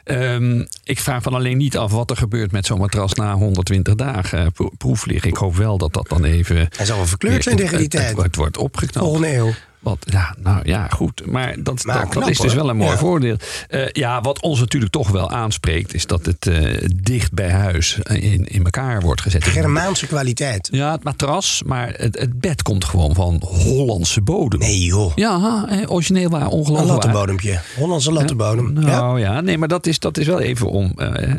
Ehm, 0.03 0.65
ik 0.83 0.99
vraag 0.99 1.23
van 1.23 1.33
alleen 1.33 1.57
niet 1.57 1.77
af 1.77 1.91
wat 1.91 2.09
er 2.09 2.17
gebeurt 2.17 2.51
met 2.51 2.65
zo'n 2.65 2.79
matras 2.79 3.13
na 3.13 3.33
120 3.33 3.95
dagen 3.95 4.51
pro- 4.51 4.71
proef 4.77 5.05
liggen. 5.05 5.29
Ik 5.29 5.37
hoop 5.37 5.55
wel 5.55 5.77
dat 5.77 5.93
dat 5.93 6.09
dan 6.09 6.23
even... 6.23 6.69
Hij 6.75 6.85
zal 6.85 6.97
wel 6.97 7.05
verkleurd 7.05 7.43
zijn 7.43 7.55
tegen 7.55 7.77
die 7.77 7.87
tijd. 7.87 8.15
Het, 8.15 8.23
het 8.23 8.35
wordt 8.35 8.57
opgeknapt. 8.57 9.05
Volgende 9.05 9.35
eeuw. 9.35 9.53
Wat, 9.79 9.97
ja, 9.99 10.35
nou 10.39 10.59
ja, 10.63 10.87
goed. 10.87 11.25
Maar 11.25 11.55
dat, 11.59 11.83
Maar 11.85 12.07
dat, 12.13 12.29
is 12.29 12.37
dus 12.39 12.53
wel 12.53 12.69
een 12.69 12.77
mooi 12.77 12.91
Ja. 12.91 12.97
voordeel. 12.97 13.35
Eh, 13.67 13.87
ja, 13.91 14.21
wat 14.21 14.41
ons 14.41 14.59
natuurlijk 14.59 14.91
toch 14.91 15.09
wel 15.09 15.29
aanspreekt, 15.31 15.93
is 15.93 16.05
dat 16.05 16.25
het 16.25 16.47
eh, 16.47 16.87
dicht 16.95 17.33
bij 17.33 17.49
huis 17.51 17.97
in, 18.09 18.45
in 18.45 18.63
elkaar 18.63 19.01
wordt 19.01 19.21
gezet. 19.21 19.43
Germaanse 19.43 20.07
kwaliteit. 20.07 20.67
Ja, 20.71 20.91
het 20.91 21.03
matras, 21.03 21.63
maar 21.65 21.93
het, 21.97 22.19
het 22.19 22.39
bed 22.39 22.61
komt 22.61 22.85
gewoon 22.85 23.15
van 23.15 23.41
Hollandse 23.45 24.21
bodem. 24.21 24.59
Nee 24.59 24.79
joh. 24.85 25.11
Ja, 25.15 25.65
eh, 25.69 25.91
origineel 25.91 26.29
waar, 26.29 26.41
Een 26.41 26.47
ongelooflijk 26.47 26.87
waar. 26.87 26.95
lattenbodempje. 26.95 27.59
Hollandse 27.75 28.11
lattenbodem. 28.11 28.79
Ja. 28.79 28.85
Nou 28.87 29.19
ja. 29.19 29.41
nee, 29.41 29.57
maar 29.57 29.67
dat 29.67 29.85
is, 29.87 29.99
dat 29.99 30.17
is 30.17 30.27
wel 30.27 30.39
even 30.39 30.67
om 30.69 30.93
eh, 30.95 31.31
eh, 31.31 31.37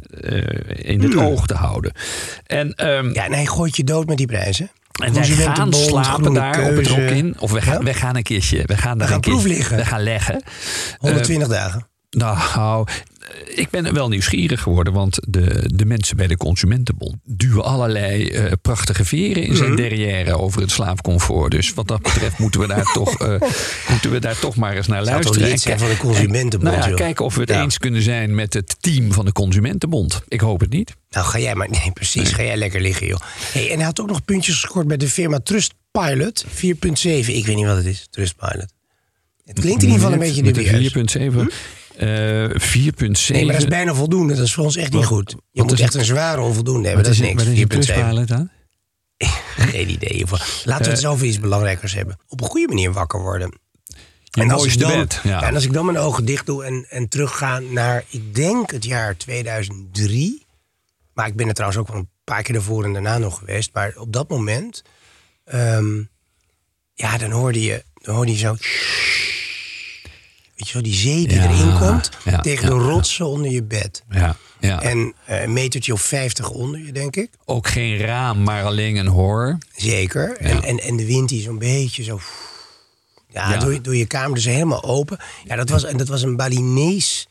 in 0.76 1.02
het 1.02 1.16
oog 1.16 1.46
te 1.46 1.54
houden. 1.54 1.92
En, 2.46 2.74
ehm, 2.74 3.12
ja, 3.12 3.24
en 3.24 3.32
hij 3.32 3.46
gooit 3.46 3.76
je 3.76 3.84
dood 3.84 4.06
met 4.06 4.16
die 4.16 4.26
prijzen. 4.26 4.70
En 5.02 5.12
wij 5.14 5.24
gaan 5.24 5.72
slapen 5.72 6.32
daar 6.32 6.60
op 6.60 6.76
het 6.76 6.86
Keuze. 6.86 7.06
Rokin. 7.06 7.36
Of 7.38 7.50
we 7.50 7.60
gaan, 7.60 7.74
Ja? 7.74 7.82
we 7.84 7.94
gaan 7.94 8.16
een 8.16 8.22
keertje. 8.22 8.62
We 8.66 8.76
gaan 8.76 8.98
daar 8.98 9.08
gaan 9.08 9.16
een 9.16 9.22
keertje-. 9.22 9.76
We 9.76 9.84
gaan 9.84 10.02
leggen. 10.02 10.42
120 10.98 11.48
dagen. 11.48 11.89
Nou, 12.10 12.86
ik 13.54 13.70
ben 13.70 13.94
wel 13.94 14.08
nieuwsgierig 14.08 14.62
geworden, 14.62 14.92
want 14.92 15.18
de, 15.28 15.70
de 15.74 15.84
mensen 15.84 16.16
bij 16.16 16.26
de 16.26 16.36
Consumentenbond 16.36 17.16
duwen 17.24 17.64
allerlei 17.64 18.28
eh, 18.28 18.52
prachtige 18.62 19.04
veren 19.04 19.42
in 19.42 19.48
Mhm. 19.48 19.56
zijn 19.58 19.76
derrière 19.76 20.38
over 20.38 20.60
het 20.60 20.70
slaapcomfort. 20.70 21.50
Dus 21.50 21.74
wat 21.74 21.88
dat 21.88 22.02
betreft 22.02 22.38
moeten 22.38 22.60
we 22.60 22.66
daar 22.66 22.92
toch, 22.92 23.18
eh, 23.18 23.28
moeten 23.90 24.10
we 24.10 24.18
daar 24.18 24.38
toch 24.38 24.56
maar 24.56 24.76
eens 24.76 24.86
naar 24.86 25.04
luisteren. 25.04 25.78
van 25.78 25.88
de 25.88 25.96
Consumentenbond, 25.96 26.72
en, 26.72 26.78
nou 26.78 26.90
ja, 26.90 26.96
kijken 26.96 27.24
of 27.24 27.34
we 27.34 27.40
het 27.40 27.50
Ja. 27.50 27.62
eens 27.62 27.78
kunnen 27.78 28.02
zijn 28.02 28.34
met 28.34 28.54
het 28.54 28.76
team 28.80 29.12
van 29.12 29.24
de 29.24 29.32
Consumentenbond. 29.32 30.22
Ik 30.28 30.40
hoop 30.40 30.60
het 30.60 30.70
niet. 30.70 30.94
Nou, 31.10 31.26
ga 31.26 31.38
jij 31.38 31.54
maar. 31.54 31.70
Nee, 31.70 31.90
precies. 31.92 32.32
Ga 32.32 32.42
jij 32.42 32.56
lekker 32.56 32.80
liggen, 32.80 33.06
joh. 33.06 33.20
Hey, 33.52 33.70
en 33.70 33.76
hij 33.76 33.84
had 33.84 34.00
ook 34.00 34.08
nog 34.08 34.24
puntjes 34.24 34.54
gescoord 34.60 34.86
bij 34.86 34.96
de 34.96 35.08
firma 35.08 35.40
Trustpilot 35.40 36.44
4.7. 36.48 37.34
Ik 37.34 37.46
weet 37.46 37.56
niet 37.56 37.66
wat 37.66 37.76
het 37.76 37.86
is, 37.86 38.06
Trustpilot. 38.10 38.72
Het 39.44 39.60
klinkt 39.60 39.82
in 39.82 39.88
ieder 39.88 40.00
geval 40.02 40.12
een 40.12 40.18
beetje 40.28 40.42
dubieus. 40.42 40.94
een 40.94 41.32
4.7. 41.48 41.52
eh 42.00 42.48
4.7. 42.48 43.32
Nee, 43.32 43.44
maar 43.44 43.52
dat 43.52 43.62
is 43.62 43.68
bijna 43.68 43.94
voldoende. 43.94 44.34
Dat 44.34 44.44
is 44.44 44.54
voor 44.54 44.64
ons 44.64 44.76
echt 44.76 44.92
niet 44.92 45.04
goed. 45.04 45.36
Je 45.50 45.62
moet 45.62 45.80
echt 45.80 45.94
een 45.94 46.04
zware 46.04 46.40
onvoldoende 46.40 46.86
hebben. 46.86 47.04
Dat 47.04 47.12
is, 47.12 47.20
niks. 47.20 47.34
wat 47.34 47.52
is 47.52 47.58
een 47.58 47.64
4.7. 47.64 47.66
Trustpilot 47.66 48.28
dan? 48.28 48.50
Geen 49.56 49.90
idee. 49.90 50.18
joh. 50.18 50.40
Laten 50.64 50.84
we 50.84 50.90
het 50.90 51.06
over 51.06 51.26
iets 51.26 51.40
belangrijkers 51.40 51.94
hebben. 51.94 52.18
Op 52.28 52.40
een 52.40 52.46
goede 52.46 52.68
manier 52.68 52.92
wakker 52.92 53.20
worden. 53.20 53.58
Je 54.24 54.40
en 54.40 54.50
als 54.50 54.66
ik 54.66 54.78
dan, 54.78 54.90
bed. 54.90 55.20
Ja. 55.22 55.42
en 55.42 55.54
als 55.54 55.64
ik 55.64 55.72
dan 55.72 55.84
mijn 55.84 55.98
ogen 55.98 56.24
dicht 56.24 56.46
doe 56.46 56.64
en, 56.64 56.86
en 56.88 57.08
terugga 57.08 57.58
naar, 57.58 58.04
ik 58.08 58.34
denk 58.34 58.70
het 58.70 58.84
jaar 58.84 59.16
2003. 59.16 60.46
Maar 61.12 61.26
ik 61.26 61.36
ben 61.36 61.48
er 61.48 61.54
trouwens 61.54 61.80
ook 61.80 61.88
wel 61.88 61.96
een 61.96 62.10
paar 62.24 62.42
keer 62.42 62.54
ervoor 62.54 62.84
en 62.84 62.92
daarna 62.92 63.18
nog 63.18 63.38
geweest. 63.38 63.70
Maar 63.72 63.92
op 63.96 64.12
dat 64.12 64.28
moment, 64.28 64.82
ehm, 65.44 66.02
ja, 66.94 67.18
dan 67.18 67.30
hoorde 67.30 67.62
je, 67.62 67.84
dan 67.94 68.14
hoorde 68.14 68.32
je 68.32 68.38
zo. 68.38 68.56
Weet 70.60 70.68
je 70.68 70.74
wel, 70.74 70.82
die 70.82 70.94
zee 70.94 71.26
die 71.26 71.36
Ja, 71.36 71.50
erin 71.50 71.78
komt 71.78 72.10
ja, 72.24 72.40
tegen 72.40 72.66
de 72.66 72.72
rotsen 72.74 73.26
onder 73.26 73.50
je 73.50 73.62
bed. 73.62 74.02
ja, 74.10 74.36
ja. 74.60 74.82
En 74.82 75.14
eh, 75.24 75.42
een 75.42 75.52
metertje 75.52 75.92
of 75.92 76.00
50 76.02 76.50
onder 76.50 76.80
je, 76.80 76.92
denk 76.92 77.16
ik. 77.16 77.30
Ook 77.44 77.68
geen 77.68 77.96
raam, 77.98 78.42
maar 78.42 78.64
alleen 78.64 78.96
een 78.96 79.06
hoor. 79.06 79.58
Zeker. 79.76 80.36
En, 80.36 80.62
en, 80.62 80.78
en 80.78 80.96
de 80.96 81.06
wind 81.06 81.28
die 81.28 81.42
zo'n 81.42 81.58
beetje 81.58 82.02
zo... 82.02 82.20
Ja. 83.32 83.56
Door, 83.56 83.72
je- 83.72 83.80
door 83.80 83.96
je 83.96 84.06
kamer 84.06 84.34
dus 84.34 84.44
helemaal 84.44 84.84
open. 84.84 85.18
Ja, 85.44 85.56
dat 85.56 85.68
was, 85.68 85.84
en 85.84 85.96
dat 85.96 86.08
was 86.08 86.22
een 86.22 86.36
Balinees... 86.36 87.26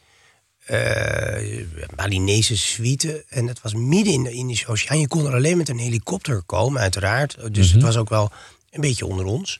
eh 0.66 1.64
Balinese 1.96 2.58
suite. 2.58 3.26
En 3.30 3.46
dat 3.46 3.62
was 3.62 3.74
midden 3.74 4.14
in 4.14 4.24
de 4.24 4.32
Indische 4.32 4.68
Oceaan. 4.68 5.00
Je 5.00 5.08
kon 5.08 5.26
er 5.26 5.34
alleen 5.34 5.58
met 5.58 5.70
een 5.70 5.78
helikopter 5.80 6.42
komen, 6.46 6.82
uiteraard. 6.82 7.38
Dus 7.52 7.66
Mhm. 7.68 7.76
het 7.76 7.86
was 7.86 7.98
ook 7.98 8.10
wel 8.10 8.32
een 8.72 8.82
beetje 8.82 9.06
onder 9.06 9.26
ons. 9.26 9.60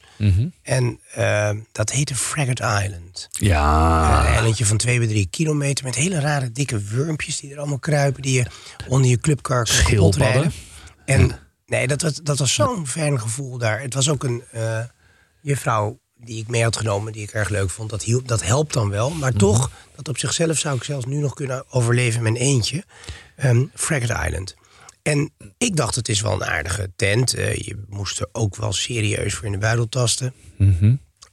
En 0.62 1.00
eh, 1.12 1.50
dat 1.72 1.90
heette 1.90 2.14
Fraggot 2.14 2.60
Island. 2.60 3.28
Ja. 3.30 4.20
Een 4.20 4.32
eilandje 4.32 4.66
van 4.66 4.76
twee 4.76 4.98
bij 4.98 5.06
drie 5.06 5.26
kilometer... 5.30 5.84
met 5.84 5.94
hele 5.94 6.20
rare 6.20 6.52
dikke 6.52 6.78
wurmpjes 6.78 7.40
die 7.40 7.52
er 7.52 7.58
allemaal 7.58 7.78
kruipen... 7.78 8.22
die 8.22 8.32
je 8.32 8.46
onder 8.88 9.10
je 9.10 9.18
clubkar 9.18 9.68
kapot 9.84 10.16
rijden. 10.16 10.52
En 11.04 11.38
nee, 11.66 11.86
dat 11.86 12.02
was, 12.02 12.14
dat 12.14 12.38
was 12.38 12.54
zo'n 12.54 12.86
fijn 12.86 13.20
gevoel 13.20 13.58
daar. 13.58 13.80
Het 13.80 13.94
was 13.94 14.08
ook 14.08 14.24
een 14.24 14.42
eh 14.50 14.82
juffrouw 15.42 15.98
die 16.16 16.40
ik 16.40 16.48
mee 16.48 16.62
had 16.62 16.76
genomen... 16.76 17.12
die 17.12 17.22
ik 17.22 17.30
erg 17.30 17.48
leuk 17.48 17.70
vond. 17.70 17.90
Dat, 17.90 18.02
hielp, 18.02 18.28
dat 18.28 18.42
helpt 18.42 18.72
dan 18.72 18.90
wel. 18.90 19.10
Maar 19.10 19.32
toch, 19.32 19.70
dat 19.96 20.08
op 20.08 20.18
zichzelf 20.18 20.58
zou 20.58 20.76
ik 20.76 20.84
zelfs 20.84 21.06
nu 21.06 21.16
nog 21.16 21.34
kunnen 21.34 21.64
overleven 21.70 22.22
met 22.22 22.36
eentje. 22.36 22.84
Fraggot 23.74 24.26
Island. 24.26 24.54
En 25.10 25.30
ik 25.58 25.76
dacht, 25.76 25.94
het 25.94 26.08
is 26.08 26.20
wel 26.20 26.32
een 26.32 26.44
aardige 26.44 26.90
tent. 26.96 27.34
Eh, 27.34 27.54
je 27.54 27.84
moest 27.88 28.20
er 28.20 28.28
ook 28.32 28.56
wel 28.56 28.72
serieus 28.72 29.34
voor 29.34 29.46
in 29.46 29.52
de 29.52 29.58
buidel 29.58 29.88
tasten. 29.88 30.34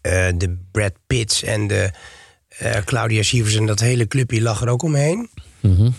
Eh, 0.02 0.28
de 0.38 0.58
Brad 0.72 0.94
Pitts 1.08 1.44
en 1.44 1.68
de 1.68 1.92
eh, 2.58 2.76
Claudia 2.86 3.22
Sievers 3.24 3.56
en 3.56 3.66
dat 3.66 3.80
hele 3.80 4.08
clubje 4.08 4.42
lag 4.42 4.62
er 4.62 4.68
ook 4.70 4.84
omheen. 4.84 5.30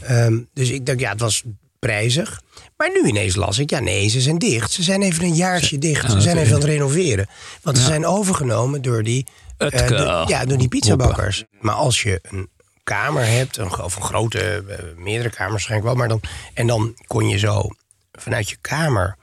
Ehm, 0.02 0.38
dus 0.54 0.70
ik 0.70 0.86
dacht, 0.86 1.00
ja, 1.00 1.10
het 1.10 1.20
was 1.20 1.42
prijzig. 1.78 2.42
Maar 2.76 2.90
nu 3.02 3.08
ineens 3.08 3.34
las 3.36 3.58
ik, 3.58 3.70
ja 3.70 3.78
nee, 3.80 4.08
ze 4.08 4.20
zijn 4.20 4.38
dicht. 4.38 4.72
Ze 4.72 4.82
zijn 4.82 5.02
even 5.02 5.24
een 5.24 5.34
jaartje 5.34 5.78
dicht. 5.78 6.10
Ze 6.10 6.20
zijn 6.20 6.36
even 6.36 6.54
aan 6.54 6.60
het 6.60 6.68
renoveren. 6.68 7.26
Want 7.62 7.78
ze 7.78 7.84
zijn 7.84 8.06
overgenomen 8.06 8.82
door 8.82 9.02
die, 9.02 9.26
de- 9.56 10.24
ja, 10.26 10.44
door 10.44 10.58
die 10.58 10.68
pizzabakkers. 10.68 11.44
Maar 11.60 11.74
als 11.74 12.02
je 12.02 12.18
een 12.22 12.48
kamer 12.88 13.26
hebt, 13.26 13.56
een, 13.56 13.82
of 13.82 13.96
een 13.96 14.02
grote, 14.02 14.64
eh, 14.68 14.84
meerdere 14.96 15.30
kamers 15.30 15.50
waarschijnlijk 15.50 15.88
wel. 15.88 15.98
Maar 15.98 16.08
dan, 16.08 16.20
en 16.54 16.66
dan 16.66 16.96
kon 17.06 17.28
je 17.28 17.38
zo 17.38 17.68
vanuit 18.12 18.48
je 18.50 18.56
kamer... 18.60 19.16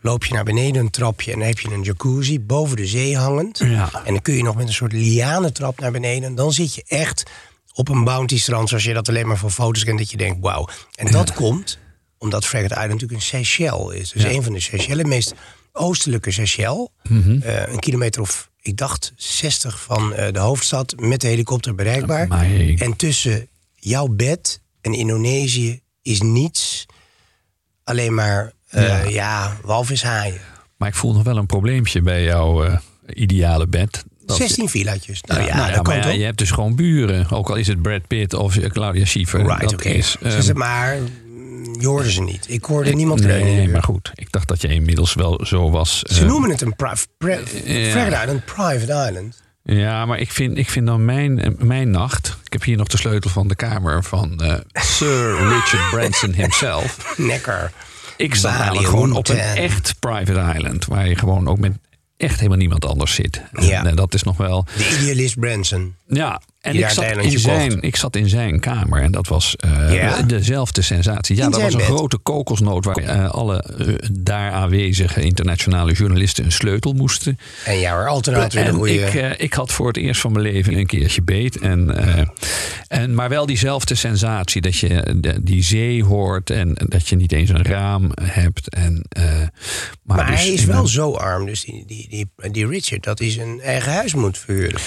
loop 0.00 0.24
je 0.24 0.34
naar 0.34 0.44
beneden 0.44 0.82
een 0.82 0.90
trapje 0.90 1.32
en 1.32 1.38
dan 1.38 1.48
heb 1.48 1.58
je 1.58 1.70
een 1.70 1.82
jacuzzi 1.82 2.40
boven 2.40 2.76
de 2.76 2.86
zee 2.86 3.16
hangend. 3.16 3.58
Ja. 3.58 3.90
En 4.04 4.12
dan 4.12 4.22
kun 4.22 4.34
je 4.34 4.42
nog 4.42 4.56
met 4.56 4.66
een 4.66 4.72
soort 4.72 4.92
lianentrap 4.92 5.80
naar 5.80 5.92
beneden. 5.92 6.28
En 6.28 6.34
dan 6.34 6.52
zit 6.52 6.74
je 6.74 6.84
echt 6.86 7.30
op 7.74 7.88
een 7.88 8.04
bounty 8.04 8.38
strand, 8.38 8.68
zoals 8.68 8.84
je 8.84 8.94
dat 8.94 9.08
alleen 9.08 9.26
maar 9.26 9.36
van 9.36 9.50
foto's 9.50 9.84
kent, 9.84 9.98
dat 9.98 10.10
je 10.10 10.16
denkt, 10.16 10.38
wauw. 10.40 10.68
En 10.94 11.10
dat 11.10 11.32
komt 11.32 11.78
omdat 12.18 12.46
Fraggot 12.46 12.70
Island 12.70 12.88
natuurlijk 12.88 13.20
een 13.20 13.26
Seychelles 13.26 13.94
is. 13.94 14.10
Dus 14.10 14.24
een 14.24 14.42
van 14.42 14.52
de 14.52 14.60
Seychelles, 14.60 15.06
meest 15.06 15.34
oostelijke 15.72 16.30
Seychelles. 16.30 16.88
Mhm. 17.02 17.40
Eh, 17.42 17.72
een 17.72 17.78
kilometer 17.78 18.20
of, 18.20 18.50
ik 18.62 18.76
dacht, 18.76 19.12
60 19.16 19.80
van 19.82 20.14
eh, 20.14 20.32
de 20.32 20.38
hoofdstad 20.38 20.94
met 21.00 21.20
de 21.20 21.26
helikopter 21.28 21.74
bereikbaar. 21.74 22.28
En 22.76 22.96
tussen 22.96 23.48
jouw 23.74 24.06
bed 24.06 24.60
en 24.80 24.92
Indonesië 24.94 25.80
is 26.02 26.20
niets, 26.20 26.86
alleen 27.84 28.14
maar, 28.14 28.52
eh, 28.68 28.82
Ja. 28.82 29.02
ja, 29.08 29.56
walvishaaien. 29.62 30.40
Maar 30.76 30.88
ik 30.88 30.94
voel 30.94 31.12
nog 31.12 31.22
wel 31.22 31.36
een 31.36 31.46
probleempje 31.46 32.02
bij 32.02 32.22
jouw 32.24 32.64
eh, 32.64 32.78
ideale 33.14 33.66
bed. 33.66 34.04
Dat- 34.26 34.36
16 34.36 34.68
villaatjes. 34.68 35.22
Nou 35.22 35.40
ja, 35.40 35.56
nou 35.56 35.68
ja, 35.68 35.74
dat 35.74 35.84
kan 35.84 35.96
ja, 35.96 36.08
je 36.08 36.24
hebt 36.24 36.38
dus 36.38 36.50
gewoon 36.50 36.74
buren. 36.76 37.30
Ook 37.30 37.48
al 37.50 37.56
is 37.56 37.66
het 37.66 37.82
Brad 37.82 38.06
Pitt 38.06 38.34
of 38.34 38.58
Claudia 38.68 39.04
Schiffer. 39.04 39.40
Right, 39.40 39.60
dat 39.60 39.72
oké. 39.72 39.88
is, 39.88 40.10
Ze 40.10 40.28
ehm, 40.28 40.56
maar 40.58 40.98
je 41.80 41.86
hoorde 41.86 42.10
ze 42.12 42.22
niet. 42.22 42.46
Ik 42.48 42.64
hoorde 42.64 42.92
niemand 42.92 43.20
in 43.20 43.26
de 43.26 43.32
Nee, 43.32 43.56
buurt. 43.56 43.72
maar 43.72 43.82
goed. 43.82 44.10
Ik 44.14 44.32
dacht 44.32 44.48
dat 44.48 44.60
je 44.60 44.68
inmiddels 44.68 45.14
wel 45.14 45.40
zo 45.44 45.70
was. 45.70 45.98
Ze 45.98 46.20
eh, 46.20 46.26
noemen 46.26 46.50
het 46.50 46.60
een 46.60 46.76
pri 46.76 46.92
pri 47.18 47.38
ja. 47.64 47.90
Fraggot 47.90 48.22
Island, 48.22 48.44
Private 48.44 49.08
Island. 49.08 49.42
Ja, 49.64 50.06
maar 50.06 50.18
ik 50.18 50.30
vind, 50.30 50.58
ik 50.58 50.70
vind 50.70 50.86
dan 50.86 51.04
mijn, 51.04 51.40
eh, 51.40 51.50
mijn 51.58 51.90
nacht. 51.90 52.38
Ik 52.44 52.52
heb 52.52 52.62
hier 52.62 52.76
nog 52.76 52.86
de 52.86 52.96
sleutel 52.96 53.30
van 53.30 53.48
de 53.48 53.54
kamer 53.54 54.04
van 54.04 54.40
eh, 54.40 54.54
Sir 54.72 55.48
Richard 55.48 55.90
Branson 55.90 56.32
himself. 56.32 57.14
Nekker. 57.16 57.72
Ik 58.16 58.34
sta 58.34 58.50
Bali 58.50 58.64
namelijk 58.64 58.88
gewoon 58.88 59.12
op 59.12 59.28
een 59.28 59.38
echt 59.38 59.94
private 59.98 60.52
island. 60.54 60.84
Waar 60.84 61.08
je 61.08 61.16
gewoon 61.16 61.48
ook 61.48 61.58
met 61.58 61.72
echt 62.16 62.36
helemaal 62.36 62.58
niemand 62.58 62.84
anders 62.84 63.14
zit. 63.14 63.42
Ja. 63.52 63.84
En, 63.84 63.96
dat 63.96 64.14
is 64.14 64.22
nog 64.22 64.36
wel. 64.36 64.66
De 64.76 64.98
idealist 65.00 65.38
Branson. 65.38 65.94
Ja, 66.06 66.40
En 66.62 66.74
ik 66.76 66.88
zat, 66.88 67.04
in 67.04 67.18
kocht. 67.18 67.40
zijn, 67.40 67.80
ik 67.82 67.96
zat 67.96 68.16
in 68.16 68.28
zijn 68.28 68.60
kamer 68.60 69.02
en 69.02 69.12
dat 69.12 69.28
was 69.28 69.56
eh, 69.56 69.94
Ja? 69.94 70.22
dezelfde 70.22 70.82
sensatie. 70.82 71.36
Ja, 71.36 71.44
In 71.44 71.50
dat 71.50 71.60
was 71.60 71.72
een 71.72 71.78
bed? 71.78 71.86
grote 71.86 72.18
kokosnoot 72.18 72.84
waar 72.84 72.96
eh, 72.96 73.30
alle 73.30 73.62
eh, 73.78 73.94
daar 74.12 74.50
aanwezige 74.52 75.20
internationale 75.22 75.92
journalisten 75.92 76.44
een 76.44 76.52
sleutel 76.52 76.92
moesten. 76.92 77.38
En 77.64 77.78
ja 77.78 77.94
hoor, 77.94 78.08
altijd 78.08 78.52
weer 78.52 78.62
een 78.62 78.68
En 78.68 78.74
goede... 78.74 78.92
ik, 78.94 79.36
ik 79.38 79.52
had 79.52 79.72
voor 79.72 79.86
het 79.86 79.96
eerst 79.96 80.20
van 80.20 80.32
mijn 80.32 80.44
leven 80.44 80.74
een 80.74 80.86
keertje 80.86 81.22
beet. 81.22 81.58
En, 81.58 81.96
eh, 81.96 82.24
en, 82.88 83.14
maar 83.14 83.28
wel 83.28 83.46
diezelfde 83.46 83.94
sensatie 83.94 84.60
dat 84.60 84.76
je 84.76 85.14
de- 85.16 85.42
die 85.42 85.62
zee 85.62 86.04
hoort 86.04 86.50
en 86.50 86.74
dat 86.88 87.08
je 87.08 87.16
niet 87.16 87.32
eens 87.32 87.48
een 87.50 87.62
raam 87.64 88.10
hebt. 88.22 88.68
En, 88.68 89.04
eh, 89.08 89.24
maar 90.02 90.16
maar 90.16 90.26
dus 90.30 90.40
hij 90.40 90.48
is 90.52 90.64
wel 90.64 90.80
een- 90.80 90.88
zo 90.88 91.12
arm, 91.12 91.46
dus 91.46 91.64
die, 91.64 91.84
die, 91.86 92.06
die, 92.10 92.50
die 92.50 92.66
Richard, 92.66 93.02
dat 93.04 93.18
hij 93.18 93.30
zijn 93.30 93.60
eigen 93.60 93.92
huis 93.92 94.14
moet 94.14 94.38
verhuren. 94.38 94.80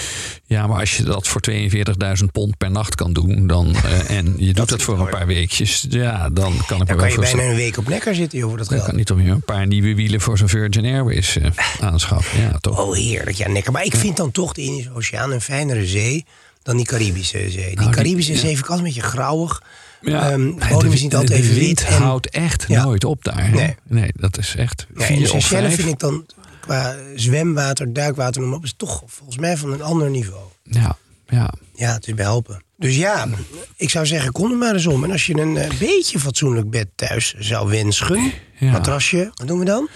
Ja, 0.47 0.67
maar 0.67 0.79
als 0.79 0.97
je 0.97 1.03
dat 1.03 1.27
voor 1.27 1.41
42.000 1.71 2.25
pond 2.31 2.57
per 2.57 2.71
nacht 2.71 2.95
kan 2.95 3.13
doen. 3.13 3.47
Dan, 3.47 3.75
eh, 3.75 4.17
en 4.17 4.33
je 4.37 4.53
doet 4.53 4.69
dat, 4.69 4.79
is 4.79 4.85
voor 4.85 4.99
een 4.99 5.09
paar 5.09 5.27
weekjes. 5.27 5.85
Ja, 5.89 6.29
dan 6.29 6.53
kan 6.53 6.53
ik 6.53 6.69
me 6.69 6.77
Dan 6.77 6.87
wel 6.87 6.97
kan 6.97 7.09
je 7.09 7.19
bijna 7.35 7.49
een 7.49 7.55
week 7.55 7.77
op 7.77 7.87
nekker 7.87 8.15
zitten 8.15 8.39
joh, 8.39 8.47
voor 8.49 8.57
dat 8.57 8.67
Dan 8.67 8.75
geld. 8.77 8.89
kan 8.89 8.97
niet 8.97 9.07
toch 9.07 9.17
weer 9.17 9.29
een 9.31 9.41
paar 9.41 9.67
nieuwe 9.67 9.95
wielen 9.95 10.21
voor 10.21 10.37
zo'n 10.37 10.49
Virgin 10.49 10.85
Airways 10.85 11.37
eh, 11.37 11.51
aanschaffen. 11.89 12.41
Ja, 12.41 12.57
toch? 12.61 12.79
Oh, 12.79 12.95
heerlijk. 12.95 13.37
Ja, 13.37 13.47
nekker. 13.49 13.71
Maar 13.71 13.83
ik 13.85 13.95
vind 13.95 14.17
dan 14.17 14.31
toch 14.31 14.53
de 14.53 14.61
Indische 14.61 14.91
Oceaan 14.95 15.31
een 15.31 15.41
fijnere 15.41 15.85
zee 15.85 16.25
dan 16.63 16.77
die 16.77 16.85
Caribische 16.85 17.49
zee. 17.49 17.67
Die 17.67 17.77
die- 17.79 17.89
Caribische 17.89 18.35
zee 18.35 18.41
vind 18.47 18.57
ik 18.59 18.67
altijd 18.69 18.79
een 18.87 18.93
beetje 18.93 19.09
grauwig. 19.09 19.61
Ja, 20.01 20.37
maar 20.37 20.69
bodem 20.69 20.89
de- 20.89 20.95
is 20.95 21.01
niet 21.01 21.15
altijd 21.15 21.39
even 21.39 21.55
wit. 21.55 21.83
En, 21.85 22.01
houdt 22.01 22.29
echt 22.29 22.65
Ja. 22.67 22.83
nooit 22.83 23.03
op 23.03 23.23
daar. 23.23 23.49
Nee. 23.53 23.75
nee, 23.83 24.09
dat 24.15 24.37
is 24.37 24.55
echt 24.57 24.87
ja, 24.97 25.03
vier 25.05 25.71
vind 25.71 25.87
ik 25.89 25.99
dan 25.99 26.25
qua 26.59 26.95
zwemwater, 27.15 27.93
duikwater, 27.93 28.41
noem 28.41 28.49
maar 28.49 28.59
op, 28.59 28.63
is 28.65 28.73
toch 28.77 29.03
volgens 29.05 29.37
mij 29.37 29.57
van 29.57 29.71
een 29.73 29.81
ander 29.81 30.09
niveau. 30.09 30.43
Ja, 30.63 30.97
ja. 31.27 31.53
Ja, 31.75 31.93
het 31.93 32.07
is 32.07 32.13
behelpen. 32.13 32.63
Dus 32.77 32.95
ja, 32.95 33.27
ik 33.75 33.89
zou 33.89 34.05
zeggen, 34.05 34.31
kom 34.31 34.51
er 34.51 34.57
maar 34.57 34.73
eens 34.73 34.87
om. 34.87 35.03
En 35.03 35.11
als 35.11 35.25
je 35.25 35.37
een 35.39 35.57
eh, 35.57 35.69
beetje 35.79 36.19
fatsoenlijk 36.19 36.69
bed 36.69 36.87
thuis 36.95 37.33
zou 37.37 37.69
wensen, 37.69 38.31
Ja. 38.59 38.71
matrasje, 38.71 39.31
wat 39.33 39.47
doen 39.47 39.59
we 39.59 39.65
dan? 39.65 39.89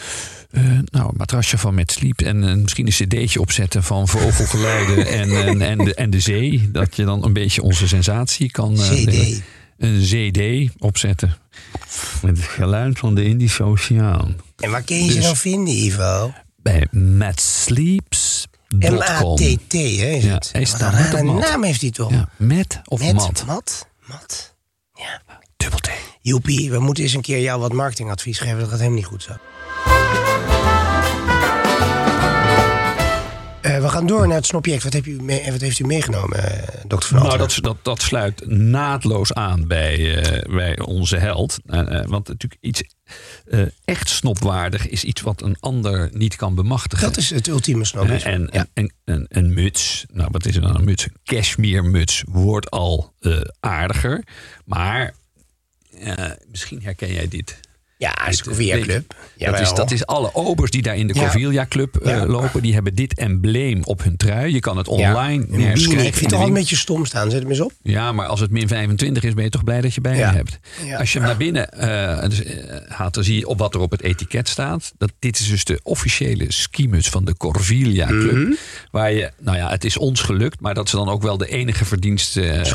Eh, 0.51 0.61
nou, 0.85 1.09
een 1.09 1.17
matrasje 1.17 1.57
van 1.57 1.73
met 1.75 1.91
sleep 1.91 2.21
en 2.21 2.43
eh, 2.49 2.55
misschien 2.55 2.85
een 2.85 2.91
cd'tje 2.93 3.39
opzetten 3.41 3.83
van 3.83 4.07
vogelgeluiden 4.07 5.07
en, 5.19 5.29
en, 5.47 5.61
en, 5.61 5.77
de, 5.77 5.93
en 5.95 6.09
de 6.09 6.19
zee. 6.19 6.69
Dat 6.71 6.95
je 6.95 7.03
dan 7.05 7.23
een 7.23 7.33
beetje 7.33 7.61
onze 7.61 7.87
sensatie 7.87 8.51
kan... 8.51 8.79
eh, 8.79 8.89
CD. 8.89 9.41
Een 9.77 10.01
CD 10.01 10.71
opzetten. 10.77 11.37
Met 12.21 12.37
het 12.37 12.45
geluid 12.45 12.99
van 12.99 13.15
de 13.15 13.23
Indische 13.23 13.63
Oceaan. 13.63 14.35
En 14.57 14.71
waar 14.71 14.81
kun 14.83 15.05
je 15.05 15.11
ze 15.11 15.19
dan 15.19 15.37
vinden, 15.37 15.73
Ivo? 15.73 16.33
Bij 16.61 16.87
matsleeps.com. 16.91 18.48
M-A-T-T, 18.77 19.73
hè? 19.73 19.79
Is 19.79 20.23
Ja, 20.23 20.33
het? 20.33 20.51
Wat 21.11 21.13
een 21.19 21.35
naam 21.35 21.63
heeft 21.63 21.81
hij 21.81 21.91
toch? 21.91 22.11
Ja, 22.11 22.29
met 22.37 22.81
of 22.85 22.99
Met 22.99 23.13
mat? 23.13 23.43
mat. 23.45 23.87
Mat. 24.05 24.55
Ja. 24.93 25.21
Dubbel 25.57 25.79
T. 25.79 25.89
Joepie, 26.21 26.71
we 26.71 26.79
moeten 26.79 27.03
eens 27.03 27.13
een 27.13 27.21
keer 27.21 27.39
jou 27.41 27.59
wat 27.59 27.73
marketingadvies 27.73 28.39
geven. 28.39 28.59
Dat 28.59 28.67
gaat 28.69 28.77
helemaal 28.77 28.97
niet 28.97 29.05
goed 29.07 29.23
zo. 29.23 29.31
We 33.81 33.89
gaan 33.89 34.07
door 34.07 34.27
naar 34.27 34.35
het 34.37 34.45
snobject. 34.45 34.83
Wat, 34.83 34.93
heb 34.93 35.05
u 35.05 35.21
mee, 35.21 35.51
wat 35.51 35.61
heeft 35.61 35.79
u 35.79 35.85
meegenomen, 35.85 36.43
eh, 36.43 36.81
dokter 36.87 37.09
Van 37.09 37.19
Nou, 37.27 37.37
dat, 37.37 37.57
dat, 37.61 37.77
dat 37.81 38.01
sluit 38.01 38.47
naadloos 38.47 39.33
aan 39.33 39.67
bij, 39.67 40.21
eh, 40.23 40.55
bij 40.55 40.79
onze 40.79 41.17
held. 41.17 41.57
Eh, 41.65 41.79
eh, 41.99 42.05
want 42.07 42.27
natuurlijk 42.27 42.61
iets 42.61 42.83
eh, 43.45 43.61
echt 43.85 44.09
snopwaardig 44.09 44.87
is 44.87 45.03
iets 45.03 45.21
wat 45.21 45.41
een 45.41 45.57
ander 45.59 46.09
niet 46.13 46.35
kan 46.35 46.55
bemachtigen. 46.55 47.07
Dat 47.07 47.17
is 47.17 47.29
het 47.29 47.47
ultieme 47.47 47.85
snobisme. 47.85 48.29
en, 48.29 48.49
ja. 48.51 48.65
en, 48.73 48.93
en, 49.05 49.25
een- 49.29 49.53
muts, 49.53 50.05
nou 50.13 50.27
wat 50.31 50.45
is 50.45 50.55
er 50.55 50.61
dan 50.61 50.75
een 50.75 50.83
muts? 50.85 51.03
Een 51.05 51.15
cashmeremuts 51.23 52.23
wordt 52.27 52.69
al 52.69 53.13
eh, 53.19 53.41
aardiger. 53.59 54.23
Maar 54.65 55.13
eh, 55.99 56.31
misschien 56.51 56.81
herken 56.83 57.13
jij 57.13 57.27
dit. 57.27 57.59
Ja, 57.99 58.13
de 58.43 58.65
je, 58.65 58.79
Club. 58.79 59.15
Dat 59.37 59.59
is, 59.59 59.73
dat 59.73 59.91
is 59.91 60.05
alle 60.05 60.35
obers 60.35 60.71
die 60.71 60.81
daar 60.81 60.95
in 60.95 61.07
de 61.07 61.13
Ja. 61.13 61.19
Corvilla 61.19 61.65
Club 61.69 61.95
eh, 61.95 62.11
Ja. 62.11 62.25
lopen. 62.25 62.61
Die 62.61 62.73
hebben 62.73 62.95
dit 62.95 63.13
embleem 63.13 63.83
op 63.83 64.03
hun 64.03 64.17
trui. 64.17 64.53
Je 64.53 64.59
kan 64.59 64.77
het 64.77 64.87
online 64.87 65.45
Een 65.49 65.59
nergens 65.59 65.87
krijgen. 65.87 66.07
Ik 66.07 66.13
vind 66.15 66.31
in 66.31 66.37
het 66.37 66.41
al 66.41 66.47
een 66.47 66.53
beetje 66.53 66.75
stom 66.75 67.05
staan. 67.05 67.31
Zet 67.31 67.41
hem 67.41 67.49
eens 67.49 67.59
op. 67.59 67.71
Ja, 67.81 68.11
maar 68.11 68.27
als 68.27 68.39
het 68.39 68.51
min 68.51 68.67
25 68.67 69.23
is, 69.23 69.33
ben 69.33 69.43
je 69.43 69.49
toch 69.49 69.63
blij 69.63 69.81
dat 69.81 69.93
je 69.93 70.01
bij 70.01 70.17
Ja. 70.17 70.29
je 70.29 70.35
hebt. 70.35 70.59
Ja. 70.85 70.97
Als 70.97 71.13
je 71.13 71.17
hem 71.19 71.27
naar 71.27 71.37
binnen 71.37 71.69
dus, 72.29 72.43
eh, 72.43 72.77
haalt, 72.87 73.13
dan 73.13 73.23
zie 73.23 73.37
je 73.39 73.47
op 73.47 73.57
wat 73.57 73.73
er 73.73 73.79
op 73.79 73.91
het 73.91 74.01
etiket 74.01 74.47
staat. 74.49 74.91
Dat, 74.97 75.11
dit 75.19 75.39
is 75.39 75.47
dus 75.49 75.63
de 75.63 75.79
officiële 75.83 76.45
skimuts 76.47 77.09
van 77.09 77.25
de 77.25 77.37
Corvilla 77.37 78.05
Club. 78.07 78.31
Mhm. 78.35 78.53
Waar 78.91 79.11
je, 79.11 79.31
nou 79.39 79.57
ja, 79.57 79.69
het 79.69 79.83
is 79.83 79.97
ons 79.97 80.21
gelukt, 80.21 80.59
maar 80.59 80.73
dat 80.73 80.85
is 80.85 80.91
dan 80.91 81.09
ook 81.09 81.21
wel 81.21 81.37
de 81.37 81.47
enige 81.47 81.85
verdienste. 81.85 82.41
het 82.41 82.67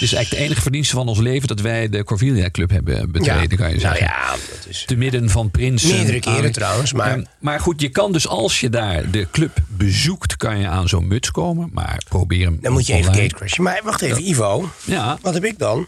is 0.00 0.12
eigenlijk 0.12 0.30
de 0.30 0.36
enige 0.36 0.60
verdienste 0.62 0.94
van 0.94 1.08
ons 1.08 1.18
leven 1.18 1.48
dat 1.48 1.60
wij 1.60 1.88
de 1.88 2.04
Corvilla 2.04 2.50
Club 2.50 2.70
hebben 2.70 3.10
betreden, 3.10 3.58
kan 3.58 3.68
je 3.70 3.76
nou 3.76 3.80
zeggen. 3.80 4.06
ja, 4.06 4.34
dat 4.50 4.66
is... 4.68 4.84
Te 4.86 4.96
midden 4.96 5.30
van 5.30 5.50
prinsen. 5.50 5.88
Meerdere 5.96 6.20
keren 6.20 6.44
aan- 6.44 6.50
trouwens, 6.52 6.92
maar- 6.92 7.10
Ehm, 7.12 7.22
maar 7.40 7.60
goed, 7.60 7.80
je 7.80 7.88
kan 7.88 8.12
dus 8.12 8.28
als 8.28 8.60
je 8.60 8.68
daar 8.70 9.10
de 9.10 9.26
club 9.30 9.58
bezoekt, 9.68 10.36
kan 10.36 10.58
je 10.58 10.66
aan 10.68 10.88
zo'n 10.88 11.06
muts 11.08 11.30
komen. 11.30 11.70
Maar 11.72 12.02
probeer 12.08 12.44
hem 12.44 12.58
Dan 12.60 12.72
moet 12.72 12.86
je 12.86 12.92
even 12.92 13.06
online. 13.08 13.22
gatecrashen. 13.28 13.62
Maar 13.64 13.80
wacht 13.84 14.02
even, 14.02 14.28
Ivo. 14.28 14.70
Ja, 14.84 15.18
Wat 15.22 15.34
heb 15.34 15.44
ik 15.44 15.58
dan? 15.58 15.86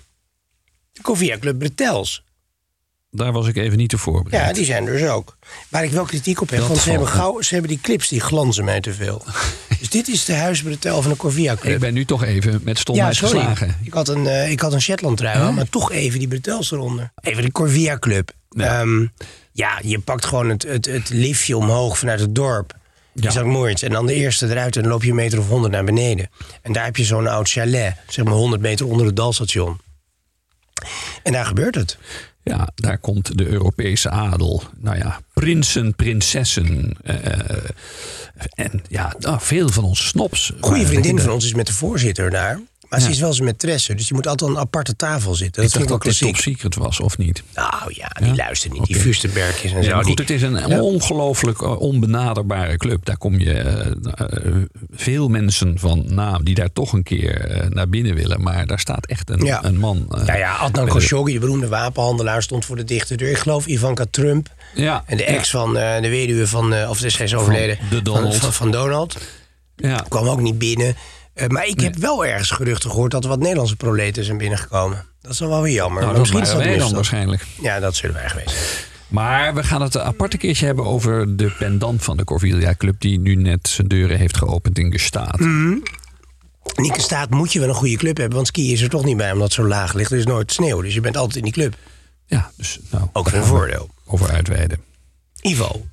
De 0.92 1.02
Covia 1.02 1.38
Club 1.38 1.58
Bretels. 1.58 2.24
Daar 3.10 3.32
was 3.32 3.46
ik 3.46 3.56
even 3.56 3.78
niet 3.78 3.88
te 3.88 3.98
voorbereid. 3.98 4.46
Ja, 4.46 4.52
die 4.52 4.64
zijn 4.64 4.86
er 4.86 4.92
dus 4.92 5.08
ook. 5.08 5.36
Waar 5.68 5.84
ik 5.84 5.90
wel 5.90 6.04
kritiek 6.04 6.40
op 6.40 6.50
heb, 6.50 6.58
Dat 6.58 6.68
want 6.68 6.80
ze 6.80 6.90
hebben, 6.90 7.08
gauw, 7.08 7.40
ze 7.40 7.52
hebben 7.52 7.70
die 7.70 7.80
clips 7.80 8.08
die 8.08 8.20
glanzen 8.20 8.64
mij 8.64 8.80
te 8.80 8.94
veel. 8.94 9.24
dus 9.78 9.88
dit 9.88 10.08
is 10.08 10.24
de 10.24 10.34
huisbretel 10.34 11.02
van 11.02 11.10
de 11.10 11.16
Corvia 11.16 11.56
Club. 11.56 11.74
Ik 11.74 11.80
ben 11.80 11.94
nu 11.94 12.04
toch 12.04 12.24
even 12.24 12.60
met 12.64 12.78
stomheid 12.78 13.16
geslagen. 13.16 13.76
Ik 13.82 13.92
had 13.92 14.08
een, 14.08 14.26
eh, 14.26 14.50
ik 14.50 14.60
had 14.60 14.72
een 14.72 14.82
Shetland 14.82 15.16
trui, 15.16 15.52
maar 15.52 15.68
toch 15.68 15.92
even 15.92 16.18
die 16.18 16.28
bretels 16.28 16.72
eronder. 16.72 17.12
Even 17.20 17.42
de 17.42 17.52
Corvia 17.52 17.98
Club. 17.98 18.32
Ja. 18.48 18.82
Ja, 18.82 19.08
ja 19.52 19.78
je 19.82 19.98
pakt 19.98 20.24
gewoon 20.24 20.48
het, 20.48 20.62
het, 20.62 20.86
het 20.86 21.08
liftje 21.08 21.56
omhoog 21.56 21.98
vanuit 21.98 22.20
het 22.20 22.34
dorp. 22.34 22.78
Ja. 23.12 23.28
Is 23.28 23.34
dat 23.34 23.44
mooi. 23.44 23.74
En 23.74 23.90
dan 23.90 24.06
de 24.06 24.14
eerste 24.14 24.48
eruit 24.48 24.76
en 24.76 24.82
dan 24.82 24.90
loop 24.90 25.02
je 25.02 25.10
een 25.10 25.14
meter 25.14 25.38
of 25.38 25.48
honderd 25.48 25.72
naar 25.72 25.84
beneden. 25.84 26.30
En 26.62 26.72
daar 26.72 26.84
heb 26.84 26.96
je 26.96 27.04
zo'n 27.04 27.26
oud 27.26 27.48
chalet, 27.48 27.94
zeg 28.08 28.24
maar 28.24 28.34
100 28.34 28.62
meter 28.62 28.86
onder 28.86 29.06
het 29.06 29.16
dalstation. 29.16 29.80
En 31.22 31.32
daar 31.32 31.44
gebeurt 31.44 31.74
het. 31.74 31.98
Ja, 32.56 32.68
daar 32.74 32.98
komt 32.98 33.38
de 33.38 33.46
Europese 33.46 34.10
adel. 34.10 34.62
Nou 34.80 34.96
ja, 34.96 35.20
prinsen, 35.32 35.94
prinsessen. 35.94 36.96
eh, 37.02 37.18
en 38.54 38.82
ja, 38.88 39.14
nou, 39.18 39.38
veel 39.40 39.68
van 39.68 39.84
onze 39.84 40.04
snops. 40.04 40.52
Goede 40.60 40.86
vriendin 40.86 41.18
van 41.20 41.30
ons 41.30 41.44
is 41.44 41.54
met 41.54 41.66
de 41.66 41.72
voorzitter 41.72 42.30
daar. 42.30 42.60
Maar 42.90 43.00
ze 43.00 43.10
is 43.10 43.18
wel 43.20 43.32
zijn 43.32 43.48
maîtresse, 43.54 43.94
dus 43.94 44.06
die 44.06 44.14
moet 44.14 44.26
altijd 44.26 44.50
aan 44.50 44.56
een 44.56 44.62
aparte 44.62 44.96
tafel 44.96 45.34
zitten. 45.34 45.62
Dat 45.62 45.70
Ik 45.72 45.78
dacht 45.78 45.88
wel 45.88 45.98
dat 45.98 46.06
dit 46.06 46.18
top 46.18 46.36
secret 46.36 46.74
was, 46.74 47.00
of 47.00 47.18
niet? 47.18 47.42
Nou 47.54 47.72
ja, 47.94 48.08
die 48.22 48.34
luistert 48.34 48.72
niet. 48.72 48.84
Die 48.86 48.94
Oké. 48.96 49.04
Fusterbergjes 49.04 49.72
en 49.72 49.84
zo. 49.84 49.96
goed, 49.96 50.04
die- 50.04 50.14
het 50.14 50.30
is 50.30 50.42
een 50.42 50.80
ongelooflijk 50.80 51.62
eh, 51.62 51.80
onbenaderbare 51.80 52.76
club. 52.76 53.04
Daar 53.04 53.16
kom 53.16 53.38
je 53.38 53.52
eh, 53.52 53.86
eh, 53.86 54.56
veel 54.90 55.28
mensen 55.28 55.78
van 55.78 56.04
naam 56.14 56.44
die 56.44 56.54
daar 56.54 56.72
toch 56.72 56.92
een 56.92 57.02
keer 57.02 57.66
naar 57.68 57.88
binnen 57.88 58.14
willen. 58.14 58.42
Maar 58.42 58.66
daar 58.66 58.80
staat 58.80 59.06
echt 59.06 59.30
een, 59.30 59.64
een 59.66 59.76
man. 59.78 60.06
eh, 60.10 60.26
Ja, 60.26 60.36
ja, 60.36 60.54
Adnan 60.56 60.84
met- 60.84 60.92
Khashoggi, 60.92 61.32
de 61.32 61.38
beroemde 61.38 61.68
wapenhandelaar, 61.68 62.42
stond 62.42 62.64
voor 62.64 62.76
de 62.76 62.84
dichte 62.84 63.14
deur. 63.16 63.30
Ik 63.30 63.38
geloof 63.38 63.66
Ivanka 63.66 64.04
Trump. 64.10 64.48
Ja, 64.74 65.02
En 65.06 65.16
de 65.16 65.24
ex 65.24 65.50
van 65.50 65.72
de 65.74 66.08
weduwe 66.08 66.46
van, 66.46 66.88
of 66.88 66.98
zij 66.98 67.24
is 67.24 67.34
overleden, 67.34 67.78
de 67.90 68.02
Donald. 68.02 68.32
Van, 68.32 68.40
van, 68.40 68.52
van 68.52 68.70
Donald. 68.70 69.16
ja. 69.76 70.04
Kwam 70.08 70.28
ook 70.28 70.40
niet 70.40 70.58
binnen. 70.58 70.96
Eh, 71.40 71.48
maar 71.48 71.66
ik 71.66 71.80
heb 71.80 71.96
wel 71.96 72.26
ergens 72.26 72.50
geruchten 72.50 72.90
gehoord 72.90 73.10
dat 73.10 73.22
er 73.22 73.28
wat 73.28 73.38
Nederlandse 73.38 73.76
proleten 73.76 74.24
zijn 74.24 74.38
binnengekomen. 74.38 75.04
Dat 75.20 75.32
is 75.32 75.38
dan 75.38 75.48
wel 75.48 75.62
weer 75.62 75.72
jammer. 75.72 76.02
Nou, 76.02 76.04
maar 76.04 76.14
dat 76.14 76.32
misschien 76.32 76.42
is 76.42 76.52
waren 76.52 76.64
dat 76.64 76.78
wij 76.78 76.88
dan 76.88 77.00
misstand. 77.00 77.28
waarschijnlijk. 77.30 77.44
Ja, 77.62 77.80
dat 77.80 77.96
zullen 77.96 78.14
wij 78.14 78.28
geweest 78.28 78.50
zijn. 78.50 78.88
Maar 79.08 79.54
we 79.54 79.62
gaan 79.62 79.82
het 79.82 79.94
een 79.94 80.02
aparte 80.02 80.36
keertje 80.36 80.66
hebben 80.66 80.84
over 80.84 81.36
de 81.36 81.50
pendant 81.58 82.04
van 82.04 82.16
de 82.16 82.24
Corvilla 82.24 82.74
Club. 82.74 83.00
Die 83.00 83.18
nu 83.20 83.34
net 83.34 83.68
zijn 83.68 83.88
deuren 83.88 84.18
heeft 84.18 84.36
geopend 84.36 84.78
in 84.78 84.92
Gestaat. 84.92 85.38
Mm. 85.38 85.82
Nieke 86.74 87.00
Staat 87.00 87.30
moet 87.30 87.52
je 87.52 87.60
wel 87.60 87.68
een 87.68 87.74
goede 87.74 87.96
club 87.96 88.16
hebben, 88.16 88.34
want 88.34 88.46
skiën 88.46 88.72
is 88.72 88.82
er 88.82 88.88
toch 88.88 89.04
niet 89.04 89.16
bij 89.16 89.32
omdat 89.32 89.46
het 89.46 89.52
zo 89.52 89.66
laag 89.66 89.94
ligt. 89.94 90.10
Er 90.12 90.18
is 90.18 90.26
nooit 90.26 90.52
sneeuw, 90.52 90.80
dus 90.82 90.94
je 90.94 91.00
bent 91.00 91.16
altijd 91.16 91.36
in 91.36 91.42
die 91.42 91.52
club. 91.52 91.74
Ja, 92.26 92.50
dus 92.56 92.78
nou. 92.90 93.08
Ook 93.12 93.32
een 93.32 93.44
voordeel. 93.44 93.90
Over 94.06 94.30
uitweiden. 94.30 94.80
Ivo. 95.40 95.86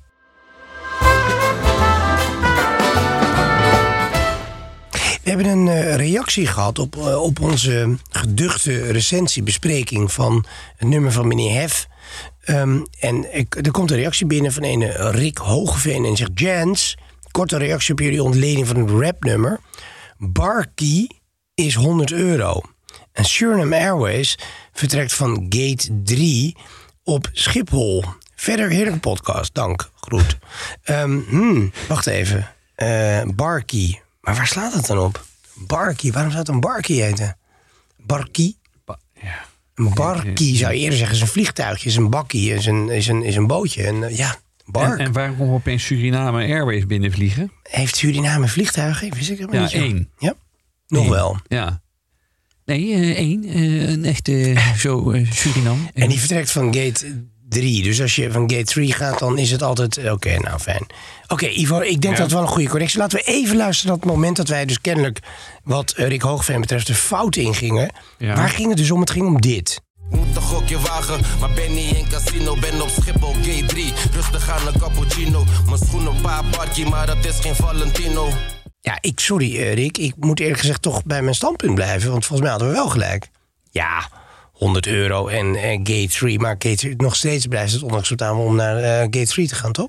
We 5.28 5.34
hebben 5.34 5.52
een 5.52 5.68
eh, 5.68 5.94
reactie 5.94 6.46
gehad 6.46 6.78
op, 6.78 6.96
eh, 6.96 7.22
op 7.22 7.40
onze 7.40 7.96
geduchte 8.10 8.90
recensiebespreking 8.90 10.12
van 10.12 10.44
het 10.76 10.88
nummer 10.88 11.12
van 11.12 11.28
meneer 11.28 11.60
Hef. 11.60 11.86
Ehm, 12.40 12.80
en 12.98 13.32
er 13.32 13.70
komt 13.70 13.90
een 13.90 13.96
reactie 13.96 14.26
binnen 14.26 14.52
van 14.52 14.62
een 14.64 15.10
Rick 15.10 15.38
Hogeveen 15.38 16.04
en 16.04 16.16
zegt... 16.16 16.30
Jans, 16.34 16.96
korte 17.30 17.56
reactie 17.56 17.92
op 17.92 18.00
jullie 18.00 18.22
ontleding 18.22 18.66
van 18.66 18.76
het 18.76 18.90
rapnummer. 18.90 19.60
Barkey 20.18 21.10
is 21.54 21.74
100 21.74 22.12
euro. 22.12 22.60
En 23.12 23.24
Suriname 23.24 23.76
Airways 23.76 24.38
vertrekt 24.72 25.12
van 25.12 25.46
gate 25.48 26.02
3 26.02 26.56
op 27.04 27.28
Schiphol. 27.32 28.04
Verder 28.34 28.70
heerlijke 28.70 29.00
podcast, 29.00 29.54
dank, 29.54 29.90
groet. 29.94 30.38
Ehm, 30.82 31.18
hmm, 31.28 31.72
wacht 31.88 32.06
even. 32.06 32.50
Eh 32.74 33.22
Barkey, 33.34 34.02
maar 34.20 34.34
waar 34.36 34.46
slaat 34.46 34.72
het 34.72 34.86
dan 34.86 34.98
op? 34.98 35.24
Barkie, 35.54 36.12
waarom 36.12 36.30
zou 36.30 36.44
het 36.44 36.52
een 36.54 36.60
barkie 36.60 37.02
heten? 37.02 37.36
Barkie? 37.96 38.58
Ba- 38.84 38.98
ja. 39.22 39.44
Een 39.74 39.94
barkie 39.94 40.56
zou 40.56 40.72
je 40.72 40.78
eerder 40.80 40.98
zeggen, 40.98 41.16
is 41.16 41.22
een 41.22 41.28
vliegtuigje, 41.28 41.88
is 41.88 41.96
een 41.96 42.10
bakkie, 42.10 42.52
is 42.54 42.66
een, 42.66 42.88
is 42.90 43.06
een, 43.06 43.22
is 43.22 43.36
een 43.36 43.46
bootje. 43.46 43.82
En, 43.82 44.02
eh, 44.04 44.16
ja, 44.16 44.36
bark. 44.64 44.98
En, 44.98 45.04
en 45.04 45.12
waarom 45.12 45.36
komt 45.36 45.50
opeens 45.50 45.84
Suriname 45.84 46.42
Airways 46.42 46.86
binnenvliegen? 46.86 47.52
Heeft 47.62 47.96
Suriname 47.96 48.48
vliegtuigen? 48.48 49.14
Wist 49.14 49.30
ik 49.30 49.36
helemaal 49.38 49.56
Ja, 49.56 49.62
niet 49.62 49.70
zo. 49.70 49.76
één. 49.78 50.10
Ja, 50.18 50.34
nog 50.86 51.04
Eén. 51.04 51.10
wel. 51.10 51.36
Ja. 51.48 51.80
Nee, 52.64 52.92
eh, 52.94 53.16
één. 53.16 53.44
eh, 53.44 53.88
een 53.88 54.04
echte 54.04 54.54
zo 54.78 55.14
Suriname. 55.30 55.82
En 55.94 56.08
die 56.08 56.18
vertrekt 56.18 56.50
van 56.50 56.74
gate 56.74 57.24
3. 57.48 57.82
Dus 57.82 58.00
als 58.00 58.14
je 58.16 58.32
van 58.32 58.50
gate 58.50 58.64
3 58.64 58.92
gaat, 58.92 59.18
dan 59.18 59.38
is 59.38 59.50
het 59.50 59.62
altijd... 59.62 59.96
eh, 59.96 60.12
Oké, 60.12 60.36
nou 60.38 60.58
fijn. 60.58 60.86
Oké, 61.28 61.46
Ivo, 61.46 61.78
ik 61.80 62.00
denk 62.00 62.02
Ja. 62.02 62.10
dat 62.10 62.18
het 62.18 62.32
wel 62.32 62.40
een 62.42 62.48
goede 62.48 62.68
correctie. 62.68 62.98
Laten 62.98 63.18
we 63.18 63.24
even 63.24 63.56
luisteren 63.56 63.90
naar 63.92 64.00
het 64.02 64.10
moment 64.14 64.36
dat 64.36 64.48
wij 64.48 64.64
dus 64.64 64.80
kennelijk... 64.80 65.18
wat 65.64 65.90
eh, 65.90 66.08
Rick 66.08 66.22
Hoogveen 66.22 66.60
betreft 66.60 66.86
de 66.86 66.94
fout 66.94 67.36
ingingen. 67.36 67.90
Ja. 68.18 68.34
Waar 68.34 68.48
ging 68.48 68.68
het 68.68 68.76
dus 68.78 68.90
om? 68.90 69.00
Het 69.00 69.10
ging 69.10 69.26
om 69.26 69.40
dit. 69.40 69.80
Moet 70.10 70.36
een 70.36 70.42
gokje 70.42 70.78
wagen, 70.80 71.20
maar 71.40 71.50
ben 71.50 71.74
niet 71.74 71.96
in 71.96 72.08
casino. 72.08 72.56
Ben 72.56 72.82
op 72.82 72.88
Schiphol, 72.88 73.32
gate 73.32 73.64
3. 73.66 73.92
Rustig 74.12 74.50
aan 74.50 74.66
een 74.66 74.78
cappuccino. 74.80 75.44
Mijn 75.66 75.78
schoenen 75.78 76.14
een 76.14 76.20
paar 76.20 76.44
barkie, 76.50 76.86
maar 76.88 77.06
dat 77.06 77.24
is 77.24 77.38
geen 77.40 77.54
Valentino. 77.54 78.28
Ja, 78.80 78.98
ik, 79.00 79.20
sorry 79.20 79.56
eh, 79.56 79.74
Rick, 79.74 79.98
ik 79.98 80.14
moet 80.18 80.40
eerlijk 80.40 80.58
gezegd 80.60 80.82
toch 80.82 81.04
bij 81.04 81.22
mijn 81.22 81.34
standpunt 81.34 81.74
blijven. 81.74 82.10
Want 82.10 82.26
volgens 82.26 82.40
mij 82.40 82.50
hadden 82.50 82.68
we 82.68 82.74
wel 82.74 82.88
gelijk. 82.88 83.28
Ja, 83.70 84.08
100 84.58 84.86
euro 84.86 85.26
en 85.28 85.54
eh, 85.54 85.70
gate 85.78 86.08
3. 86.08 86.38
Maar 86.38 86.54
gate 86.58 86.76
3, 86.76 86.94
nog 86.96 87.16
steeds 87.16 87.46
blijft 87.46 87.72
het 87.72 87.82
onacceptabel 87.82 88.42
om 88.44 88.56
naar 88.56 88.76
eh, 88.76 88.98
gate 89.00 89.26
3 89.26 89.48
te 89.48 89.54
gaan, 89.54 89.72
toch? 89.72 89.88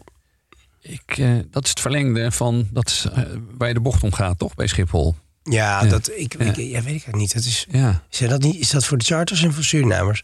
Ik, 0.82 1.18
eh, 1.18 1.32
dat 1.52 1.64
is 1.64 1.70
het 1.70 1.80
verlengde 1.80 2.32
van 2.32 2.68
dat 2.72 2.88
is, 2.88 3.06
eh, 3.14 3.24
waar 3.58 3.68
je 3.68 3.74
de 3.74 3.80
bocht 3.80 4.04
om 4.04 4.14
gaat, 4.14 4.40
toch? 4.40 4.56
Bij 4.56 4.68
Schiphol. 4.68 5.16
Ja, 5.44 5.84
Ja. 5.84 5.90
Dat, 5.90 6.10
ik, 6.16 6.34
ik, 6.34 6.34
Ja. 6.34 6.46
weet 6.46 6.58
ik 6.58 6.74
eigenlijk 6.74 7.16
niet. 7.16 7.34
Dat 7.34 7.44
is, 7.44 7.66
Ja. 7.72 8.04
is, 8.10 8.18
dat 8.18 8.42
niet. 8.42 8.56
is 8.60 8.70
dat 8.70 8.86
voor 8.86 8.98
de 8.98 9.06
charters 9.06 9.44
en 9.44 9.54
voor 9.54 9.64
Surinamers? 9.64 10.22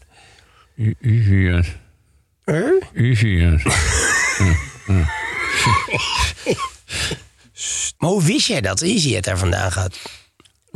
U, 0.74 0.94
u 1.00 1.22
hier. 1.22 1.76
Huh? 2.44 2.82
U 2.92 3.16
hier. 3.16 3.62
Maar 7.98 8.10
hoe 8.10 8.22
wist 8.22 8.46
jij 8.46 8.60
dat 8.60 8.80
EasyJet 8.82 9.24
daar 9.24 9.38
vandaan 9.38 9.72
gaat? 9.72 9.98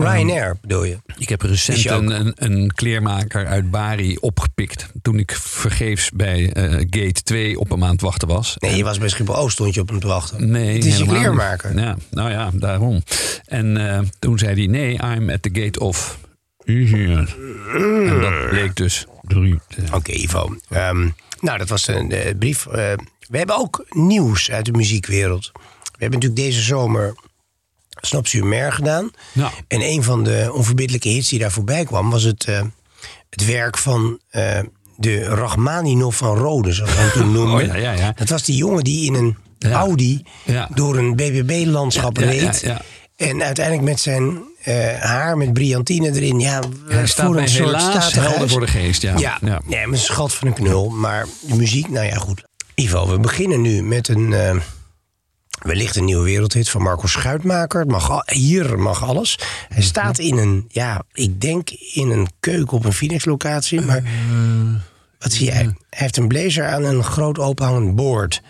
Ryanair 0.01 0.57
bedoel 0.61 0.85
je? 0.85 0.99
Ik 1.19 1.29
heb 1.29 1.43
recent 1.43 1.85
een, 1.85 2.11
een, 2.21 2.33
een 2.37 2.73
kleermaker 2.75 3.47
uit 3.47 3.71
Bari 3.71 4.17
opgepikt. 4.21 4.87
Toen 5.03 5.19
ik 5.19 5.33
vergeefs 5.33 6.11
bij 6.11 6.53
eh, 6.53 6.73
gate 6.73 7.23
2 7.23 7.59
op 7.59 7.71
een 7.71 7.79
maand 7.79 8.01
wachten 8.01 8.29
was. 8.29 8.57
Nee, 8.59 8.77
je 8.77 8.85
was 8.85 8.99
bij 8.99 9.09
Schiphol 9.09 9.37
Oost, 9.37 9.53
stond 9.53 9.75
je 9.75 9.81
op 9.81 9.89
hem 9.89 10.01
te 10.01 10.07
wachten. 10.07 10.51
Nee, 10.51 10.75
Het 10.75 10.85
is 10.85 10.97
je 10.97 11.03
niet. 11.05 11.13
kleermaker. 11.13 11.79
Ja, 11.79 11.97
nou 12.11 12.31
ja, 12.31 12.51
daarom. 12.55 13.03
En 13.45 13.77
eh, 13.91 14.01
toen 14.19 14.39
zei 14.39 14.55
hij: 14.55 14.67
Nee, 14.67 14.93
I'm 15.15 15.31
at 15.31 15.43
the 15.43 15.51
gate 15.53 15.81
of. 15.81 16.19
En 16.65 18.21
dat 18.21 18.49
bleek 18.51 18.77
dus 18.77 19.07
drie. 19.23 19.59
Oké, 19.93 20.13
Ivo. 20.13 20.57
Ehm, 20.69 21.09
nou, 21.41 21.59
dat 21.59 21.69
was 21.69 21.87
een 21.89 22.11
eh, 22.13 22.35
brief. 22.39 22.65
We 22.65 23.39
hebben 23.39 23.57
ook 23.59 23.85
nieuws 23.91 24.51
uit 24.51 24.65
de 24.65 24.73
muziekwereld. 24.73 25.51
We 25.53 26.07
hebben 26.07 26.19
natuurlijk 26.21 26.49
deze 26.49 26.61
zomer 26.61 27.15
Snap 28.01 28.27
sur 28.27 28.47
Mer 28.47 28.73
gedaan. 28.73 29.11
Nou. 29.33 29.51
En 29.69 29.81
een 29.83 30.03
van 30.03 30.25
de 30.25 30.51
onverbiddelijke 30.55 31.09
hits 31.09 31.29
die 31.29 31.39
daar 31.39 31.53
voorbij 31.53 31.85
kwam... 31.85 32.11
was 32.11 32.23
het, 32.23 32.45
eh, 32.45 32.63
het 33.31 33.47
werk 33.47 33.79
van 33.79 34.19
eh, 34.31 34.59
de 34.97 35.25
Rachmaninov 35.25 36.17
van 36.17 36.37
Rode, 36.37 36.73
zoals 36.73 36.91
we 36.95 37.01
hem 37.01 37.11
toen 37.11 37.33
noemden. 37.41 37.55
Oh, 37.55 37.67
ja, 37.67 37.75
ja, 37.75 37.93
ja. 37.93 38.13
Dat 38.17 38.29
was 38.29 38.43
die 38.45 38.57
jongen 38.57 38.85
die 38.85 39.07
in 39.07 39.15
een 39.15 39.37
Ja. 39.59 39.71
Audi 39.71 40.23
Ja. 40.45 40.69
door 40.75 40.97
een 40.97 41.17
BBB-landschap 41.17 42.19
Ja, 42.19 42.25
ja, 42.25 42.31
reed. 42.31 42.61
ja, 42.61 42.69
ja. 42.69 42.81
En 43.27 43.43
uiteindelijk 43.43 43.87
met 43.89 44.01
zijn 44.01 44.39
eh, 44.63 44.99
haar 45.01 45.37
met 45.37 45.53
brillantine 45.53 46.13
erin. 46.15 46.41
Ja, 46.41 46.61
Hij 46.89 47.07
staat 47.07 47.27
voor 47.27 47.37
een 47.37 47.49
soort 47.49 48.15
helder 48.15 48.49
voor 48.49 48.61
de 48.61 48.67
geest. 48.67 49.03
Ja. 49.03 49.19
Ja, 49.19 49.39
ja. 49.45 49.61
Nee, 49.67 49.85
maar 49.87 49.95
een 49.95 50.05
schat 50.05 50.33
van 50.35 50.49
een 50.49 50.55
knul. 50.55 50.89
Maar 50.91 51.27
de 51.41 51.55
muziek, 51.57 51.89
nou 51.89 52.07
ja, 52.07 52.15
goed. 52.17 52.43
Ivo, 52.75 53.09
we 53.09 53.19
beginnen 53.19 53.61
nu 53.61 53.83
met 53.83 54.09
een... 54.09 54.35
wellicht 55.63 55.97
een 55.97 56.05
nieuwe 56.05 56.25
wereldhit 56.25 56.69
van 56.71 56.83
Marco 56.83 57.07
Schuitmaker. 57.07 57.81
Het 57.81 57.91
mag 57.91 58.11
al- 58.11 58.23
hier 58.27 58.79
mag 58.79 59.05
alles. 59.05 59.39
Hij 59.69 59.83
staat 59.83 60.19
in 60.19 60.37
een, 60.37 60.65
ja, 60.69 61.03
ik 61.13 61.41
denk 61.41 61.71
in 61.71 62.11
een 62.11 62.29
keuken 62.41 62.77
op 62.77 62.85
een 62.85 62.93
Phoenix-locatie. 62.93 63.81
Maar 63.81 64.03
wat 65.19 65.33
zie 65.33 65.47
jij? 65.47 65.55
Hij 65.63 65.75
heeft 65.91 66.17
een 66.17 66.29
blazer 66.29 66.67
aan 66.69 66.85
en 66.85 66.95
een 66.97 67.05
groot 67.05 67.39
openhangend 67.39 67.95
boord. 67.97 68.43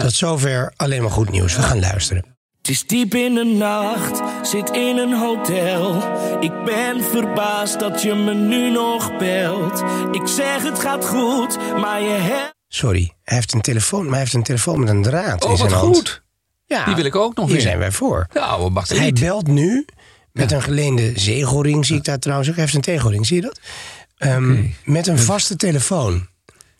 Tot 0.00 0.12
zover 0.14 0.72
alleen 0.76 1.02
maar 1.02 1.10
goed 1.10 1.30
nieuws. 1.30 1.56
We 1.56 1.62
gaan 1.62 1.80
luisteren. 1.80 2.24
Het 2.58 2.72
is 2.72 2.86
diep 2.86 3.14
in 3.14 3.34
de 3.34 3.44
nacht, 3.44 4.22
zit 4.48 4.70
in 4.70 4.96
een 4.98 5.12
hotel. 5.18 6.02
Ik 6.40 6.64
ben 6.64 7.02
verbaasd 7.04 7.78
dat 7.80 8.02
je 8.02 8.14
me 8.14 8.34
nu 8.34 8.70
nog 8.70 9.16
belt. 9.16 9.82
Ik 10.12 10.26
zeg 10.26 10.62
het 10.62 10.78
gaat 10.78 11.04
goed, 11.06 11.58
maar 11.80 12.00
je 12.02 12.08
hebt. 12.20 12.52
Sorry, 12.68 13.12
hij 13.22 13.36
heeft 13.36 13.52
een 13.52 13.60
telefoon, 13.60 14.02
maar 14.02 14.10
hij 14.10 14.18
heeft 14.20 14.34
een 14.34 14.42
telefoon 14.42 14.80
met 14.80 14.88
een 14.88 15.02
draad 15.02 15.44
in 15.44 15.50
Oh, 15.50 15.56
zijn 15.56 15.70
wat 15.70 15.80
hand. 15.80 15.96
goed. 15.96 16.22
Ja, 16.78 16.84
Die 16.84 16.94
wil 16.94 17.04
ik 17.04 17.16
ook 17.16 17.34
nog 17.36 17.44
Hier 17.44 17.54
weer. 17.54 17.62
zijn 17.64 17.78
wij 17.78 17.92
voor. 17.92 18.26
Ja, 18.32 18.62
we 18.62 18.70
wachten 18.70 18.96
Hij 18.96 19.04
niet. 19.06 19.20
belt 19.20 19.46
nu 19.46 19.84
met 20.32 20.52
een 20.52 20.62
geleende 20.62 21.12
zegelring, 21.14 21.86
zie 21.86 21.96
ik 21.96 22.04
daar 22.04 22.18
trouwens 22.18 22.48
ook. 22.48 22.54
Hij 22.54 22.64
heeft 22.64 22.76
een 22.76 22.82
tegelring, 22.82 23.26
zie 23.26 23.36
je 23.36 23.42
dat? 23.42 23.60
Ehm, 24.16 24.62
Met 24.84 25.06
een 25.06 25.18
vaste 25.18 25.56
telefoon. 25.56 26.26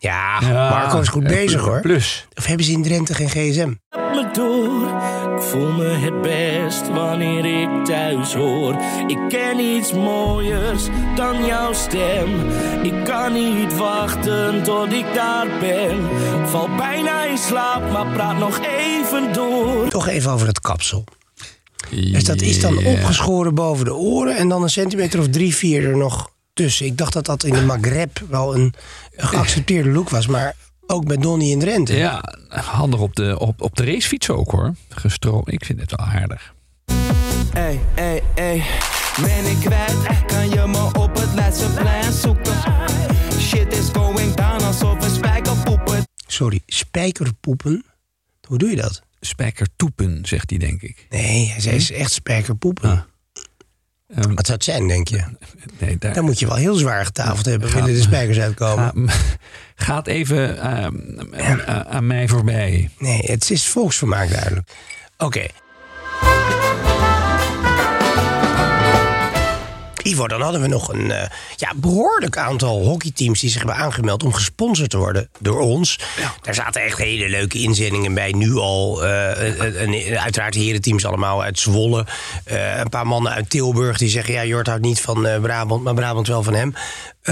Ja, 0.05 0.39
Ja, 0.41 0.69
Marco 0.69 0.99
is 0.99 1.07
goed 1.07 1.23
bezig 1.23 1.61
hoor. 1.61 1.81
Plus. 1.81 2.27
Of 2.35 2.45
hebben 2.45 2.65
ze 2.65 2.71
in 2.71 2.83
Drenthe 2.83 3.13
geen 3.13 3.29
gsm? 3.29 3.73
me 4.15 4.29
door. 4.33 4.87
Ik 5.35 5.41
voel 5.41 5.71
me 5.71 5.87
het 5.87 6.21
best 6.21 6.89
wanneer 6.89 7.61
ik 7.61 7.85
thuis 7.85 8.33
hoor. 8.33 8.75
Ik 9.07 9.19
ken 9.29 9.59
iets 9.59 9.93
mooiers 9.93 10.83
dan 11.15 11.45
jouw 11.45 11.73
stem. 11.73 12.29
Ik 12.83 13.03
kan 13.03 13.33
niet 13.33 13.77
wachten 13.77 14.63
tot 14.63 14.93
ik 14.93 15.13
daar 15.13 15.47
ben. 15.59 15.97
Val 16.47 16.69
bijna 16.77 17.23
in 17.25 17.37
slaap, 17.37 17.91
maar 17.91 18.07
praat 18.07 18.37
nog 18.37 18.59
even 18.77 19.33
door. 19.33 19.89
Toch 19.89 20.07
even 20.07 20.31
over 20.31 20.47
het 20.47 20.59
kapsel. 20.59 21.03
Dus 21.89 22.23
dat 22.23 22.41
is 22.41 22.61
dan 22.61 22.85
opgeschoren 22.85 23.55
boven 23.55 23.85
de 23.85 23.93
oren 23.93 24.37
en 24.37 24.49
dan 24.49 24.63
een 24.63 24.69
centimeter 24.69 25.19
of 25.19 25.27
drie, 25.27 25.55
vier 25.55 25.89
er 25.89 25.97
nog 25.97 26.29
tussen. 26.55 26.85
Ik 26.85 26.97
dacht 26.97 27.13
dat 27.13 27.25
dat 27.25 27.43
in 27.43 27.53
de 27.53 27.61
Maghreb 27.61 28.19
wel 28.29 28.55
een, 28.55 28.73
een 29.15 29.27
geaccepteerde 29.27 29.89
look 29.89 30.09
was, 30.09 30.27
maar 30.27 30.55
ook 30.87 31.05
bij 31.05 31.17
Donnie 31.17 31.51
in 31.51 31.59
Drenthe. 31.59 31.95
Ja, 31.95 32.23
handig 32.49 32.99
op 32.99 33.15
de, 33.15 33.39
op, 33.39 33.61
op 33.61 33.75
de 33.75 33.85
racefiets 33.85 34.29
ook 34.29 34.51
hoor. 34.51 34.75
Ik 35.43 35.65
vind 35.65 35.79
het 35.79 35.93
wel 35.95 36.07
aardig. 36.07 36.53
Ey, 37.53 37.79
ey, 37.95 38.23
ey. 38.35 38.63
Ben 39.21 39.45
ik 39.45 39.59
kwijt, 39.59 40.25
kan 40.25 40.49
je 40.49 40.67
me 40.67 40.99
op 40.99 41.15
het 41.15 41.33
Leidseplein 41.33 42.13
zoeken. 42.13 42.53
Shit 43.39 43.73
is 43.73 43.89
going 43.93 44.33
down 44.33 44.63
alsof 44.63 44.99
we 44.99 45.13
spijkerpoepen. 45.15 46.03
Sorry, 46.27 46.61
spijkerpoepen? 46.65 47.85
Hoe 48.47 48.57
doe 48.57 48.69
je 48.69 48.75
dat? 48.75 49.01
Spijkertoepen, 49.19 50.19
zegt 50.25 50.49
hij, 50.49 50.59
denk 50.59 50.81
ik. 50.81 51.05
Nee, 51.09 51.47
hij 51.47 51.59
zei 51.59 51.99
echt 51.99 52.11
spijkerpoepen. 52.11 52.91
Ah. 52.91 52.99
Ehm, 54.07 54.33
Wat 54.33 54.45
zou 54.45 54.57
het 54.57 54.63
zijn, 54.63 54.87
denk 54.87 55.07
je? 55.07 55.23
nee, 55.79 55.97
daar, 55.99 56.13
Dan 56.13 56.25
moet 56.25 56.39
je 56.39 56.47
wel 56.47 56.55
heel 56.55 56.75
zwaar 56.75 57.05
getafeld 57.05 57.45
hebben, 57.45 57.71
willen 57.73 57.93
de 57.93 58.01
spijkers 58.01 58.39
uitkomen. 58.39 59.09
Ga- 59.09 59.17
gaat 59.75 60.07
even 60.07 60.61
ehm, 60.61 60.93
aan, 61.65 61.85
aan 61.87 62.07
mij 62.07 62.27
voorbij. 62.27 62.89
Nee, 62.99 63.21
het 63.25 63.49
is 63.51 63.67
volksvermaak 63.67 64.29
duidelijk. 64.29 64.69
Oké. 65.17 65.45
Ivo, 70.05 70.27
dan 70.27 70.41
hadden 70.41 70.61
we 70.61 70.67
nog 70.67 70.93
een 70.93 71.11
eh, 71.11 71.29
ja, 71.55 71.71
behoorlijk 71.75 72.37
aantal 72.37 72.83
hockeyteams 72.85 73.39
die 73.39 73.49
zich 73.49 73.57
hebben 73.63 73.77
aangemeld 73.83 74.23
om 74.23 74.33
gesponsord 74.33 74.89
te 74.89 74.97
worden 74.97 75.29
door 75.39 75.59
ons. 75.59 75.99
Daar 76.41 76.53
zaten 76.53 76.81
echt 76.81 76.97
hele 76.97 77.29
leuke 77.29 77.59
inzendingen 77.61 78.13
bij. 78.13 78.31
Nu 78.31 78.55
al, 78.55 79.05
eh, 79.05 79.81
een- 79.81 80.17
uiteraard 80.19 80.53
herenteams 80.55 81.05
allemaal 81.05 81.43
uit 81.43 81.59
Zwolle. 81.59 82.05
Eh, 82.43 82.77
een 82.77 82.89
paar 82.89 83.07
mannen 83.07 83.31
uit 83.31 83.49
Tilburg 83.49 83.97
die 83.97 84.09
zeggen: 84.09 84.33
ja, 84.33 84.45
Jort 84.45 84.67
houdt 84.67 84.81
niet 84.83 85.01
van 85.01 85.27
Brabant, 85.41 85.83
maar 85.83 85.93
Brabant 85.93 86.27
wel 86.27 86.43
van 86.43 86.53
hem. 86.53 86.73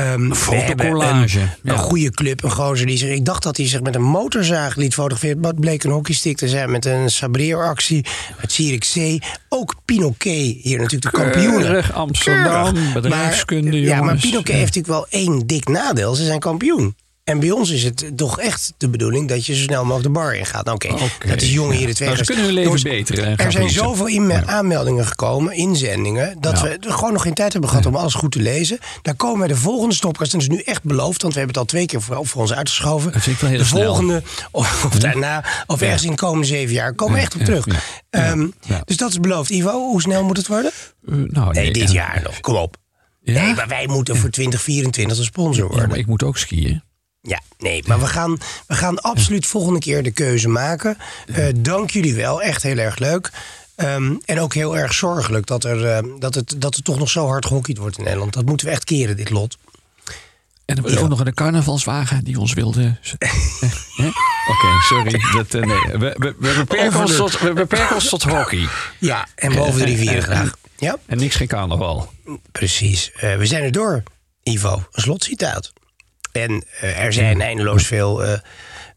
Hebben 0.02 0.36
fotocollage, 0.36 1.40
Een, 1.40 1.50
ja. 1.64 1.72
een 1.72 1.78
goede 1.78 2.12
club, 2.12 2.44
een 2.44 2.52
gozer 2.52 2.86
die 2.86 2.98
zich. 2.98 3.10
Ik 3.10 3.26
dacht 3.26 3.44
dat 3.44 3.58
hij 3.58 3.68
zich 3.68 3.82
met 3.82 3.96
een 3.96 4.02
motorzaag 4.04 4.76
liet 4.76 4.94
fotograferen. 4.94 5.40
Maar 5.40 5.52
het 5.52 5.60
bleek 5.60 5.84
een 5.84 5.92
hockeystick 5.92 6.38
te 6.38 6.48
zijn 6.48 6.72
met 6.72 6.86
een 6.86 7.10
sabreeractie 7.10 8.06
uit 8.42 8.52
Zierikzee. 8.52 9.22
Ook 9.50 9.76
Pinoquet, 9.86 10.56
hier 10.62 10.78
natuurlijk 10.80 11.16
de 11.16 11.22
kampioenen. 11.22 11.62
Keurig, 11.62 11.94
Amsterdam, 11.94 12.74
Keurig. 12.74 12.94
bedrijfskunde, 12.94 13.70
maar, 13.72 13.80
Ja, 13.80 14.02
maar. 14.02 14.16
Pinoquet 14.18 14.48
Ja. 14.48 14.60
heeft 14.60 14.76
natuurlijk 14.76 15.10
wel 15.10 15.22
één 15.22 15.48
dik 15.48 15.68
nadeel. 15.68 16.14
Ze 16.16 16.26
zijn 16.26 16.40
kampioen. 16.40 16.96
En 17.24 17.40
bij 17.40 17.52
ons 17.52 17.70
is 17.70 17.84
het 17.84 18.12
toch 18.16 18.40
echt 18.40 18.74
de 18.78 18.90
bedoeling 18.90 19.28
dat 19.30 19.46
je 19.46 19.56
zo 19.56 19.62
snel 19.62 19.84
mogelijk 19.86 20.04
de 20.14 20.20
bar 20.20 20.36
ingaat. 20.36 20.66
Nou, 20.66 20.78
Oké, 20.78 20.96
dat 21.28 21.42
is 21.42 21.52
jongen 21.54 21.76
hier 21.78 21.88
de 21.88 21.94
twee. 21.94 22.10
Nou, 22.10 22.24
kunnen 22.24 22.44
hun 22.44 22.54
leven 22.54 22.64
Jongens, 22.80 22.84
beteren. 23.06 23.26
en 23.26 23.46
Er 23.46 23.52
zijn 23.52 23.70
zoveel 23.70 24.08
in 24.08 24.48
aanmeldingen 24.48 25.06
gekomen, 25.06 25.54
inzendingen, 25.54 26.38
dat 26.40 26.60
Ja. 26.60 26.64
we 26.64 26.78
gewoon 26.92 27.14
nog 27.14 27.22
geen 27.22 27.34
tijd 27.34 27.52
hebben 27.52 27.70
gehad 27.70 27.86
om 27.86 27.96
alles 27.96 28.14
goed 28.14 28.32
te 28.32 28.40
lezen. 28.42 28.78
Daar 29.02 29.16
komen 29.16 29.42
we 29.42 29.48
de 29.48 29.60
volgende 29.60 29.96
stopkast. 29.96 30.34
En 30.34 30.40
dat 30.40 30.48
is 30.50 30.56
nu 30.56 30.62
echt 30.62 30.84
beloofd, 30.84 31.22
want 31.22 31.34
we 31.34 31.40
hebben 31.40 31.48
het 31.48 31.58
al 31.58 31.66
twee 31.78 31.86
keer 31.86 32.02
voor, 32.02 32.26
voor 32.28 32.42
ons 32.42 32.54
uitgeschoven. 32.54 33.12
De 33.58 33.66
volgende, 33.66 34.24
of, 34.52 34.86
of 34.86 35.00
daarna, 35.00 35.44
of 35.68 35.80
Ja. 35.80 35.86
ergens 35.86 36.04
in 36.04 36.10
de 36.10 36.16
komende 36.18 36.46
zeven 36.48 36.74
jaar, 36.74 36.94
komen 36.94 37.16
we 37.16 37.22
echt 37.22 37.36
op 37.36 37.42
terug. 37.42 37.66
Ehm. 38.10 38.48
Dus 38.86 38.98
dat 38.98 39.10
is 39.10 39.20
beloofd. 39.20 39.50
Ivo, 39.50 39.72
hoe 39.72 40.02
snel 40.02 40.24
moet 40.24 40.38
het 40.38 40.48
worden? 40.48 40.72
Eh, 41.08 41.16
nou, 41.28 41.54
Nee, 41.54 41.72
dit 41.72 41.92
jaar 41.92 42.22
nog. 42.24 42.40
Kom 42.40 42.56
op. 42.56 42.78
Nee, 43.24 43.54
maar 43.54 43.68
wij 43.68 43.88
moeten 43.88 44.16
voor 44.18 44.30
2024 44.30 45.18
een 45.18 45.24
sponsor 45.24 45.64
Ja, 45.64 45.70
worden. 45.70 45.90
maar 45.90 45.98
ik 45.98 46.08
moet 46.08 46.24
ook 46.24 46.38
skiën. 46.38 46.84
Ja, 47.28 47.42
nee, 47.58 47.84
maar 47.88 48.00
we 48.00 48.08
gaan, 48.08 48.38
we 48.68 48.76
gaan 48.76 49.02
absoluut 49.02 49.46
volgende 49.46 49.80
keer 49.80 50.04
de 50.04 50.12
keuze 50.12 50.50
maken. 50.50 50.98
Eh, 51.28 51.46
dank 51.56 51.92
jullie 51.92 52.16
wel, 52.16 52.42
echt 52.42 52.64
heel 52.64 52.78
erg 52.78 52.98
leuk. 52.98 53.32
Ehm, 53.76 54.16
en 54.26 54.40
ook 54.40 54.54
heel 54.54 54.78
erg 54.78 54.94
zorgelijk 54.94 55.46
dat 55.46 55.64
er, 55.64 55.86
eh, 55.86 56.04
dat, 56.20 56.36
het, 56.36 56.56
dat 56.58 56.76
er 56.76 56.84
toch 56.84 57.00
nog 57.00 57.10
zo 57.10 57.28
hard 57.28 57.46
gehockeyd 57.46 57.78
wordt 57.78 57.98
in 57.98 58.04
Nederland. 58.04 58.34
Dat 58.34 58.46
moeten 58.46 58.68
we 58.68 58.74
echt 58.74 58.84
keren, 58.84 59.18
dit 59.18 59.30
lot. 59.30 59.58
En 60.66 60.76
er 60.76 60.82
was 60.82 60.98
ook 60.98 61.10
nog 61.10 61.26
een 61.26 61.34
carnavalswagen 61.34 62.24
die 62.24 62.40
ons 62.40 62.54
wilde. 62.54 62.98
Eh? 63.18 63.30
Oké, 64.54 64.82
sorry. 64.88 65.22
Dat, 65.34 65.54
eh, 65.54 65.62
nee. 65.62 65.98
we, 66.00 66.16
we, 66.18 66.36
we, 66.40 66.54
beperken 66.58 67.00
ons 67.00 67.16
tot, 67.16 67.40
we 67.40 67.54
beperken 67.54 67.96
ons 67.96 68.10
tot 68.10 68.24
hockey. 68.24 68.68
Ja, 69.00 69.28
en 69.36 69.56
boven 69.56 69.80
de 69.80 69.86
rivieren 69.86 70.24
graag. 70.24 70.56
Ja, 70.78 70.98
En 71.06 71.18
niks 71.18 71.36
geen 71.36 71.48
carnaval. 71.48 72.14
precies. 72.52 73.12
Eh, 73.12 73.38
we 73.38 73.46
zijn 73.46 73.64
er 73.64 73.72
door, 73.72 74.04
Ivo. 74.44 74.84
Een 74.92 75.02
slotcitaat. 75.02 75.74
En 76.34 76.64
eh, 76.82 77.04
er 77.04 77.14
zijn 77.14 77.42
eindeloos 77.42 77.88
veel 77.88 78.24
eh, 78.24 78.34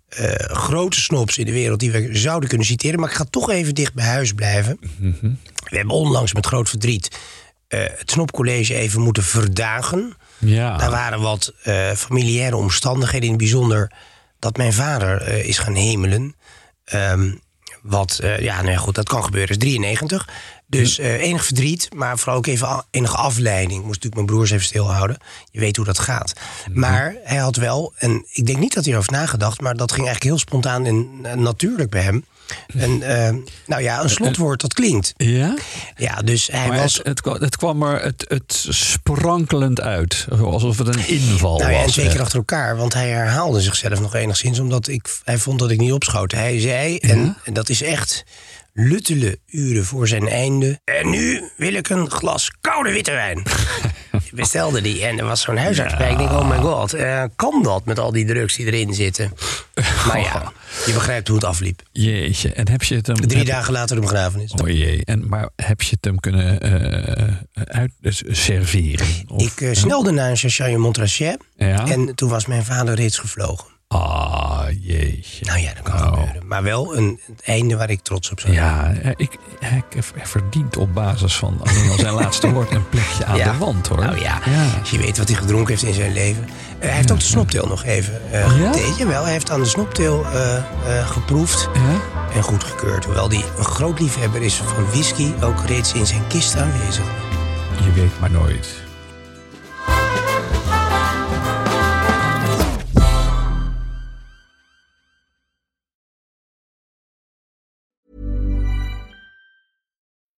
eh, 0.09 0.57
grote 0.57 1.01
snops 1.01 1.39
in 1.39 1.47
de 1.47 1.53
wereld 1.53 1.81
die 1.81 1.91
we 1.91 2.09
zouden 2.13 2.49
kunnen 2.49 2.67
citeren. 2.67 3.01
Maar 3.01 3.11
ik 3.11 3.17
ga 3.17 3.27
toch 3.31 3.51
even 3.51 3.75
dicht 3.75 3.95
bij 3.95 4.07
huis 4.07 4.33
blijven. 4.33 4.79
We 5.71 5.77
hebben 5.77 5.95
onlangs 5.95 6.35
met 6.35 6.47
groot 6.47 6.69
verdriet 6.69 7.19
het 7.69 8.11
Snopcollege 8.11 8.75
even 8.75 9.01
moeten 9.01 9.23
verdagen. 9.23 10.17
Ja. 10.39 10.77
Daar 10.77 10.91
waren 10.91 11.21
wat 11.21 11.53
eh, 11.63 11.93
familiaire 11.93 12.57
omstandigheden. 12.57 13.23
In 13.23 13.29
het 13.29 13.39
bijzonder 13.39 13.93
dat 14.39 14.57
mijn 14.57 14.73
vader 14.73 15.29
is 15.45 15.59
gaan 15.59 15.75
hemelen. 15.75 16.35
Ehm, 16.85 17.33
wat, 17.87 18.19
eh, 18.19 18.39
ja, 18.39 18.57
nou 18.57 18.71
ja, 18.71 18.79
goed, 18.79 18.95
dat 18.95 19.09
kan 19.09 19.25
gebeuren. 19.25 19.51
is 19.51 19.59
93. 19.59 20.29
Dus 20.69 20.99
eh, 20.99 21.23
enig 21.23 21.45
verdriet, 21.45 21.89
maar 21.95 22.19
vooral 22.19 22.37
ook 22.37 22.47
even 22.47 22.85
enige 22.91 23.17
afleiding. 23.17 23.81
Ik 23.81 23.87
moest 23.87 24.03
natuurlijk 24.03 24.15
mijn 24.15 24.27
broers 24.27 24.51
even 24.51 24.65
stilhouden. 24.65 25.17
Je 25.51 25.61
weet 25.61 25.77
hoe 25.77 25.85
dat 25.85 25.99
gaat. 25.99 26.33
Maar 26.73 27.17
hij 27.25 27.37
had 27.37 27.57
wel, 27.57 27.93
en 27.97 28.27
ik 28.33 28.47
denk 28.47 28.59
niet 28.59 28.75
dat 28.75 28.85
hij 28.85 28.93
erover 28.93 29.13
nagedacht... 29.13 29.61
maar 29.61 29.77
dat 29.77 29.93
ging 29.93 30.07
eigenlijk 30.07 30.37
heel 30.37 30.47
spontaan 30.47 30.85
en 30.85 31.19
eh, 31.23 31.35
natuurlijk 31.35 31.91
bij 31.91 32.03
hem. 32.03 32.25
En, 32.79 33.03
eh, 33.03 33.35
nou 33.67 33.83
ja, 33.83 34.03
een 34.03 34.11
slotwoord, 34.11 34.61
dat 34.61 34.75
klinkt. 34.75 35.13
Ja? 35.17 35.55
Ja, 35.97 36.15
dus 36.23 36.49
hij 36.53 36.69
Maar 36.69 36.79
was... 36.79 36.97
het, 36.97 37.07
het, 37.07 37.21
kwam- 37.21 37.41
het 37.41 37.57
kwam 37.57 37.83
er 37.83 38.03
het, 38.03 38.25
het 38.29 38.67
sprankelend 38.69 39.81
uit. 39.81 40.27
Alsof 40.41 40.79
het 40.79 40.89
een 40.89 41.09
inval 41.09 41.59
Nou 41.59 41.71
ja, 41.73 41.79
en 41.79 41.85
was. 41.85 41.95
keer 41.95 42.15
eh. 42.15 42.21
achter 42.21 42.39
elkaar, 42.39 42.77
want 42.77 42.95
hij 42.95 43.09
herhaalde 43.09 43.61
zichzelf 43.61 44.01
nog 44.01 44.15
enigszins, 44.15 44.59
omdat 44.59 44.89
ik, 44.89 45.21
hij 45.25 45.39
vond 45.39 45.59
dat 45.59 45.71
ik 45.71 45.79
niet 45.79 45.93
opschoot. 45.93 46.33
Hij 46.33 46.61
zei, 46.61 46.97
en, 46.99 47.37
en 47.45 47.53
dat 47.53 47.69
is 47.69 47.83
echt 47.83 48.25
luttele 48.73 49.39
uren 49.47 49.85
voor 49.85 50.09
zijn 50.09 50.29
einde. 50.29 50.81
En 50.85 51.11
nu 51.11 51.51
wil 51.57 51.73
ik 51.75 51.89
een 51.89 52.11
glas 52.11 52.51
koude 52.61 52.93
witte 52.93 53.13
wijn. 53.13 53.43
Bestelde 54.33 54.81
die 54.81 55.05
en 55.07 55.19
er 55.19 55.25
was 55.25 55.41
zo'n 55.41 55.57
huisarts 55.57 55.97
bij. 55.97 56.11
Ik 56.11 56.19
denk, 56.19 56.31
oh 56.31 56.49
my 56.51 56.57
god, 56.57 56.93
eh, 56.93 57.23
kan 57.37 57.63
dat 57.63 57.85
met 57.85 57.99
al 57.99 58.13
die 58.13 58.25
drugs 58.27 58.57
die 58.57 58.67
erin 58.67 58.95
zitten? 58.95 59.33
Maar 60.07 60.21
ja, 60.21 60.53
je 60.87 60.93
begrijpt 60.93 61.29
hoe 61.29 61.37
het 61.37 61.47
afliep. 61.47 61.83
Jeetje. 61.93 62.53
En 62.53 62.69
heb 62.71 62.83
je 62.83 62.95
het 62.95 63.07
hem... 63.07 63.17
Drie 63.17 63.39
heb- 63.39 63.47
dagen 63.47 63.73
later 63.73 63.95
de 63.97 64.03
begrafenis. 64.03 64.53
Oh 64.53 64.69
jee. 64.69 65.05
En, 65.05 65.29
maar 65.29 65.49
heb 65.57 65.83
je 65.83 65.91
het 65.91 66.05
hem 66.05 66.21
kunnen 66.21 66.61
eh 66.61 67.35
uit 67.65 67.91
dus 68.01 68.23
serveren? 68.29 69.07
Of- 69.29 69.59
Ik 69.61 69.77
snelde 69.77 70.11
naar 70.11 70.31
een 70.31 70.37
Chachai 70.37 70.77
Montrachet 70.77 71.37
Ja? 71.57 71.87
en 71.87 72.15
toen 72.15 72.29
was 72.29 72.47
mijn 72.47 72.65
vader 72.65 72.95
reeds 72.95 73.19
gevlogen. 73.19 73.67
Ah, 73.89 74.65
jeetje. 74.81 75.45
Nou 75.45 75.59
ja, 75.59 75.73
dat 75.75 75.83
kan 75.83 75.95
Oh. 75.95 76.07
gebeuren. 76.09 76.47
Maar 76.47 76.63
wel 76.63 76.97
een, 76.97 77.21
het 77.27 77.43
einde 77.45 77.77
waar 77.77 77.91
ik 77.91 78.01
trots 78.01 78.31
op 78.31 78.41
zou 78.41 78.55
zijn. 78.55 78.67
Ja, 78.67 78.95
eh, 79.03 79.13
ik, 79.17 79.37
hij, 79.59 79.83
hij 80.15 80.27
verdient 80.27 80.77
op 80.77 80.95
basis 80.95 81.37
van 81.37 81.61
alleen 81.65 81.91
al 81.91 81.99
zijn 81.99 82.15
laatste 82.23 82.51
woord 82.53 82.71
een 82.71 82.89
plekje 82.89 83.25
aan 83.25 83.37
Ja. 83.37 83.53
de 83.53 83.59
wand 83.59 83.89
hoor. 83.89 83.99
Nou 84.01 84.21
ja, 84.21 84.41
ja. 84.45 84.79
als 84.81 84.91
je 84.91 84.99
weet 84.99 85.19
wat 85.19 85.29
hij 85.29 85.37
gedronken 85.37 85.69
heeft 85.69 85.83
in 85.83 85.95
zijn 85.95 86.13
leven. 86.13 86.45
Eh, 86.79 86.87
hij 86.89 86.97
heeft 86.97 87.11
ook 87.13 87.19
de 87.19 87.25
snopteel 87.25 87.67
nog 87.67 87.85
even 87.85 88.21
uh. 88.33 88.97
Jawel, 88.99 89.23
hij 89.23 89.33
heeft 89.33 89.51
aan 89.51 89.61
de 89.61 89.69
snopteel 89.69 90.25
eh, 90.27 90.57
eh, 90.57 90.63
geproefd 91.09 91.69
Ja? 91.75 92.01
en 92.35 92.43
goedgekeurd. 92.43 93.05
Hoewel 93.05 93.29
hij 93.29 93.45
een 93.59 93.65
groot 93.65 94.01
liefhebber 94.01 94.43
is 94.43 94.55
van 94.55 94.87
whisky, 94.91 95.33
ook 95.43 95.65
reeds 95.67 95.93
in 95.93 96.07
zijn 96.07 96.27
kist 96.27 96.57
aanwezig. 96.57 97.05
Je 97.85 97.93
weet 97.93 98.21
maar 98.21 98.31
nooit. 98.31 98.85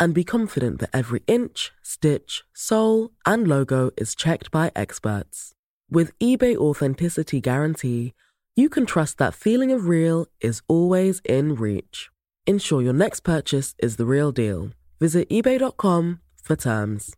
and 0.00 0.14
be 0.14 0.24
confident 0.24 0.80
that 0.80 0.90
every 0.92 1.22
inch, 1.26 1.70
stitch, 1.82 2.42
sole, 2.54 3.10
and 3.26 3.46
logo 3.46 3.90
is 3.96 4.14
checked 4.14 4.50
by 4.50 4.72
experts. 4.74 5.52
With 5.90 6.18
eBay 6.18 6.56
Authenticity 6.56 7.40
Guarantee, 7.40 8.14
you 8.56 8.68
can 8.68 8.86
trust 8.86 9.18
that 9.18 9.34
feeling 9.34 9.70
of 9.70 9.86
real 9.86 10.26
is 10.40 10.62
always 10.66 11.20
in 11.24 11.54
reach. 11.54 12.10
Ensure 12.46 12.82
your 12.82 12.94
next 12.94 13.20
purchase 13.20 13.74
is 13.78 13.96
the 13.96 14.06
real 14.06 14.32
deal. 14.32 14.70
Visit 14.98 15.28
eBay.com 15.28 16.20
for 16.42 16.56
terms. 16.56 17.14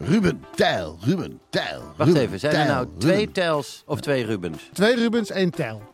Ruben 0.00 0.44
Tijl, 0.56 0.98
Ruben 1.06 1.40
Tijl. 1.50 1.94
Wacht 1.96 2.08
Ruben 2.08 2.22
even, 2.22 2.38
zijn 2.40 2.54
er 2.54 2.64
Tijl, 2.64 2.74
nou 2.74 2.88
twee 2.98 3.16
Ruben. 3.16 3.32
Tels 3.32 3.82
of 3.86 4.00
twee 4.00 4.24
Rubens? 4.24 4.70
Twee 4.72 4.94
Rubens, 4.94 5.30
één 5.30 5.50
tel. 5.50 5.93